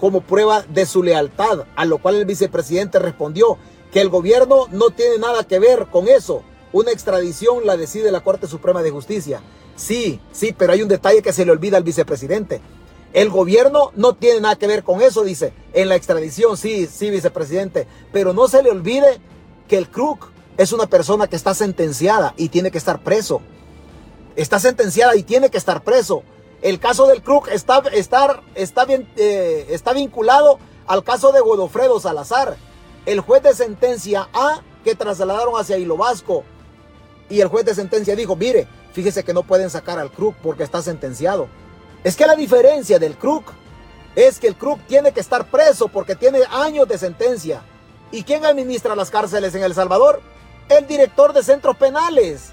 como 0.00 0.20
prueba 0.20 0.62
de 0.62 0.84
su 0.84 1.04
lealtad, 1.04 1.60
a 1.76 1.84
lo 1.84 1.98
cual 1.98 2.16
el 2.16 2.24
vicepresidente 2.24 2.98
respondió 2.98 3.56
que 3.94 4.00
el 4.00 4.08
gobierno 4.08 4.66
no 4.72 4.90
tiene 4.90 5.18
nada 5.18 5.44
que 5.44 5.60
ver 5.60 5.86
con 5.86 6.08
eso. 6.08 6.42
Una 6.72 6.90
extradición 6.90 7.64
la 7.64 7.76
decide 7.76 8.10
la 8.10 8.24
Corte 8.24 8.48
Suprema 8.48 8.82
de 8.82 8.90
Justicia. 8.90 9.40
Sí, 9.76 10.20
sí, 10.32 10.52
pero 10.52 10.72
hay 10.72 10.82
un 10.82 10.88
detalle 10.88 11.22
que 11.22 11.32
se 11.32 11.44
le 11.44 11.52
olvida 11.52 11.76
al 11.76 11.84
vicepresidente. 11.84 12.60
El 13.12 13.30
gobierno 13.30 13.92
no 13.94 14.14
tiene 14.14 14.40
nada 14.40 14.56
que 14.56 14.66
ver 14.66 14.82
con 14.82 15.00
eso, 15.00 15.22
dice. 15.22 15.52
En 15.74 15.88
la 15.88 15.94
extradición, 15.94 16.56
sí, 16.56 16.88
sí, 16.88 17.08
vicepresidente. 17.08 17.86
Pero 18.12 18.32
no 18.32 18.48
se 18.48 18.64
le 18.64 18.70
olvide 18.72 19.20
que 19.68 19.78
el 19.78 19.88
Crook 19.88 20.26
es 20.56 20.72
una 20.72 20.88
persona 20.88 21.28
que 21.28 21.36
está 21.36 21.54
sentenciada 21.54 22.34
y 22.36 22.48
tiene 22.48 22.72
que 22.72 22.78
estar 22.78 23.00
preso. 23.04 23.42
Está 24.34 24.58
sentenciada 24.58 25.14
y 25.14 25.22
tiene 25.22 25.50
que 25.50 25.58
estar 25.58 25.84
preso. 25.84 26.24
El 26.62 26.80
caso 26.80 27.06
del 27.06 27.22
está, 27.52 27.80
está, 27.92 28.42
está, 28.56 28.86
bien, 28.86 29.08
eh, 29.16 29.66
está 29.68 29.92
vinculado 29.92 30.58
al 30.88 31.04
caso 31.04 31.30
de 31.30 31.40
Godofredo 31.40 32.00
Salazar, 32.00 32.56
el 33.06 33.20
juez 33.20 33.42
de 33.42 33.54
sentencia 33.54 34.28
A 34.32 34.60
que 34.82 34.94
trasladaron 34.94 35.54
hacia 35.56 35.78
Hilo 35.78 35.96
Vasco. 35.96 36.44
Y 37.28 37.40
el 37.40 37.48
juez 37.48 37.64
de 37.64 37.74
sentencia 37.74 38.14
dijo, 38.14 38.36
mire, 38.36 38.68
fíjese 38.92 39.24
que 39.24 39.34
no 39.34 39.42
pueden 39.42 39.70
sacar 39.70 39.98
al 39.98 40.10
Krug 40.10 40.34
porque 40.42 40.62
está 40.62 40.82
sentenciado. 40.82 41.48
Es 42.02 42.16
que 42.16 42.26
la 42.26 42.36
diferencia 42.36 42.98
del 42.98 43.16
Krug 43.16 43.44
es 44.14 44.38
que 44.38 44.46
el 44.46 44.56
Krug 44.56 44.78
tiene 44.86 45.12
que 45.12 45.20
estar 45.20 45.50
preso 45.50 45.88
porque 45.88 46.14
tiene 46.14 46.40
años 46.50 46.86
de 46.86 46.98
sentencia. 46.98 47.62
¿Y 48.12 48.22
quién 48.22 48.44
administra 48.44 48.94
las 48.94 49.10
cárceles 49.10 49.54
en 49.54 49.64
El 49.64 49.74
Salvador? 49.74 50.20
El 50.68 50.86
director 50.86 51.32
de 51.32 51.42
centros 51.42 51.76
penales. 51.76 52.52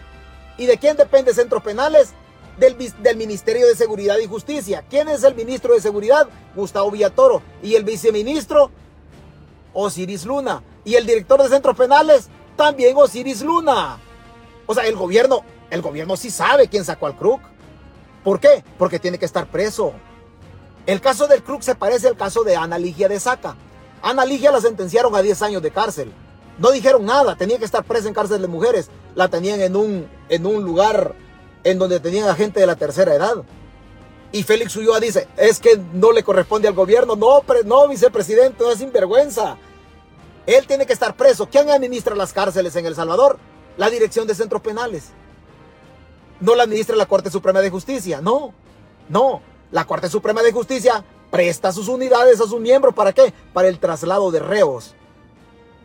¿Y 0.57 0.65
de 0.65 0.77
quién 0.77 0.97
depende 0.97 1.33
centros 1.33 1.61
penales? 1.63 2.13
Del, 2.57 2.75
del, 3.01 3.17
Ministerio 3.17 3.67
de 3.67 3.75
Seguridad 3.75 4.17
y 4.19 4.27
Justicia. 4.27 4.83
¿Quién 4.89 5.07
es 5.07 5.23
el 5.23 5.35
ministro 5.35 5.73
de 5.73 5.81
Seguridad? 5.81 6.27
Gustavo 6.55 6.91
Villatoro. 6.91 7.41
¿Y 7.63 7.75
el 7.75 7.83
viceministro? 7.83 8.71
Osiris 9.73 10.25
Luna. 10.25 10.63
¿Y 10.83 10.95
el 10.95 11.05
director 11.05 11.41
de 11.41 11.49
centros 11.49 11.77
penales? 11.77 12.29
También 12.55 12.95
Osiris 12.97 13.41
Luna. 13.41 13.97
O 14.65 14.73
sea, 14.73 14.85
el 14.85 14.95
gobierno, 14.95 15.41
el 15.69 15.81
gobierno 15.81 16.15
sí 16.17 16.29
sabe 16.29 16.67
quién 16.67 16.85
sacó 16.85 17.07
al 17.07 17.17
Krug. 17.17 17.39
¿Por 18.23 18.39
qué? 18.39 18.63
Porque 18.77 18.99
tiene 18.99 19.17
que 19.17 19.25
estar 19.25 19.47
preso. 19.47 19.93
El 20.85 21.01
caso 21.01 21.27
del 21.27 21.43
Krug 21.43 21.63
se 21.63 21.75
parece 21.75 22.07
al 22.07 22.17
caso 22.17 22.43
de 22.43 22.55
Ana 22.55 22.77
Ligia 22.77 23.07
de 23.07 23.19
Saca. 23.19 23.55
Ana 24.01 24.25
Ligia 24.25 24.51
la 24.51 24.61
sentenciaron 24.61 25.15
a 25.15 25.21
10 25.21 25.41
años 25.41 25.61
de 25.61 25.71
cárcel. 25.71 26.11
No 26.57 26.71
dijeron 26.71 27.05
nada, 27.05 27.35
tenía 27.35 27.57
que 27.57 27.65
estar 27.65 27.83
presa 27.83 28.07
en 28.07 28.13
cárcel 28.13 28.41
de 28.41 28.47
mujeres. 28.47 28.89
La 29.15 29.27
tenían 29.27 29.61
en 29.61 29.75
un, 29.75 30.07
en 30.29 30.45
un 30.45 30.63
lugar 30.63 31.15
en 31.63 31.79
donde 31.79 31.99
tenían 31.99 32.29
a 32.29 32.35
gente 32.35 32.59
de 32.59 32.67
la 32.67 32.75
tercera 32.75 33.13
edad. 33.13 33.43
Y 34.31 34.43
Félix 34.43 34.75
Ulloa 34.77 34.99
dice, 34.99 35.27
es 35.35 35.59
que 35.59 35.77
no 35.93 36.11
le 36.11 36.23
corresponde 36.23 36.67
al 36.67 36.73
gobierno. 36.73 37.15
No, 37.15 37.43
no, 37.65 37.87
vicepresidente, 37.87 38.63
es 38.71 38.79
sinvergüenza. 38.79 39.57
Él 40.45 40.65
tiene 40.67 40.85
que 40.85 40.93
estar 40.93 41.15
preso. 41.15 41.47
¿Quién 41.49 41.69
administra 41.69 42.15
las 42.15 42.31
cárceles 42.31 42.75
en 42.75 42.85
El 42.85 42.95
Salvador? 42.95 43.37
La 43.77 43.89
Dirección 43.89 44.27
de 44.27 44.35
Centros 44.35 44.61
Penales. 44.61 45.09
No 46.39 46.55
la 46.55 46.63
administra 46.63 46.95
la 46.95 47.05
Corte 47.05 47.29
Suprema 47.29 47.61
de 47.61 47.69
Justicia. 47.69 48.21
No, 48.21 48.53
no. 49.09 49.41
La 49.71 49.85
Corte 49.85 50.09
Suprema 50.09 50.41
de 50.41 50.51
Justicia 50.51 51.03
presta 51.29 51.71
sus 51.71 51.89
unidades 51.89 52.39
a 52.39 52.47
sus 52.47 52.59
miembros. 52.59 52.93
¿Para 52.93 53.13
qué? 53.13 53.33
Para 53.53 53.67
el 53.67 53.79
traslado 53.79 54.31
de 54.31 54.39
reos. 54.39 54.95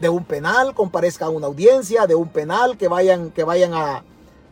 De 0.00 0.08
un 0.08 0.24
penal 0.24 0.74
comparezca 0.74 1.26
a 1.26 1.30
una 1.30 1.46
audiencia, 1.46 2.06
de 2.06 2.14
un 2.14 2.28
penal 2.28 2.76
que 2.76 2.86
vayan, 2.86 3.30
que 3.30 3.44
vayan 3.44 3.74
a, 3.74 4.04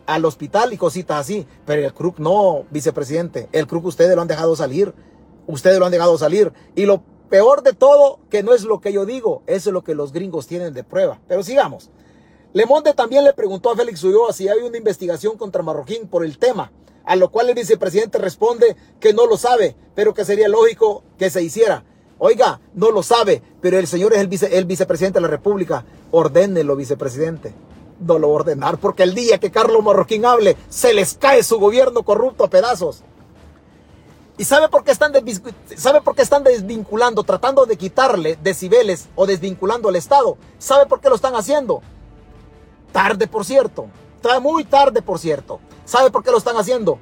al 0.07 0.25
hospital 0.25 0.73
y 0.73 0.77
cositas 0.77 1.21
así. 1.21 1.47
Pero 1.67 1.87
el 1.87 1.95
CRUC 1.95 2.19
no, 2.19 2.65
vicepresidente. 2.71 3.49
El 3.53 3.67
CRUC 3.67 3.87
ustedes 3.87 4.15
lo 4.15 4.23
han 4.23 4.29
dejado 4.29 4.57
salir. 4.57 4.95
Ustedes 5.47 5.79
lo 5.79 5.87
han 5.87 5.93
dejado 5.93 6.17
salir. 6.19 6.53
Y 6.75 6.87
lo 6.87 7.03
peor 7.29 7.63
de 7.63 7.73
todo, 7.73 8.21
que 8.31 8.43
no 8.43 8.55
es 8.55 8.65
lo 8.65 8.81
que 8.81 8.93
yo 8.93 9.07
digo, 9.07 9.43
eso 9.47 9.71
es 9.71 9.75
lo 9.75 9.83
que 9.83 9.95
los 9.95 10.13
gringos 10.13 10.47
tienen 10.47 10.75
de 10.75 10.85
prueba. 10.85 11.21
Pero 11.27 11.43
sigamos. 11.43 11.91
Le 12.53 12.67
Monde 12.67 12.95
también 12.95 13.25
le 13.25 13.33
preguntó 13.33 13.71
a 13.71 13.77
Félix 13.77 14.05
Ulloa 14.05 14.33
si 14.33 14.49
hay 14.49 14.61
una 14.61 14.79
investigación 14.79 15.37
contra 15.37 15.65
Marroquín 15.65 16.07
por 16.07 16.25
el 16.25 16.39
tema, 16.39 16.71
a 17.05 17.17
lo 17.17 17.33
cual 17.33 17.49
el 17.49 17.57
vicepresidente 17.57 18.19
responde 18.19 18.77
que 19.01 19.13
no 19.13 19.27
lo 19.27 19.37
sabe, 19.37 19.75
pero 19.97 20.15
que 20.15 20.25
sería 20.25 20.49
lógico 20.49 21.03
que 21.19 21.31
se 21.31 21.43
hiciera. 21.43 21.83
Oiga, 22.19 22.61
no 22.75 22.93
lo 22.93 23.03
sabe, 23.03 23.43
pero 23.61 23.77
el 23.77 23.89
señor 23.89 24.13
es 24.13 24.21
el, 24.21 24.29
vice, 24.29 24.57
el 24.57 24.67
vicepresidente 24.67 25.17
de 25.17 25.23
la 25.23 25.29
República. 25.29 25.85
Ordénelo, 26.13 26.77
vicepresidente. 26.77 27.53
No 28.01 28.19
lo 28.19 28.31
ordenar, 28.31 28.79
porque 28.79 29.05
el 29.05 29.15
día 29.15 29.39
que 29.39 29.51
Carlos 29.51 29.83
Marroquín 29.83 30.27
hable, 30.27 30.57
se 30.69 30.95
les 30.95 31.15
cae 31.15 31.43
su 31.43 31.59
gobierno 31.59 32.03
corrupto 32.03 32.45
a 32.45 32.51
pedazos. 32.51 33.03
¿Y 34.37 34.45
sabe 34.45 34.69
por 34.69 34.83
qué 34.83 34.91
están, 34.91 35.13
sabe 35.77 36.01
por 36.01 36.17
qué 36.17 36.23
están 36.23 36.43
desvinculando, 36.43 37.23
tratando 37.23 37.67
de 37.67 37.77
quitarle 37.77 38.37
decibeles 38.43 39.09
o 39.15 39.27
desvinculando 39.27 39.89
al 39.89 39.97
Estado? 39.97 40.37
¿Sabe 40.59 40.87
por 40.87 41.01
qué 41.01 41.09
lo 41.09 41.15
están 41.15 41.37
haciendo? 41.37 41.83
Tarde, 42.91 43.29
por 43.29 43.45
cierto. 43.45 43.87
Muy 44.41 44.65
tarde, 44.65 45.03
por 45.03 45.19
cierto. 45.19 45.61
¿Sabe 45.85 46.11
por 46.11 46.25
qué 46.25 46.33
lo 46.33 46.39
están 46.39 46.57
haciendo? 46.57 46.99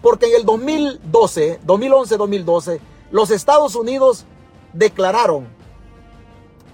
Porque 0.00 0.26
en 0.26 0.36
el 0.36 0.44
2012, 0.44 1.60
2011-2012, 1.64 2.80
los 3.12 3.30
Estados 3.30 3.76
Unidos 3.76 4.24
declararon 4.72 5.46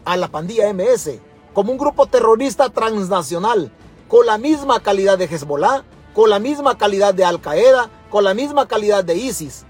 a 0.05 0.17
la 0.17 0.29
pandilla 0.29 0.73
MS 0.73 1.21
como 1.59 1.73
un 1.73 1.79
grupo 1.79 2.07
terrorista 2.07 2.69
transnacional, 2.69 3.73
con 4.07 4.25
la 4.27 4.39
misma 4.39 4.79
calidad 4.79 5.19
de 5.19 5.25
Hezbollah, 5.25 5.83
con 6.15 6.31
la 6.31 6.39
misma 6.39 6.79
calidad 6.79 7.13
de 7.15 7.25
Al 7.25 7.41
Qaeda, 7.41 7.91
con 8.11 8.23
la 8.23 8.33
misma 8.33 8.69
calidad 8.69 9.03
de 9.03 9.17
ISIS. 9.17 9.65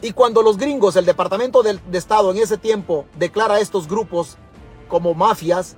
Y 0.00 0.12
cuando 0.12 0.40
los 0.42 0.56
gringos, 0.56 0.96
el 0.96 1.04
Departamento 1.04 1.62
de, 1.62 1.78
Estado 1.92 2.30
en 2.30 2.38
ese 2.38 2.56
tiempo, 2.56 3.04
declara 3.18 3.56
a 3.56 3.60
estos 3.60 3.86
grupos 3.86 4.38
como 4.88 5.12
mafias, 5.12 5.76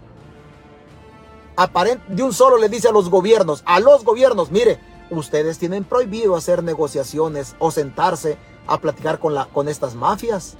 de 2.06 2.22
un 2.22 2.32
solo 2.32 2.56
le 2.56 2.68
dice 2.68 2.86
a 2.86 2.92
los 2.92 3.10
gobiernos, 3.10 3.64
a 3.66 3.80
los 3.80 4.04
gobiernos, 4.04 4.52
mire, 4.52 4.78
ustedes 5.10 5.58
tienen 5.58 5.82
prohibido 5.82 6.36
hacer 6.36 6.62
negociaciones 6.62 7.56
o 7.58 7.72
sentarse 7.72 8.38
a 8.68 8.78
platicar 8.78 9.18
con, 9.18 9.34
con 9.52 9.68
estas 9.68 9.96
mafias. 9.96 10.54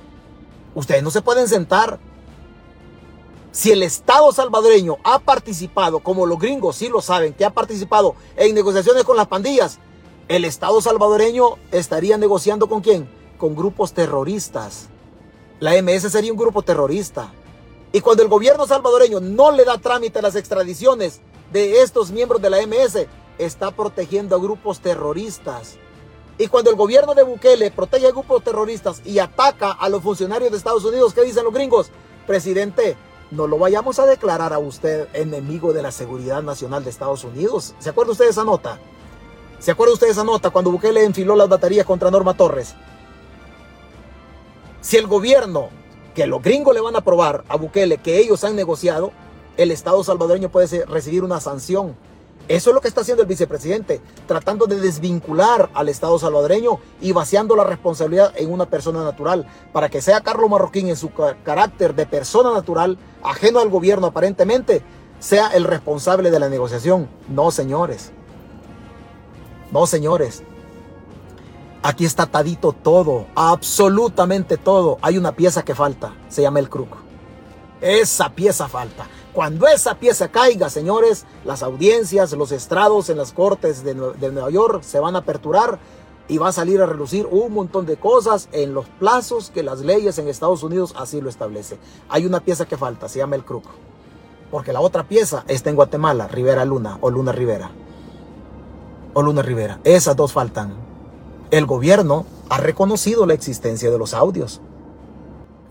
Ustedes 0.75 1.05
no 1.05 1.13
se 1.13 1.23
pueden 1.23 1.47
sentar. 1.47 2.01
Si 3.55 3.71
el 3.71 3.85
Estado 3.85 4.33
salvadoreño 4.33 4.97
ha 5.05 5.21
participado, 5.21 6.01
como 6.01 6.27
los 6.27 6.41
gringos 6.41 6.75
sí 6.75 6.89
lo 6.89 7.01
saben, 7.01 7.35
que 7.35 7.45
ha 7.45 7.51
participado 7.51 8.17
en 8.35 8.53
negociaciones 8.53 9.05
con 9.05 9.17
las 9.17 9.29
pandillas, 9.29 9.79
el 10.27 10.45
Estado 10.45 10.81
salvadoreño 10.81 11.51
estaría 11.71 12.19
negociando 12.19 12.69
con 12.69 12.81
quién? 12.81 13.09
Con 13.39 13.55
grupos 13.55 13.93
terroristas. 13.93 14.89
La 15.61 15.81
MS 15.81 16.11
sería 16.11 16.33
un 16.33 16.37
grupo 16.37 16.63
terrorista. 16.63 17.33
Y 17.93 18.01
cuando 18.01 18.25
el 18.25 18.29
gobierno 18.29 18.67
salvadoreño 18.67 19.21
no 19.21 19.53
le 19.53 19.65
da 19.65 19.79
trámite 19.79 20.19
a 20.19 20.23
las 20.23 20.35
extradiciones 20.35 21.21
de 21.53 21.81
estos 21.83 22.11
miembros 22.11 22.43
de 22.43 22.51
la 22.51 22.61
MS, 22.67 23.07
está 23.39 23.71
protegiendo 23.71 24.35
a 24.35 24.41
grupos 24.41 24.81
terroristas. 24.81 25.77
Y 26.39 26.49
cuando 26.49 26.71
el 26.71 26.77
gobierno 26.77 27.15
de 27.15 27.23
Bukele 27.23 27.71
protege 27.71 28.09
a 28.09 28.11
grupos 28.11 28.43
terroristas 28.43 29.01
y 29.05 29.21
ataca 29.21 29.71
a 29.71 29.89
los 29.89 30.03
funcionarios 30.03 30.51
de 30.51 30.57
Estados 30.57 30.85
Unidos, 30.85 31.15
¿qué 31.15 31.23
dicen 31.23 31.45
los 31.45 31.55
gringos? 31.55 31.93
Presidente, 32.27 32.97
no 33.31 33.47
lo 33.47 33.59
vayamos 33.59 33.99
a 33.99 34.07
declarar 34.07 34.53
a 34.53 34.59
usted 34.59 35.09
enemigo 35.13 35.73
de 35.73 35.83
la 35.83 35.91
seguridad 35.91 36.43
nacional 36.43 36.85
de 36.85 36.91
Estados 36.91 37.25
Unidos. 37.25 37.75
¿Se 37.79 37.91
acuerda 37.91 38.13
usted 38.13 38.27
de 38.27 38.31
esa 38.31 38.45
nota? 38.45 38.79
¿Se 39.59 39.71
acuerda 39.71 39.95
usted 39.95 40.07
de 40.07 40.13
esa 40.13 40.25
nota 40.25 40.51
cuando 40.51 40.71
Bukele 40.71 41.05
enfiló 41.05 41.35
las 41.35 41.49
baterías 41.49 41.87
contra 41.87 42.11
Norma 42.11 42.37
Torres? 42.37 42.75
Si 44.81 44.97
el 44.97 45.07
gobierno 45.07 45.71
que 46.15 46.27
los 46.27 46.43
gringos 46.43 46.75
le 46.75 46.81
van 46.81 46.97
a 46.97 47.01
probar 47.01 47.45
a 47.49 47.57
Bukele 47.57 47.99
que 47.99 48.19
ellos 48.19 48.45
han 48.45 48.55
negociado, 48.55 49.13
el 49.57 49.71
Estado 49.71 50.03
salvadoreño 50.05 50.51
puede 50.51 50.85
recibir 50.87 51.25
una 51.25 51.41
sanción. 51.41 51.97
Eso 52.47 52.71
es 52.71 52.75
lo 52.75 52.81
que 52.83 52.89
está 52.89 53.01
haciendo 53.01 53.23
el 53.23 53.29
vicepresidente, 53.29 54.03
tratando 54.27 54.67
de 54.67 54.79
desvincular 54.79 55.71
al 55.73 55.89
Estado 55.89 56.19
salvadoreño 56.19 56.79
y 57.01 57.13
vaciando 57.13 57.57
la 57.57 57.65
responsabilidad 57.65 58.35
en 58.37 58.53
una 58.53 58.67
persona 58.67 59.03
natural, 59.03 59.47
para 59.73 59.89
que 59.89 60.03
sea 60.03 60.21
Carlos 60.21 60.51
Marroquín 60.51 60.89
en 60.89 60.97
su 60.97 61.11
carácter 61.43 61.95
de 61.95 62.05
persona 62.05 62.53
natural, 62.53 62.99
ajeno 63.23 63.61
al 63.61 63.71
gobierno 63.71 64.09
aparentemente, 64.09 64.83
sea 65.21 65.49
el 65.49 65.65
responsable 65.65 66.31
de 66.31 66.39
la 66.39 66.51
negociación. 66.51 67.09
No, 67.29 67.51
señores. 67.51 68.13
No, 69.73 69.87
señores. 69.87 70.43
Aquí 71.83 72.05
está 72.05 72.27
tadito 72.27 72.73
todo, 72.73 73.27
absolutamente 73.35 74.59
todo. 74.59 74.99
Hay 75.01 75.17
una 75.17 75.33
pieza 75.33 75.65
que 75.65 75.75
falta, 75.75 76.15
se 76.29 76.43
llama 76.43 76.59
el 76.59 76.69
cruco. 76.69 76.99
Esa 77.81 78.31
pieza 78.31 78.69
falta. 78.69 79.07
Cuando 79.35 79.67
esa 79.67 79.97
pieza 79.97 80.29
caiga, 80.29 80.71
señores, 80.71 81.27
las 81.45 81.63
audiencias, 81.63 82.33
los 82.33 82.53
estrados 82.53 83.11
en 83.11 83.19
las 83.19 83.33
cortes 83.33 83.83
de, 83.83 83.95
Nueva 83.95 84.51
York 84.51 84.83
se 84.83 85.01
van 85.01 85.17
a 85.17 85.21
aperturar 85.21 85.79
y 86.29 86.39
va 86.39 86.49
a 86.49 86.53
salir 86.53 86.81
a 86.81 86.87
relucir 86.87 87.27
un 87.31 87.53
montón 87.53 87.85
de 87.85 87.97
cosas 87.97 88.49
en 88.53 88.73
los 88.73 88.87
plazos 88.87 89.51
que 89.51 89.63
las 89.63 89.81
leyes 89.81 90.19
en 90.19 90.29
Estados 90.29 90.63
Unidos 90.63 90.95
así 90.97 91.21
lo 91.21 91.29
establecen. 91.29 91.79
Hay 92.09 92.25
una 92.25 92.41
pieza 92.41 92.65
que 92.65 92.79
falta, 92.79 93.09
se 93.09 93.19
llama 93.19 93.37
el 93.37 93.45
cruco. 93.45 93.71
Porque 94.51 94.73
la 94.73 94.81
otra 94.81 95.07
pieza 95.09 95.45
está 95.49 95.69
en 95.69 95.77
Guatemala, 95.77 96.29
Rivera 96.29 96.65
Luna 96.65 96.99
o 97.01 97.11
Luna 97.11 97.33
Rivera. 97.33 97.73
O 99.13 99.23
Luna 99.23 99.43
Rivera. 99.43 99.81
Esas 99.85 100.15
dos 100.15 100.33
faltan 100.33 100.85
el 101.51 101.67
gobierno 101.67 102.27
ha 102.49 102.59
reconocido 102.59 103.27
la 103.27 103.35
existencia 103.35 103.91
de 103.91 103.99
los 103.99 104.13
audios. 104.13 104.61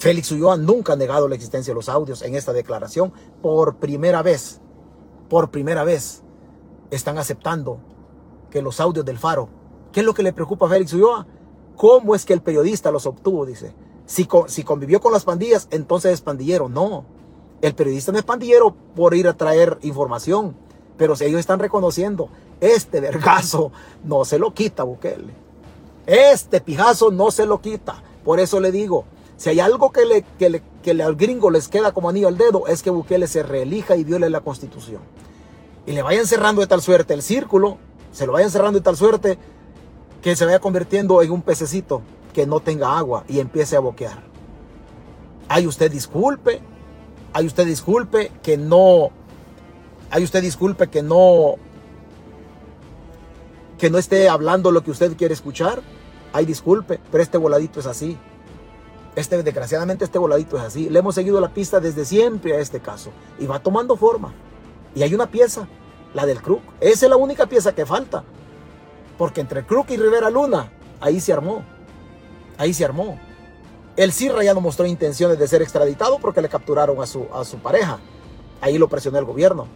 Félix 0.04 0.34
Ulloa 0.34 0.58
nunca 0.58 0.92
ha 0.92 0.96
negado 0.98 1.30
la 1.30 1.36
existencia 1.36 1.72
de 1.72 1.76
los 1.76 1.88
audios 1.88 2.24
en 2.24 2.36
esta 2.36 2.52
declaración. 2.52 3.14
Por 3.42 3.78
primera 3.78 4.22
vez, 4.22 4.60
por 5.30 5.50
primera 5.50 5.86
vez, 5.86 6.24
están 6.92 7.18
aceptando 7.18 7.80
que 8.52 8.62
los 8.62 8.82
audios 8.82 9.06
del 9.06 9.18
faro. 9.18 9.48
¿Qué 9.94 10.02
es 10.02 10.06
lo 10.06 10.14
que 10.14 10.22
le 10.22 10.34
preocupa 10.34 10.66
a 10.66 10.70
Félix 10.70 10.92
Ulloa? 10.92 11.26
¿Cómo 11.78 12.16
es 12.16 12.26
que 12.26 12.34
el 12.34 12.42
periodista 12.42 12.92
los 12.92 13.06
obtuvo? 13.06 13.46
Dice. 13.46 13.74
Si, 14.06 14.28
si 14.48 14.64
convivió 14.66 15.00
con 15.00 15.14
las 15.14 15.24
pandillas, 15.24 15.70
entonces 15.72 16.12
es 16.12 16.20
pandillero. 16.20 16.68
No. 16.68 17.06
El 17.62 17.74
periodista 17.74 18.12
no 18.12 18.18
es 18.18 18.26
pandillero 18.26 18.76
por 18.98 19.14
ir 19.14 19.30
a 19.30 19.38
traer 19.38 19.78
información. 19.84 20.54
Pero 20.98 21.16
si 21.16 21.24
ellos 21.24 21.40
están 21.40 21.60
reconociendo, 21.60 22.28
este 22.60 23.00
vergazo 23.00 23.72
no 24.04 24.26
se 24.26 24.38
lo 24.38 24.54
quita 24.54 24.84
Bukele. 24.84 25.34
Este 26.06 26.60
pijazo 26.60 27.10
no 27.10 27.32
se 27.32 27.46
lo 27.46 27.62
quita. 27.62 28.04
Por 28.26 28.42
eso 28.42 28.60
le 28.60 28.74
digo, 28.74 29.06
si 29.44 29.50
hay 29.50 29.60
algo 29.60 29.92
que, 29.92 30.06
le, 30.06 30.24
que, 30.40 30.94
le, 30.94 31.04
al 31.04 31.18
gringo 31.18 31.52
les 31.52 31.68
queda 31.68 31.92
como 31.92 32.08
anillo 32.08 32.30
al 32.30 32.38
dedo, 32.38 32.66
es 32.68 32.82
que 32.82 32.90
Bukele 32.90 33.28
se 33.28 33.44
reelija 33.44 33.98
y 33.98 34.06
viole 34.06 34.30
la 34.30 34.40
constitución. 34.40 35.02
y 35.86 35.92
le 35.92 36.02
vayan 36.02 36.26
cerrando 36.26 36.62
de 36.62 36.68
tal 36.68 36.82
suerte 36.82 37.14
el 37.14 37.22
círculo, 37.22 37.78
se 38.14 38.26
lo 38.26 38.32
vayan 38.32 38.50
cerrando 38.50 38.80
de 38.80 38.86
tal 38.86 38.96
suerte 38.96 39.38
que 40.22 40.38
se 40.38 40.46
vaya 40.46 40.60
convirtiendo 40.60 41.22
en 41.22 41.30
un 41.30 41.42
pececito 41.42 42.02
que 42.32 42.48
no 42.48 42.62
tenga 42.62 42.98
agua 42.98 43.26
y 43.28 43.40
empiece 43.42 43.76
a 43.76 43.82
boquear. 43.82 44.24
Ay, 45.50 45.68
usted 45.68 45.92
disculpe, 45.92 46.62
ay, 47.34 47.46
usted 47.46 47.66
disculpe 47.66 48.32
que 48.42 48.56
no, 48.56 49.10
ay, 50.10 50.24
usted 50.24 50.42
disculpe 50.42 50.88
que 50.88 51.04
no, 51.04 51.56
que 53.78 53.90
no 53.90 53.98
esté 53.98 54.30
hablando 54.30 54.72
lo 54.72 54.86
que 54.86 54.92
usted 54.92 55.18
quiere 55.18 55.34
escuchar. 55.34 55.82
Ay, 56.32 56.46
disculpe, 56.46 57.02
pero 57.12 57.22
este 57.22 57.38
voladito 57.38 57.82
es 57.82 57.88
así. 57.88 58.18
Este, 59.16 59.42
desgraciadamente, 59.44 60.06
este 60.06 60.18
voladito 60.18 60.58
es 60.58 60.64
así. 60.64 60.90
Le 60.90 61.00
hemos 61.00 61.16
seguido 61.16 61.40
la 61.40 61.54
pista 61.54 61.80
desde 61.80 62.06
siempre 62.06 62.56
a 62.56 62.60
este 62.60 62.80
caso 62.80 63.12
y 63.40 63.46
va 63.46 63.60
tomando 63.60 63.96
forma. 63.96 64.34
Y 64.96 65.04
hay 65.04 65.14
una 65.14 65.28
pieza, 65.28 65.68
la 66.14 66.26
del 66.26 66.42
Crook. 66.42 66.62
Esa 66.80 67.06
es 67.06 67.10
la 67.10 67.18
única 67.18 67.46
pieza 67.46 67.76
que 67.76 67.86
falta. 67.86 68.24
Porque 69.18 69.42
entre 69.42 69.66
Crook 69.66 69.92
y 69.92 69.98
Rivera 69.98 70.30
Luna, 70.30 70.72
ahí 71.00 71.20
se 71.20 71.34
armó. 71.34 71.64
Ahí 72.58 72.74
se 72.74 72.86
armó. 72.86 73.20
El 73.96 74.12
CIRRA 74.12 74.44
ya 74.44 74.56
no 74.56 74.62
mostró 74.62 74.88
intenciones 74.88 75.38
de 75.38 75.48
ser 75.48 75.62
extraditado 75.62 76.18
porque 76.18 76.42
le 76.42 76.50
capturaron 76.50 77.00
a 77.02 77.06
su, 77.06 77.28
a 77.32 77.46
su 77.46 77.58
pareja. 77.58 78.00
Ahí 78.62 78.80
lo 78.80 78.88
presionó 78.88 79.20
el 79.20 79.26
gobierno. 79.26 79.68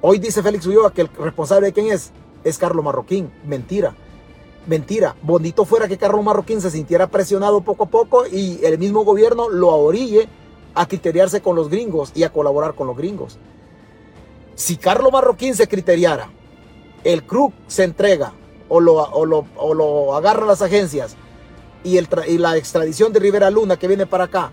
Hoy 0.00 0.18
dice 0.18 0.42
Félix 0.42 0.66
Ulloa 0.66 0.92
que 0.92 1.02
el 1.02 1.08
responsable 1.08 1.68
de 1.68 1.72
quién 1.72 1.86
es 1.92 2.10
es 2.42 2.58
Carlos 2.58 2.84
Marroquín. 2.84 3.32
Mentira. 3.44 3.94
Mentira. 4.66 5.16
Bonito 5.22 5.64
fuera 5.64 5.88
que 5.88 5.98
Carlos 5.98 6.24
Marroquín 6.24 6.60
se 6.60 6.70
sintiera 6.70 7.08
presionado 7.08 7.62
poco 7.62 7.84
a 7.84 7.88
poco 7.88 8.26
y 8.26 8.60
el 8.64 8.78
mismo 8.78 9.04
gobierno 9.04 9.48
lo 9.48 9.68
orille 9.68 10.28
a 10.74 10.86
criteriarse 10.86 11.42
con 11.42 11.56
los 11.56 11.68
gringos 11.68 12.12
y 12.14 12.22
a 12.22 12.32
colaborar 12.32 12.74
con 12.74 12.86
los 12.86 12.96
gringos. 12.96 13.38
Si 14.54 14.76
Carlos 14.76 15.12
Marroquín 15.12 15.54
se 15.54 15.66
criteriara, 15.66 16.30
el 17.02 17.24
CRUC 17.24 17.52
se 17.66 17.84
entrega 17.84 18.32
o 18.68 18.80
lo, 18.80 18.94
o 18.94 19.26
lo, 19.26 19.46
o 19.56 19.74
lo 19.74 20.20
las 20.20 20.62
agencias 20.62 21.16
y 21.82 22.00
la 22.38 22.56
extradición 22.56 23.12
de 23.12 23.18
Rivera 23.18 23.50
Luna 23.50 23.76
que 23.76 23.88
viene 23.88 24.06
para 24.06 24.24
acá, 24.24 24.52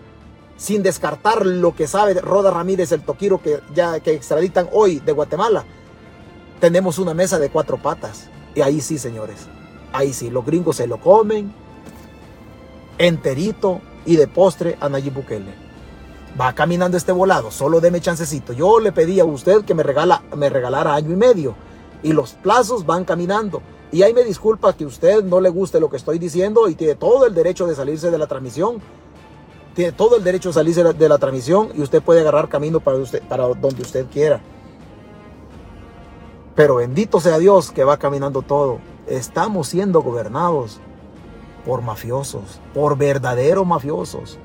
sin 0.58 0.82
descartar 0.82 1.46
lo 1.46 1.76
que 1.76 1.88
sabe 1.88 2.16
Roda 2.16 2.50
Ramírez, 2.52 2.92
el 2.92 3.02
toquiro 3.02 3.42
que 3.42 3.60
ya 3.74 4.00
que 4.00 4.14
extraditan 4.14 4.68
hoy 4.74 5.00
de 5.00 5.12
Guatemala, 5.12 5.64
tenemos 6.60 6.98
una 6.98 7.14
mesa 7.14 7.38
de 7.38 7.50
cuatro 7.50 7.78
patas. 7.78 8.28
Y 8.56 8.62
ahí 8.62 8.82
sí, 8.82 8.98
señores, 8.98 9.48
ahí 9.94 10.14
sí, 10.14 10.30
los 10.30 10.46
gringos 10.46 10.78
se 10.78 10.88
lo 10.88 11.00
comen 11.00 11.54
enterito 12.98 13.82
y 14.06 14.18
de 14.18 14.28
postre 14.28 14.78
a 14.82 14.90
Nayib 14.90 15.14
Bukele 15.14 15.70
va 16.40 16.54
caminando 16.54 16.98
este 16.98 17.12
volado, 17.12 17.52
solo 17.52 17.82
deme 17.82 18.02
chancecito. 18.02 18.54
Yo 18.54 18.80
le 18.80 18.92
pedí 18.92 19.20
a 19.20 19.26
usted 19.26 19.64
que 19.64 19.74
me, 19.74 19.84
regala, 19.84 20.24
me 20.36 20.50
regalara 20.50 20.96
año 20.96 21.12
y 21.12 21.16
medio 21.16 21.56
y 22.04 22.14
los 22.14 22.34
plazos 22.34 22.86
van 22.86 23.06
caminando. 23.06 23.62
Y 23.92 24.04
ahí 24.04 24.14
me 24.14 24.24
disculpa 24.24 24.74
que 24.74 24.86
usted 24.86 25.24
no 25.24 25.42
le 25.42 25.50
guste 25.50 25.80
lo 25.80 25.90
que 25.90 25.98
estoy 25.98 26.20
diciendo 26.20 26.70
y 26.70 26.76
tiene 26.76 26.96
todo 26.96 27.26
el 27.26 27.34
derecho 27.34 27.66
de 27.66 27.76
salirse 27.76 28.12
de 28.12 28.18
la 28.18 28.28
transmisión. 28.28 28.78
Tiene 29.74 29.92
todo 29.92 30.18
el 30.18 30.24
derecho 30.24 30.50
de 30.50 30.54
salirse 30.54 30.84
de 30.84 31.10
la 31.10 31.18
transmisión 31.18 31.70
y 31.76 31.82
usted 31.82 32.02
puede 32.02 32.22
agarrar 32.22 32.50
camino 32.50 32.80
para, 32.80 32.98
usted, 32.98 33.22
para 33.28 33.48
donde 33.48 33.82
usted 33.82 34.06
quiera. 34.12 34.42
Pero 36.56 36.76
bendito 36.76 37.20
sea 37.20 37.40
Dios 37.40 37.72
que 37.72 37.84
va 37.84 37.98
caminando 37.98 38.42
todo. 38.42 38.80
Estamos 39.10 39.68
siendo 39.68 40.04
gobernados 40.04 40.80
por 41.66 41.82
mafiosos, 41.82 42.62
por 42.76 42.96
verdaderos 42.96 43.66
mafiosos. 43.66 44.38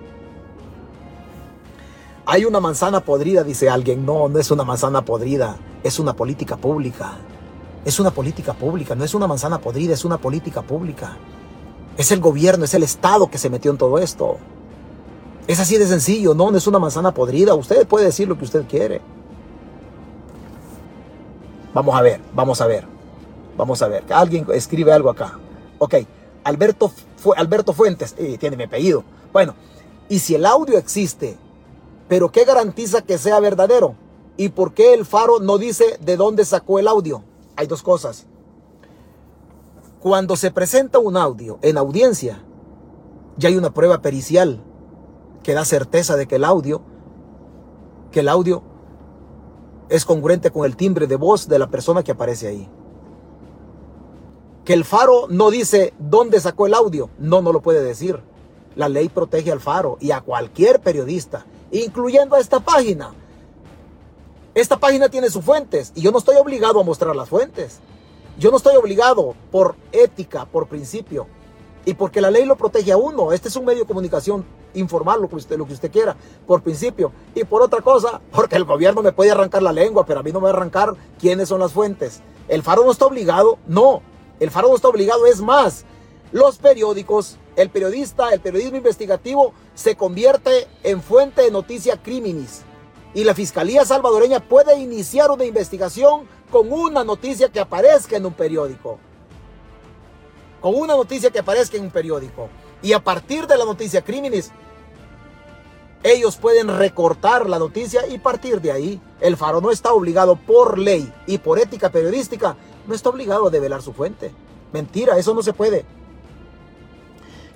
Hay 2.24 2.46
una 2.46 2.60
manzana 2.60 3.00
podrida, 3.00 3.44
dice 3.44 3.68
alguien. 3.68 4.06
No, 4.06 4.30
no 4.30 4.38
es 4.38 4.50
una 4.50 4.64
manzana 4.64 5.04
podrida, 5.04 5.56
es 5.82 5.98
una 5.98 6.14
política 6.14 6.56
pública. 6.56 7.18
Es 7.84 8.00
una 8.00 8.10
política 8.10 8.54
pública, 8.54 8.94
no 8.94 9.04
es 9.04 9.14
una 9.14 9.26
manzana 9.26 9.58
podrida, 9.58 9.92
es 9.92 10.06
una 10.06 10.16
política 10.16 10.62
pública. 10.62 11.18
Es 11.98 12.10
el 12.10 12.20
gobierno, 12.20 12.64
es 12.64 12.72
el 12.72 12.82
Estado 12.82 13.28
que 13.28 13.36
se 13.36 13.50
metió 13.50 13.70
en 13.70 13.76
todo 13.76 13.98
esto. 13.98 14.38
Es 15.46 15.60
así 15.60 15.76
de 15.76 15.86
sencillo, 15.86 16.34
no, 16.34 16.50
no 16.50 16.56
es 16.56 16.66
una 16.66 16.78
manzana 16.78 17.12
podrida. 17.12 17.54
Usted 17.54 17.86
puede 17.86 18.06
decir 18.06 18.26
lo 18.26 18.38
que 18.38 18.44
usted 18.44 18.64
quiere. 18.66 19.02
Vamos 21.74 21.94
a 21.94 22.00
ver, 22.00 22.22
vamos 22.34 22.62
a 22.62 22.66
ver. 22.66 22.93
Vamos 23.56 23.82
a 23.82 23.88
ver. 23.88 24.04
Alguien 24.12 24.46
escribe 24.52 24.92
algo 24.92 25.10
acá. 25.10 25.38
Ok, 25.78 25.94
Alberto, 26.44 26.92
Alberto 27.36 27.72
Fuentes, 27.72 28.14
eh, 28.18 28.36
tiene 28.38 28.56
mi 28.56 28.64
apellido. 28.64 29.04
Bueno, 29.32 29.54
y 30.08 30.18
si 30.18 30.34
el 30.34 30.46
audio 30.46 30.78
existe 30.78 31.38
pero 32.08 32.30
¿qué 32.30 32.44
garantiza 32.44 33.02
que 33.02 33.18
sea 33.18 33.40
verdadero? 33.40 33.94
¿Y 34.36 34.50
por 34.50 34.74
qué 34.74 34.94
el 34.94 35.06
faro 35.06 35.40
no 35.40 35.58
dice 35.58 35.98
de 36.00 36.16
dónde 36.16 36.44
sacó 36.44 36.78
el 36.78 36.88
audio? 36.88 37.22
Hay 37.56 37.66
dos 37.66 37.82
cosas. 37.82 38.26
Cuando 40.00 40.36
se 40.36 40.50
presenta 40.50 40.98
un 40.98 41.16
audio 41.16 41.58
en 41.62 41.78
audiencia, 41.78 42.42
ya 43.36 43.48
hay 43.48 43.56
una 43.56 43.72
prueba 43.72 44.02
pericial 44.02 44.62
que 45.42 45.54
da 45.54 45.64
certeza 45.64 46.16
de 46.16 46.26
que 46.26 46.36
el 46.36 46.44
audio, 46.44 46.82
que 48.10 48.20
el 48.20 48.28
audio 48.28 48.62
es 49.88 50.04
congruente 50.04 50.50
con 50.50 50.66
el 50.66 50.76
timbre 50.76 51.06
de 51.06 51.16
voz 51.16 51.48
de 51.48 51.58
la 51.58 51.70
persona 51.70 52.02
que 52.02 52.12
aparece 52.12 52.48
ahí. 52.48 52.68
Que 54.64 54.72
el 54.72 54.84
faro 54.84 55.26
no 55.28 55.50
dice 55.50 55.92
dónde 55.98 56.40
sacó 56.40 56.66
el 56.66 56.74
audio, 56.74 57.10
no, 57.18 57.42
no 57.42 57.52
lo 57.52 57.60
puede 57.60 57.82
decir. 57.82 58.20
La 58.76 58.88
ley 58.88 59.08
protege 59.08 59.52
al 59.52 59.60
faro 59.60 59.98
y 60.00 60.10
a 60.10 60.20
cualquier 60.20 60.80
periodista 60.80 61.46
incluyendo 61.82 62.36
a 62.36 62.40
esta 62.40 62.60
página. 62.60 63.12
Esta 64.54 64.78
página 64.78 65.08
tiene 65.08 65.30
sus 65.30 65.44
fuentes 65.44 65.92
y 65.94 66.02
yo 66.02 66.12
no 66.12 66.18
estoy 66.18 66.36
obligado 66.36 66.80
a 66.80 66.84
mostrar 66.84 67.16
las 67.16 67.28
fuentes. 67.28 67.80
Yo 68.38 68.50
no 68.50 68.56
estoy 68.56 68.76
obligado 68.76 69.34
por 69.50 69.74
ética, 69.92 70.44
por 70.44 70.68
principio 70.68 71.26
y 71.84 71.94
porque 71.94 72.20
la 72.20 72.30
ley 72.30 72.44
lo 72.44 72.56
protege 72.56 72.92
a 72.92 72.96
uno. 72.96 73.32
Este 73.32 73.48
es 73.48 73.56
un 73.56 73.64
medio 73.64 73.80
de 73.80 73.86
comunicación 73.86 74.44
informal, 74.74 75.20
lo 75.20 75.28
que 75.28 75.36
usted, 75.36 75.58
lo 75.58 75.66
que 75.66 75.74
usted 75.74 75.90
quiera, 75.90 76.16
por 76.46 76.62
principio. 76.62 77.12
Y 77.34 77.44
por 77.44 77.62
otra 77.62 77.80
cosa, 77.80 78.20
porque 78.30 78.56
el 78.56 78.64
gobierno 78.64 79.02
me 79.02 79.12
puede 79.12 79.32
arrancar 79.32 79.62
la 79.62 79.72
lengua, 79.72 80.06
pero 80.06 80.20
a 80.20 80.22
mí 80.22 80.32
no 80.32 80.40
me 80.40 80.44
va 80.44 80.50
a 80.50 80.52
arrancar 80.54 80.94
quiénes 81.18 81.48
son 81.48 81.60
las 81.60 81.72
fuentes. 81.72 82.20
El 82.48 82.62
Faro 82.62 82.84
no 82.84 82.92
está 82.92 83.06
obligado, 83.06 83.58
no. 83.66 84.02
El 84.44 84.50
Faro 84.50 84.68
no 84.68 84.76
está 84.76 84.88
obligado, 84.88 85.26
es 85.26 85.40
más. 85.40 85.84
Los 86.32 86.58
periódicos 86.58 87.38
el 87.56 87.70
periodista, 87.70 88.30
el 88.30 88.40
periodismo 88.40 88.76
investigativo 88.76 89.52
se 89.74 89.96
convierte 89.96 90.66
en 90.82 91.02
fuente 91.02 91.42
de 91.42 91.50
noticia 91.50 92.02
criminis. 92.02 92.62
Y 93.14 93.22
la 93.22 93.34
Fiscalía 93.34 93.84
salvadoreña 93.84 94.40
puede 94.40 94.76
iniciar 94.78 95.30
una 95.30 95.44
investigación 95.44 96.26
con 96.50 96.72
una 96.72 97.04
noticia 97.04 97.48
que 97.48 97.60
aparezca 97.60 98.16
en 98.16 98.26
un 98.26 98.32
periódico. 98.32 98.98
Con 100.60 100.74
una 100.74 100.94
noticia 100.94 101.30
que 101.30 101.38
aparezca 101.38 101.76
en 101.76 101.84
un 101.84 101.90
periódico. 101.90 102.48
Y 102.82 102.92
a 102.92 102.98
partir 102.98 103.46
de 103.46 103.56
la 103.56 103.64
noticia 103.64 104.02
criminis, 104.02 104.50
ellos 106.04 106.36
pueden 106.36 106.68
recortar 106.68 107.48
la 107.48 107.58
noticia 107.58 108.06
y 108.06 108.18
partir 108.18 108.60
de 108.60 108.70
ahí. 108.70 109.00
El 109.22 109.38
Faro 109.38 109.62
no 109.62 109.70
está 109.70 109.94
obligado 109.94 110.36
por 110.36 110.78
ley 110.78 111.10
y 111.26 111.38
por 111.38 111.58
ética 111.58 111.90
periodística, 111.90 112.56
no 112.86 112.94
está 112.94 113.08
obligado 113.08 113.46
a 113.46 113.50
develar 113.50 113.80
su 113.80 113.94
fuente. 113.94 114.30
Mentira, 114.70 115.16
eso 115.16 115.32
no 115.32 115.42
se 115.42 115.54
puede. 115.54 115.86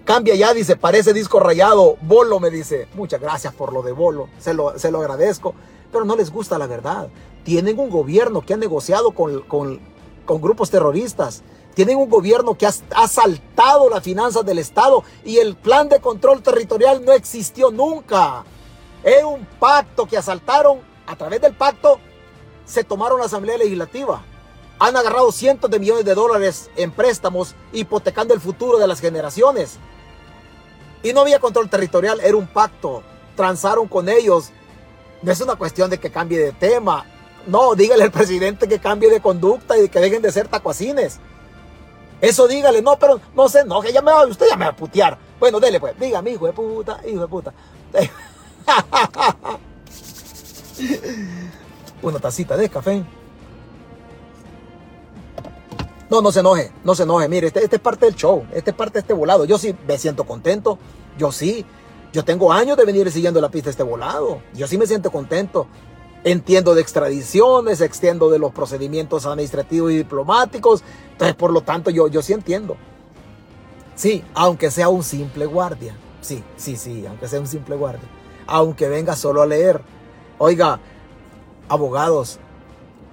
Cambia 0.06 0.34
ya, 0.34 0.54
dice, 0.54 0.76
parece 0.76 1.12
disco 1.12 1.38
rayado. 1.38 1.98
Bolo 2.00 2.40
me 2.40 2.48
dice, 2.48 2.88
muchas 2.94 3.20
gracias 3.20 3.52
por 3.52 3.70
lo 3.70 3.82
de 3.82 3.92
Bolo, 3.92 4.30
se 4.38 4.54
lo, 4.54 4.78
se 4.78 4.90
lo 4.90 5.00
agradezco. 5.00 5.54
Pero 5.92 6.06
no 6.06 6.16
les 6.16 6.30
gusta 6.30 6.56
la 6.56 6.66
verdad. 6.66 7.08
Tienen 7.44 7.78
un 7.78 7.90
gobierno 7.90 8.40
que 8.40 8.54
ha 8.54 8.56
negociado 8.56 9.10
con, 9.10 9.42
con, 9.42 9.78
con 10.24 10.40
grupos 10.40 10.70
terroristas. 10.70 11.42
Tienen 11.78 11.96
un 11.96 12.10
gobierno 12.10 12.58
que 12.58 12.66
ha 12.66 12.72
asaltado 12.96 13.88
las 13.88 14.02
finanzas 14.02 14.44
del 14.44 14.58
Estado 14.58 15.04
y 15.24 15.38
el 15.38 15.54
plan 15.54 15.88
de 15.88 16.00
control 16.00 16.42
territorial 16.42 17.04
no 17.04 17.12
existió 17.12 17.70
nunca. 17.70 18.42
Es 19.04 19.22
un 19.22 19.46
pacto 19.60 20.04
que 20.04 20.18
asaltaron. 20.18 20.80
A 21.06 21.14
través 21.14 21.40
del 21.40 21.54
pacto 21.54 22.00
se 22.66 22.82
tomaron 22.82 23.20
la 23.20 23.26
Asamblea 23.26 23.58
Legislativa. 23.58 24.24
Han 24.80 24.96
agarrado 24.96 25.30
cientos 25.30 25.70
de 25.70 25.78
millones 25.78 26.04
de 26.04 26.16
dólares 26.16 26.68
en 26.74 26.90
préstamos 26.90 27.54
hipotecando 27.72 28.34
el 28.34 28.40
futuro 28.40 28.78
de 28.78 28.88
las 28.88 28.98
generaciones. 28.98 29.78
Y 31.04 31.12
no 31.12 31.20
había 31.20 31.38
control 31.38 31.70
territorial, 31.70 32.18
era 32.18 32.36
un 32.36 32.48
pacto. 32.48 33.04
Transaron 33.36 33.86
con 33.86 34.08
ellos. 34.08 34.50
No 35.22 35.30
es 35.30 35.40
una 35.40 35.54
cuestión 35.54 35.90
de 35.90 36.00
que 36.00 36.10
cambie 36.10 36.40
de 36.40 36.50
tema. 36.50 37.06
No, 37.46 37.76
dígale 37.76 38.02
al 38.02 38.10
presidente 38.10 38.66
que 38.66 38.80
cambie 38.80 39.10
de 39.10 39.20
conducta 39.20 39.78
y 39.78 39.88
que 39.88 40.00
dejen 40.00 40.22
de 40.22 40.32
ser 40.32 40.48
tacuacines. 40.48 41.20
Eso 42.20 42.48
dígale, 42.48 42.82
no, 42.82 42.98
pero 42.98 43.20
no 43.34 43.48
se 43.48 43.60
enoje, 43.60 43.92
ya 43.92 44.02
me 44.02 44.10
va, 44.10 44.26
usted 44.26 44.46
ya 44.48 44.56
me 44.56 44.64
va 44.64 44.72
a 44.72 44.76
putear. 44.76 45.16
Bueno, 45.38 45.60
dele 45.60 45.78
pues, 45.78 45.98
dígame, 45.98 46.32
hijo 46.32 46.46
de 46.46 46.52
puta, 46.52 47.00
hijo 47.06 47.20
de 47.20 47.28
puta. 47.28 47.52
Una 52.02 52.18
tacita 52.18 52.56
de 52.56 52.68
café. 52.68 53.04
No, 56.10 56.22
no 56.22 56.32
se 56.32 56.40
enoje, 56.40 56.72
no 56.84 56.94
se 56.94 57.02
enoje. 57.02 57.28
Mire, 57.28 57.48
este, 57.48 57.62
este, 57.62 57.76
es 57.76 57.82
parte 57.82 58.06
del 58.06 58.14
show, 58.14 58.46
este 58.52 58.70
es 58.70 58.76
parte 58.76 58.94
de 58.94 59.00
este 59.00 59.12
volado. 59.12 59.44
Yo 59.44 59.58
sí 59.58 59.76
me 59.86 59.98
siento 59.98 60.24
contento, 60.24 60.78
yo 61.18 61.30
sí. 61.32 61.64
Yo 62.12 62.24
tengo 62.24 62.50
años 62.52 62.78
de 62.78 62.86
venir 62.86 63.10
siguiendo 63.12 63.40
la 63.40 63.50
pista 63.50 63.66
de 63.66 63.72
este 63.72 63.82
volado. 63.82 64.40
Yo 64.54 64.66
sí 64.66 64.78
me 64.78 64.86
siento 64.86 65.10
contento. 65.10 65.66
Entiendo 66.24 66.74
de 66.74 66.82
extradiciones, 66.82 67.80
extiendo 67.80 68.28
de 68.28 68.38
los 68.38 68.52
procedimientos 68.52 69.24
administrativos 69.26 69.92
y 69.92 69.96
diplomáticos. 69.98 70.82
Entonces, 71.12 71.36
por 71.36 71.52
lo 71.52 71.62
tanto, 71.62 71.90
yo, 71.90 72.08
yo 72.08 72.22
sí 72.22 72.32
entiendo. 72.32 72.76
Sí, 73.94 74.24
aunque 74.34 74.70
sea 74.70 74.88
un 74.88 75.02
simple 75.02 75.46
guardia. 75.46 75.96
Sí, 76.20 76.42
sí, 76.56 76.76
sí, 76.76 77.06
aunque 77.06 77.28
sea 77.28 77.40
un 77.40 77.46
simple 77.46 77.76
guardia. 77.76 78.08
Aunque 78.46 78.88
venga 78.88 79.16
solo 79.16 79.42
a 79.42 79.46
leer. 79.46 79.80
Oiga, 80.38 80.80
abogados, 81.68 82.38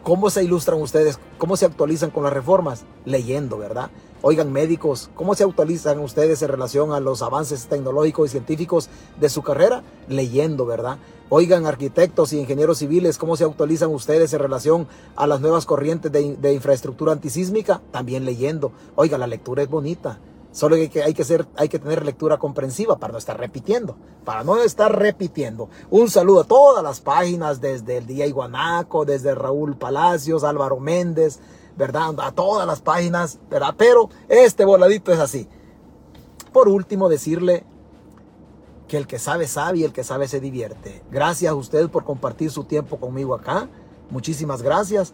¿cómo 0.03 0.30
se 0.30 0.43
ilustran 0.43 0.82
ustedes? 0.82 1.20
¿Cómo 1.38 1.58
se 1.58 1.66
actualizan 1.66 2.12
con 2.12 2.24
las 2.24 2.34
reformas? 2.34 2.86
Leyendo, 3.06 3.58
¿verdad? 3.58 3.89
Oigan, 4.22 4.51
médicos, 4.51 5.10
¿cómo 5.16 5.36
se 5.36 5.43
actualizan 5.43 5.99
ustedes 5.99 6.41
en 6.41 6.49
relación 6.49 6.91
a 6.93 6.99
los 6.99 7.22
avances 7.22 7.68
tecnológicos 7.68 8.30
y 8.30 8.32
científicos 8.32 8.89
de 9.20 9.30
su 9.30 9.43
carrera? 9.43 9.84
Leyendo, 10.08 10.66
¿verdad? 10.66 10.97
Oigan, 11.30 11.65
arquitectos 11.65 12.34
y 12.34 12.39
ingenieros 12.39 12.78
civiles, 12.78 13.17
¿cómo 13.17 13.36
se 13.36 13.45
actualizan 13.45 13.89
ustedes 13.89 14.32
en 14.34 14.39
relación 14.39 14.88
a 15.15 15.26
las 15.26 15.41
nuevas 15.41 15.65
corrientes 15.65 16.11
de, 16.11 16.53
infraestructura 16.53 17.13
antisísmica? 17.13 17.82
También 17.89 18.26
leyendo. 18.26 18.71
Oiga, 18.93 19.17
la 19.17 19.26
lectura 19.26 19.63
es 19.63 19.69
bonita. 19.69 20.19
Solo 20.51 20.76
que 20.76 21.01
hay 21.01 21.15
que, 21.15 21.23
ser, 21.23 21.47
hay 21.57 21.67
que 21.67 21.80
tener 21.80 22.05
lectura 22.05 22.38
comprensiva 22.38 22.97
para 22.99 23.11
no 23.11 23.17
estar 23.17 23.39
repitiendo. 23.39 23.97
Para 24.23 24.43
no 24.43 24.61
estar 24.61 24.95
repitiendo. 24.95 25.67
Un 25.89 26.11
saludo 26.11 26.41
a 26.41 26.43
todas 26.43 26.84
las 26.84 27.01
páginas, 27.01 27.59
desde 27.59 27.97
el 27.97 28.05
Día 28.05 28.28
Iguanaco, 28.28 29.03
desde 29.03 29.34
Raúl 29.34 29.76
Palacios, 29.78 30.43
Álvaro 30.43 30.80
Méndez, 30.80 31.39
¿verdad? 31.76 32.13
A 32.19 32.34
todas 32.34 32.67
las 32.67 32.82
páginas, 32.82 33.39
¿verdad? 33.49 33.73
Pero 33.76 34.09
este 34.30 34.63
voladito 34.63 35.11
es 35.11 35.19
así. 35.19 35.49
Por 36.53 36.69
último, 36.69 37.09
decirle 37.09 37.65
que 38.88 38.98
el 38.98 39.08
que 39.08 39.20
sabe 39.20 39.48
sabe 39.48 39.80
y 39.80 39.84
el 39.84 39.94
que 39.94 40.04
sabe 40.04 40.28
se 40.28 40.40
divierte. 40.40 41.02
Gracias 41.12 41.52
a 41.52 41.56
usted 41.56 41.90
por 41.90 42.04
compartir 42.04 42.52
su 42.52 42.64
tiempo 42.64 42.98
conmigo 42.98 43.34
acá. 43.34 43.68
Muchísimas 44.10 44.62
gracias. 44.62 45.14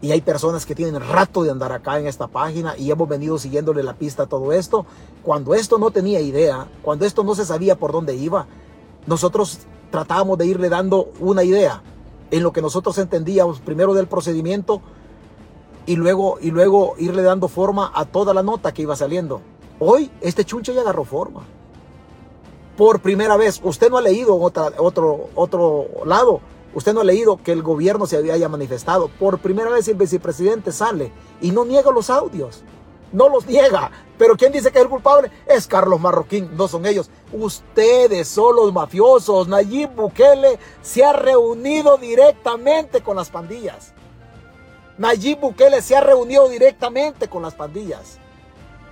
Y 0.00 0.10
hay 0.10 0.20
personas 0.20 0.66
que 0.66 0.74
tienen 0.74 1.00
rato 1.00 1.44
de 1.44 1.50
andar 1.50 1.72
acá 1.72 1.98
en 1.98 2.06
esta 2.06 2.26
página 2.26 2.76
y 2.76 2.90
hemos 2.90 3.08
venido 3.08 3.38
siguiéndole 3.38 3.82
la 3.82 3.94
pista 3.94 4.24
a 4.24 4.26
todo 4.26 4.52
esto. 4.52 4.84
Cuando 5.22 5.54
esto 5.54 5.78
no 5.78 5.90
tenía 5.90 6.20
idea, 6.20 6.68
cuando 6.82 7.04
esto 7.04 7.22
no 7.22 7.34
se 7.34 7.44
sabía 7.44 7.76
por 7.76 7.92
dónde 7.92 8.16
iba, 8.16 8.46
nosotros 9.06 9.60
tratábamos 9.90 10.38
de 10.38 10.46
irle 10.46 10.68
dando 10.68 11.10
una 11.20 11.44
idea 11.44 11.82
en 12.32 12.42
lo 12.42 12.52
que 12.52 12.62
nosotros 12.62 12.98
entendíamos 12.98 13.60
primero 13.60 13.94
del 13.94 14.08
procedimiento 14.08 14.80
y 15.86 15.96
luego, 15.96 16.38
y 16.40 16.50
luego 16.50 16.94
irle 16.98 17.22
dando 17.22 17.46
forma 17.48 17.92
a 17.94 18.04
toda 18.04 18.34
la 18.34 18.42
nota 18.42 18.72
que 18.72 18.82
iba 18.82 18.96
saliendo. 18.96 19.40
Hoy 19.78 20.10
este 20.20 20.44
chunche 20.44 20.74
ya 20.74 20.80
agarró 20.80 21.04
forma. 21.04 21.42
Por 22.82 22.98
primera 22.98 23.36
vez, 23.36 23.60
usted 23.62 23.90
no 23.90 23.98
ha 23.98 24.02
leído 24.02 24.36
otro, 24.40 25.30
otro 25.36 25.86
lado, 26.04 26.40
usted 26.74 26.92
no 26.92 27.02
ha 27.02 27.04
leído 27.04 27.36
que 27.40 27.52
el 27.52 27.62
gobierno 27.62 28.06
se 28.06 28.16
había 28.16 28.48
manifestado. 28.48 29.06
Por 29.06 29.38
primera 29.38 29.70
vez 29.70 29.86
el 29.86 29.94
vicepresidente 29.94 30.72
sale 30.72 31.12
y 31.40 31.52
no 31.52 31.64
niega 31.64 31.92
los 31.92 32.10
audios. 32.10 32.64
No 33.12 33.28
los 33.28 33.46
niega. 33.46 33.92
Pero 34.18 34.36
¿quién 34.36 34.50
dice 34.50 34.72
que 34.72 34.78
es 34.78 34.84
el 34.84 34.90
culpable? 34.90 35.30
Es 35.46 35.68
Carlos 35.68 36.00
Marroquín, 36.00 36.56
no 36.56 36.66
son 36.66 36.84
ellos. 36.84 37.08
Ustedes 37.32 38.26
son 38.26 38.56
los 38.56 38.72
mafiosos. 38.72 39.46
Nayib 39.46 39.90
Bukele 39.94 40.58
se 40.82 41.04
ha 41.04 41.12
reunido 41.12 41.98
directamente 41.98 43.00
con 43.00 43.14
las 43.16 43.30
pandillas. 43.30 43.92
Nayib 44.98 45.38
Bukele 45.38 45.82
se 45.82 45.94
ha 45.94 46.00
reunido 46.00 46.48
directamente 46.48 47.28
con 47.28 47.42
las 47.42 47.54
pandillas. 47.54 48.18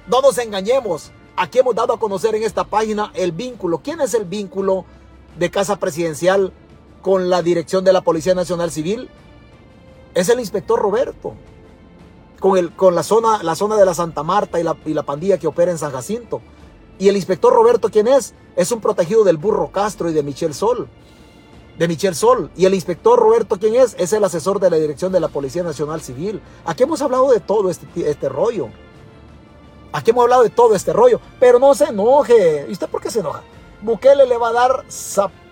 No 0.06 0.20
nos 0.20 0.38
engañemos. 0.38 1.10
Aquí 1.42 1.58
hemos 1.58 1.74
dado 1.74 1.94
a 1.94 1.98
conocer 1.98 2.34
en 2.34 2.42
esta 2.42 2.64
página 2.64 3.12
el 3.14 3.32
vínculo. 3.32 3.78
¿Quién 3.78 4.02
es 4.02 4.12
el 4.12 4.26
vínculo 4.26 4.84
de 5.38 5.50
Casa 5.50 5.76
Presidencial 5.76 6.52
con 7.00 7.30
la 7.30 7.40
dirección 7.40 7.82
de 7.82 7.94
la 7.94 8.02
Policía 8.02 8.34
Nacional 8.34 8.70
Civil? 8.70 9.08
Es 10.12 10.28
el 10.28 10.38
inspector 10.38 10.78
Roberto. 10.78 11.32
Con, 12.40 12.58
el, 12.58 12.70
con 12.72 12.94
la, 12.94 13.02
zona, 13.02 13.42
la 13.42 13.54
zona 13.54 13.78
de 13.78 13.86
la 13.86 13.94
Santa 13.94 14.22
Marta 14.22 14.60
y 14.60 14.62
la, 14.62 14.76
y 14.84 14.92
la 14.92 15.02
pandilla 15.02 15.38
que 15.38 15.46
opera 15.46 15.70
en 15.70 15.78
San 15.78 15.92
Jacinto. 15.92 16.42
¿Y 16.98 17.08
el 17.08 17.16
inspector 17.16 17.54
Roberto 17.54 17.88
quién 17.88 18.06
es? 18.06 18.34
Es 18.54 18.70
un 18.70 18.82
protegido 18.82 19.24
del 19.24 19.38
Burro 19.38 19.72
Castro 19.72 20.10
y 20.10 20.12
de 20.12 20.22
Michel 20.22 20.52
Sol 20.52 20.90
de 21.78 21.88
Michel 21.88 22.14
Sol. 22.14 22.50
Y 22.54 22.66
el 22.66 22.74
inspector 22.74 23.18
Roberto, 23.18 23.56
¿quién 23.58 23.76
es? 23.76 23.96
Es 23.98 24.12
el 24.12 24.22
asesor 24.22 24.60
de 24.60 24.68
la 24.68 24.76
dirección 24.76 25.10
de 25.10 25.20
la 25.20 25.28
Policía 25.28 25.62
Nacional 25.62 26.02
Civil. 26.02 26.42
Aquí 26.66 26.82
hemos 26.82 27.00
hablado 27.00 27.30
de 27.30 27.40
todo 27.40 27.70
este, 27.70 27.86
este 28.10 28.28
rollo. 28.28 28.68
Aquí 29.92 30.10
hemos 30.10 30.22
hablado 30.24 30.42
de 30.42 30.50
todo 30.50 30.74
este 30.74 30.92
rollo. 30.92 31.20
Pero 31.38 31.58
no 31.58 31.74
se 31.74 31.84
enoje. 31.84 32.66
¿Y 32.68 32.72
usted 32.72 32.88
por 32.88 33.00
qué 33.00 33.10
se 33.10 33.20
enoja? 33.20 33.42
Bukele 33.82 34.26
le 34.26 34.36
va 34.36 34.48
a 34.48 34.52
dar 34.52 34.84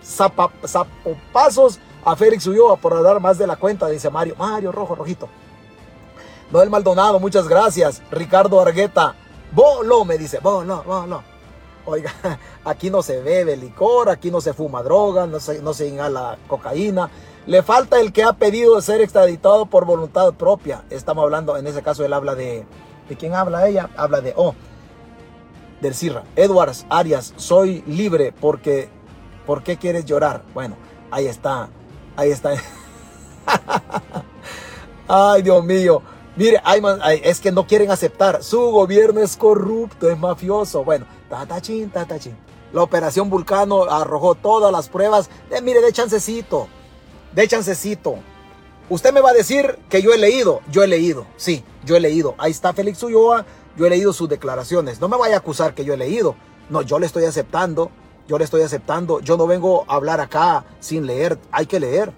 zapopazos 0.03 1.79
a 2.05 2.15
Félix 2.15 2.47
Ulloa 2.47 2.77
por 2.77 3.01
dar 3.03 3.19
más 3.19 3.37
de 3.37 3.47
la 3.47 3.55
cuenta, 3.55 3.87
dice 3.87 4.09
Mario. 4.09 4.35
Mario, 4.37 4.71
rojo, 4.71 4.95
rojito. 4.95 5.27
Noel 6.51 6.69
Maldonado, 6.69 7.19
muchas 7.19 7.47
gracias. 7.47 8.01
Ricardo 8.11 8.59
Argueta. 8.59 9.15
Bolo, 9.51 10.05
me 10.05 10.17
dice. 10.17 10.39
Bolo, 10.39 10.83
bolo. 10.83 11.23
Oiga, 11.85 12.13
aquí 12.65 12.89
no 12.89 13.01
se 13.01 13.21
bebe 13.21 13.57
licor, 13.57 14.09
aquí 14.09 14.29
no 14.31 14.41
se 14.41 14.53
fuma 14.53 14.83
droga, 14.83 15.25
no 15.25 15.39
se, 15.39 15.61
no 15.61 15.73
se 15.73 15.87
inhala 15.87 16.37
cocaína. 16.47 17.09
Le 17.45 17.63
falta 17.63 17.99
el 17.99 18.13
que 18.13 18.23
ha 18.23 18.33
pedido 18.33 18.79
ser 18.81 19.01
extraditado 19.01 19.65
por 19.65 19.85
voluntad 19.85 20.33
propia. 20.33 20.83
Estamos 20.89 21.23
hablando, 21.23 21.57
en 21.57 21.65
ese 21.65 21.81
caso 21.81 22.05
él 22.05 22.13
habla 22.13 22.35
de... 22.35 22.65
¿De 23.09 23.17
quién 23.17 23.33
habla 23.33 23.67
ella? 23.67 23.89
Habla 23.97 24.21
de... 24.21 24.33
Oh, 24.37 24.53
del 25.81 25.95
Cirra. 25.95 26.23
Edwards 26.35 26.85
Arias, 26.89 27.33
soy 27.35 27.83
libre 27.87 28.33
porque... 28.39 28.89
¿Por 29.45 29.63
qué 29.63 29.77
quieres 29.77 30.05
llorar? 30.05 30.43
Bueno, 30.53 30.75
ahí 31.09 31.25
está. 31.25 31.69
Ahí 32.15 32.29
está. 32.29 32.51
Ay, 35.07 35.41
Dios 35.41 35.65
mío. 35.65 36.03
Mire, 36.35 36.61
es 37.23 37.39
que 37.39 37.51
no 37.51 37.65
quieren 37.65 37.89
aceptar. 37.89 38.43
Su 38.43 38.69
gobierno 38.69 39.21
es 39.21 39.35
corrupto, 39.35 40.07
es 40.07 40.19
mafioso. 40.19 40.83
Bueno, 40.83 41.07
Tatachín, 41.29 41.89
tatachín. 41.89 42.37
La 42.73 42.83
operación 42.83 43.29
Vulcano 43.29 43.83
arrojó 43.83 44.35
todas 44.35 44.71
las 44.71 44.89
pruebas. 44.89 45.29
Mire, 45.63 45.81
de 45.81 45.91
chancecito. 45.91 46.67
De 47.33 47.47
chancecito. 47.47 48.19
Usted 48.89 49.13
me 49.13 49.21
va 49.21 49.29
a 49.29 49.33
decir 49.33 49.77
que 49.87 50.01
yo 50.01 50.13
he 50.13 50.17
leído. 50.17 50.61
Yo 50.71 50.83
he 50.83 50.87
leído. 50.87 51.27
Sí, 51.37 51.63
yo 51.85 51.95
he 51.95 51.99
leído. 51.99 52.33
Ahí 52.39 52.51
está 52.51 52.73
Félix 52.73 53.03
Ulloa. 53.03 53.45
Yo 53.77 53.85
he 53.85 53.89
leído 53.89 54.13
sus 54.13 54.27
declaraciones. 54.27 54.99
No 54.99 55.07
me 55.07 55.17
vaya 55.17 55.35
a 55.35 55.39
acusar 55.39 55.75
que 55.75 55.85
yo 55.85 55.93
he 55.93 55.97
leído. 55.97 56.35
No, 56.69 56.81
yo 56.81 56.97
le 56.97 57.05
estoy 57.05 57.25
aceptando. 57.25 57.91
Yo 58.27 58.37
le 58.39 58.45
estoy 58.45 58.63
aceptando. 58.63 59.19
Yo 59.19 59.37
no 59.37 59.45
vengo 59.45 59.85
a 59.87 59.95
hablar 59.95 60.19
acá 60.19 60.65
sin 60.79 61.05
leer. 61.05 61.37
Hay 61.51 61.67
que 61.67 61.79
leer. 61.79 62.11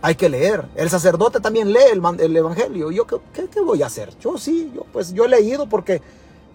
Hay 0.00 0.14
que 0.14 0.28
leer. 0.28 0.64
El 0.74 0.88
sacerdote 0.88 1.40
también 1.40 1.72
lee 1.72 1.90
el, 1.92 2.02
el 2.20 2.36
evangelio. 2.36 2.90
¿Yo 2.90 3.06
¿qué, 3.06 3.48
qué, 3.48 3.60
voy 3.60 3.82
a 3.82 3.86
hacer? 3.86 4.10
Yo 4.20 4.38
sí, 4.38 4.72
yo 4.74 4.84
pues 4.92 5.12
yo 5.12 5.24
he 5.24 5.28
leído 5.28 5.68
porque, 5.68 6.02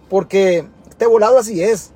porque 0.09 0.67
este 0.89 1.05
volado 1.05 1.37
así 1.37 1.63
es. 1.63 1.91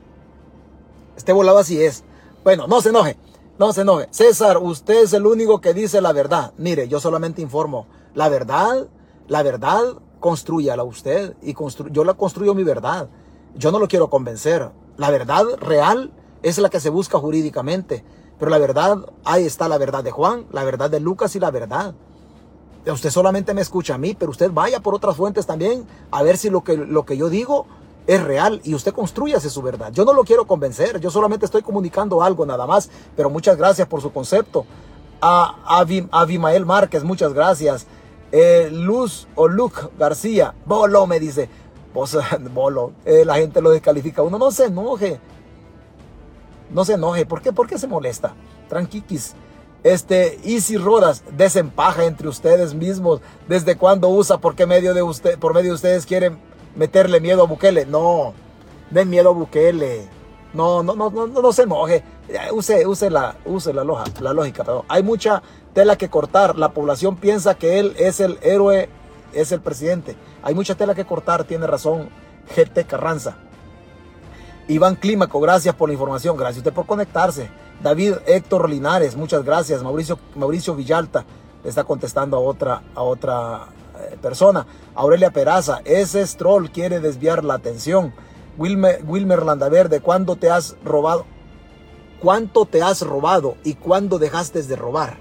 Este 1.17 1.31
volado 1.31 1.57
así 1.57 1.83
es. 1.83 2.03
Bueno, 2.43 2.67
no 2.67 2.81
se 2.81 2.89
enoje. 2.89 3.17
No 3.59 3.71
se 3.71 3.81
enoje. 3.81 4.07
César, 4.09 4.57
usted 4.57 5.03
es 5.03 5.13
el 5.13 5.27
único 5.27 5.61
que 5.61 5.73
dice 5.73 6.01
la 6.01 6.11
verdad. 6.11 6.53
Mire, 6.57 6.87
yo 6.87 6.99
solamente 6.99 7.41
informo. 7.41 7.85
La 8.15 8.27
verdad, 8.27 8.87
la 9.27 9.43
verdad, 9.43 9.83
construyala 10.19 10.83
usted. 10.83 11.35
Y 11.43 11.55
yo 11.91 12.03
la 12.03 12.15
construyo 12.15 12.55
mi 12.55 12.63
verdad. 12.63 13.09
Yo 13.55 13.71
no 13.71 13.77
lo 13.77 13.87
quiero 13.87 14.09
convencer. 14.09 14.71
La 14.97 15.11
verdad 15.11 15.45
real 15.59 16.11
es 16.41 16.57
la 16.57 16.69
que 16.69 16.79
se 16.79 16.89
busca 16.89 17.19
jurídicamente. 17.19 18.03
Pero 18.39 18.49
la 18.49 18.57
verdad, 18.57 18.97
ahí 19.23 19.45
está 19.45 19.67
la 19.67 19.77
verdad 19.77 20.03
de 20.03 20.11
Juan, 20.11 20.47
la 20.51 20.63
verdad 20.63 20.89
de 20.89 20.99
Lucas 20.99 21.35
y 21.35 21.39
la 21.39 21.51
verdad. 21.51 21.93
Usted 22.91 23.11
solamente 23.11 23.53
me 23.53 23.61
escucha 23.61 23.95
a 23.95 23.97
mí, 23.99 24.15
pero 24.17 24.31
usted 24.31 24.51
vaya 24.51 24.81
por 24.81 24.95
otras 24.95 25.15
fuentes 25.15 25.45
también 25.45 25.85
a 26.11 26.23
ver 26.23 26.37
si 26.37 26.49
lo 26.49 26.63
que, 26.63 26.75
lo 26.75 27.05
que 27.05 27.15
yo 27.15 27.29
digo 27.29 27.67
es 28.07 28.21
real 28.23 28.61
y 28.63 28.75
usted 28.75 28.93
construyase 28.93 29.49
su 29.49 29.61
verdad. 29.61 29.91
Yo 29.91 30.05
no 30.05 30.13
lo 30.13 30.23
quiero 30.23 30.45
convencer, 30.45 30.99
yo 30.99 31.09
solamente 31.09 31.45
estoy 31.45 31.61
comunicando 31.61 32.21
algo 32.21 32.45
nada 32.45 32.65
más, 32.65 32.89
pero 33.15 33.29
muchas 33.29 33.57
gracias 33.57 33.87
por 33.87 34.01
su 34.01 34.11
concepto. 34.11 34.65
A, 35.21 35.85
Abimael 36.11 36.65
Márquez, 36.65 37.03
muchas 37.03 37.33
gracias. 37.33 37.87
Eh, 38.31 38.69
Luz 38.71 39.27
o 39.35 39.47
Luke 39.47 39.79
García, 39.97 40.53
Bolo 40.65 41.07
me 41.07 41.19
dice, 41.19 41.49
Bolo, 42.53 42.91
eh, 43.05 43.23
la 43.25 43.35
gente 43.35 43.61
lo 43.61 43.69
descalifica. 43.69 44.21
Uno 44.21 44.37
no 44.37 44.51
se 44.51 44.65
enoje, 44.65 45.19
no 46.71 46.83
se 46.83 46.93
enoje. 46.93 47.25
¿Por 47.25 47.41
qué? 47.41 47.53
¿Por 47.53 47.67
qué 47.67 47.77
se 47.77 47.87
molesta? 47.87 48.33
Tranquiquis. 48.67 49.35
Este, 49.83 50.39
Easy 50.49 50.77
Rodas, 50.77 51.23
desempaja 51.37 52.05
entre 52.05 52.27
ustedes 52.27 52.73
mismos. 52.73 53.21
¿Desde 53.47 53.77
cuándo 53.77 54.09
usa? 54.09 54.37
¿Por 54.37 54.55
qué 54.55 54.65
medio 54.65 54.93
de 54.93 55.03
usted, 55.03 55.37
por 55.37 55.53
medio 55.53 55.71
de 55.71 55.75
ustedes 55.75 56.05
quieren 56.05 56.39
meterle 56.75 57.19
miedo 57.19 57.43
a 57.43 57.47
Bukele. 57.47 57.85
No, 57.85 58.33
den 58.89 59.09
miedo 59.09 59.29
a 59.29 59.33
Bukele. 59.33 60.07
No, 60.53 60.83
no, 60.83 60.95
no, 60.95 61.09
no, 61.09 61.27
no 61.27 61.53
se 61.53 61.63
enoje. 61.63 62.03
Use, 62.51 62.85
use, 62.85 63.09
la, 63.09 63.35
use 63.45 63.73
la, 63.73 63.83
loja, 63.83 64.05
la 64.21 64.33
lógica. 64.33 64.63
Pero 64.63 64.85
hay 64.87 65.03
mucha 65.03 65.41
tela 65.73 65.97
que 65.97 66.09
cortar. 66.09 66.57
La 66.57 66.73
población 66.73 67.15
piensa 67.15 67.55
que 67.55 67.79
él 67.79 67.95
es 67.97 68.19
el 68.19 68.37
héroe, 68.41 68.89
es 69.33 69.51
el 69.51 69.61
presidente. 69.61 70.15
Hay 70.43 70.53
mucha 70.53 70.75
tela 70.75 70.93
que 70.93 71.05
cortar, 71.05 71.43
tiene 71.43 71.65
razón 71.67 72.09
GT 72.55 72.85
Carranza. 72.85 73.37
Iván 74.67 74.95
Clímaco, 74.95 75.41
gracias 75.41 75.75
por 75.75 75.89
la 75.89 75.93
información, 75.93 76.37
gracias 76.37 76.57
a 76.57 76.59
usted 76.59 76.73
por 76.73 76.85
conectarse. 76.85 77.49
David 77.81 78.15
Héctor 78.25 78.69
Linares, 78.69 79.15
muchas 79.15 79.43
gracias. 79.43 79.83
Mauricio, 79.83 80.19
Mauricio 80.35 80.75
Villalta 80.75 81.25
le 81.63 81.69
está 81.69 81.83
contestando 81.83 82.37
a 82.37 82.39
otra, 82.39 82.81
a 82.95 83.01
otra 83.01 83.67
persona. 84.21 84.65
Aurelia 84.95 85.31
Peraza, 85.31 85.81
ese 85.85 86.25
troll 86.37 86.69
quiere 86.69 86.99
desviar 86.99 87.43
la 87.43 87.55
atención. 87.55 88.13
Wilmer, 88.57 89.45
Landaverde, 89.45 89.99
¿cuándo 89.99 90.35
te 90.35 90.49
has 90.49 90.75
robado? 90.83 91.25
¿Cuánto 92.19 92.65
te 92.65 92.81
has 92.81 93.01
robado 93.01 93.57
y 93.63 93.73
cuándo 93.73 94.19
dejaste 94.19 94.61
de 94.63 94.75
robar? 94.75 95.17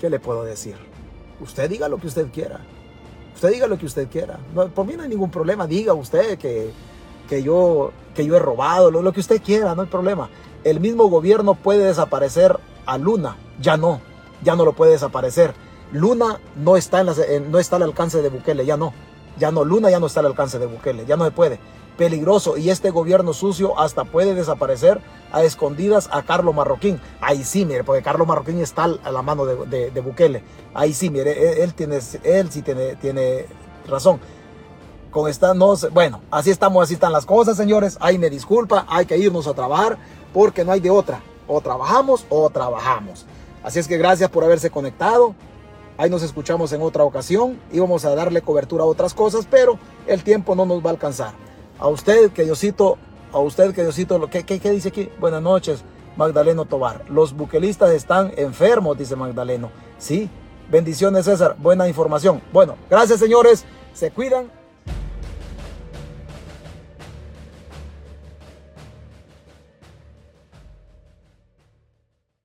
¿Qué 0.00 0.10
le 0.10 0.18
puedo 0.18 0.44
decir? 0.44 0.76
Usted 1.40 1.68
diga 1.68 1.88
lo 1.88 1.98
que 1.98 2.06
usted 2.06 2.28
quiera. 2.32 2.60
Usted 3.34 3.50
diga 3.50 3.66
lo 3.66 3.78
que 3.78 3.86
usted 3.86 4.08
quiera. 4.08 4.38
por 4.74 4.86
mí 4.86 4.94
no 4.94 5.02
hay 5.02 5.08
ningún 5.08 5.30
problema. 5.30 5.66
Diga 5.66 5.92
usted 5.92 6.38
que, 6.38 6.70
que, 7.28 7.42
yo, 7.42 7.92
que 8.14 8.24
yo 8.24 8.36
he 8.36 8.38
robado, 8.38 8.90
lo, 8.90 9.02
lo 9.02 9.12
que 9.12 9.20
usted 9.20 9.42
quiera, 9.42 9.74
no 9.74 9.82
hay 9.82 9.88
problema. 9.88 10.30
El 10.64 10.80
mismo 10.80 11.08
gobierno 11.08 11.54
puede 11.54 11.84
desaparecer 11.84 12.58
a 12.86 12.98
Luna. 12.98 13.36
Ya 13.60 13.76
no, 13.76 14.00
ya 14.42 14.56
no 14.56 14.64
lo 14.64 14.72
puede 14.72 14.92
desaparecer. 14.92 15.54
Luna 15.92 16.40
no 16.56 16.76
está, 16.76 17.00
en 17.00 17.50
no 17.50 17.58
está 17.58 17.76
al 17.76 17.82
alcance 17.82 18.22
de 18.22 18.28
Bukele, 18.28 18.66
ya 18.66 18.76
no. 18.76 18.92
Ya 19.38 19.50
no, 19.50 19.64
Luna 19.64 19.90
ya 19.90 20.00
no 20.00 20.06
está 20.06 20.20
al 20.20 20.26
alcance 20.26 20.58
de 20.58 20.66
Bukele, 20.66 21.06
ya 21.06 21.16
no 21.16 21.24
se 21.24 21.30
puede. 21.30 21.58
Peligroso 21.96 22.56
y 22.56 22.70
este 22.70 22.90
gobierno 22.90 23.32
sucio 23.32 23.78
hasta 23.78 24.04
puede 24.04 24.34
desaparecer 24.34 25.00
a 25.32 25.44
escondidas 25.44 26.08
a 26.12 26.22
Carlos 26.22 26.54
Marroquín. 26.54 27.00
Ahí 27.20 27.44
sí, 27.44 27.64
mire, 27.64 27.84
porque 27.84 28.02
Carlos 28.02 28.26
Marroquín 28.26 28.60
está 28.60 28.84
a 28.84 29.12
la 29.12 29.22
mano 29.22 29.46
de, 29.46 30.00
Bukele. 30.00 30.42
Ahí 30.74 30.92
sí, 30.92 31.10
mire, 31.10 31.62
él, 31.62 31.74
tiene, 31.74 32.00
él 32.24 32.50
sí 32.50 32.62
tiene, 32.62 32.96
tiene 32.96 33.46
razón. 33.88 34.18
Con 35.10 35.30
esta, 35.30 35.54
no 35.54 35.74
bueno, 35.92 36.22
así 36.32 36.50
estamos, 36.50 36.82
así 36.82 36.94
están 36.94 37.12
las 37.12 37.26
cosas, 37.26 37.56
señores. 37.56 37.96
Ahí 38.00 38.18
me 38.18 38.30
disculpa, 38.30 38.84
hay 38.88 39.06
que 39.06 39.16
irnos 39.16 39.46
a 39.46 39.54
trabajar 39.54 39.96
porque 40.32 40.64
no 40.64 40.72
hay 40.72 40.80
de 40.80 40.90
otra. 40.90 41.20
O 41.46 41.60
trabajamos 41.60 42.26
o 42.28 42.50
trabajamos. 42.50 43.26
Así 43.62 43.78
es 43.78 43.86
que 43.86 43.96
gracias 43.96 44.28
por 44.30 44.42
haberse 44.42 44.70
conectado. 44.70 45.34
Ahí 45.96 46.10
nos 46.10 46.22
escuchamos 46.22 46.72
en 46.72 46.82
otra 46.82 47.04
ocasión 47.04 47.60
y 47.70 47.78
vamos 47.78 48.04
a 48.04 48.14
darle 48.14 48.42
cobertura 48.42 48.82
a 48.82 48.86
otras 48.86 49.14
cosas, 49.14 49.46
pero 49.48 49.78
el 50.08 50.24
tiempo 50.24 50.56
no 50.56 50.66
nos 50.66 50.84
va 50.84 50.90
a 50.90 50.92
alcanzar. 50.94 51.32
A 51.78 51.86
usted, 51.86 52.32
que 52.32 52.42
Diosito, 52.42 52.98
a 53.32 53.38
usted, 53.38 53.72
que 53.72 53.82
Diosito, 53.82 54.28
¿qué, 54.28 54.44
qué, 54.44 54.58
qué 54.58 54.70
dice 54.72 54.88
aquí? 54.88 55.08
Buenas 55.20 55.42
noches, 55.42 55.84
Magdaleno 56.16 56.64
Tobar. 56.64 57.04
Los 57.08 57.32
buquelistas 57.32 57.92
están 57.92 58.32
enfermos, 58.36 58.98
dice 58.98 59.14
Magdaleno. 59.14 59.70
Sí, 59.98 60.28
bendiciones 60.68 61.26
César, 61.26 61.54
buena 61.58 61.86
información. 61.86 62.42
Bueno, 62.52 62.74
gracias 62.90 63.20
señores, 63.20 63.64
se 63.92 64.10
cuidan. 64.10 64.50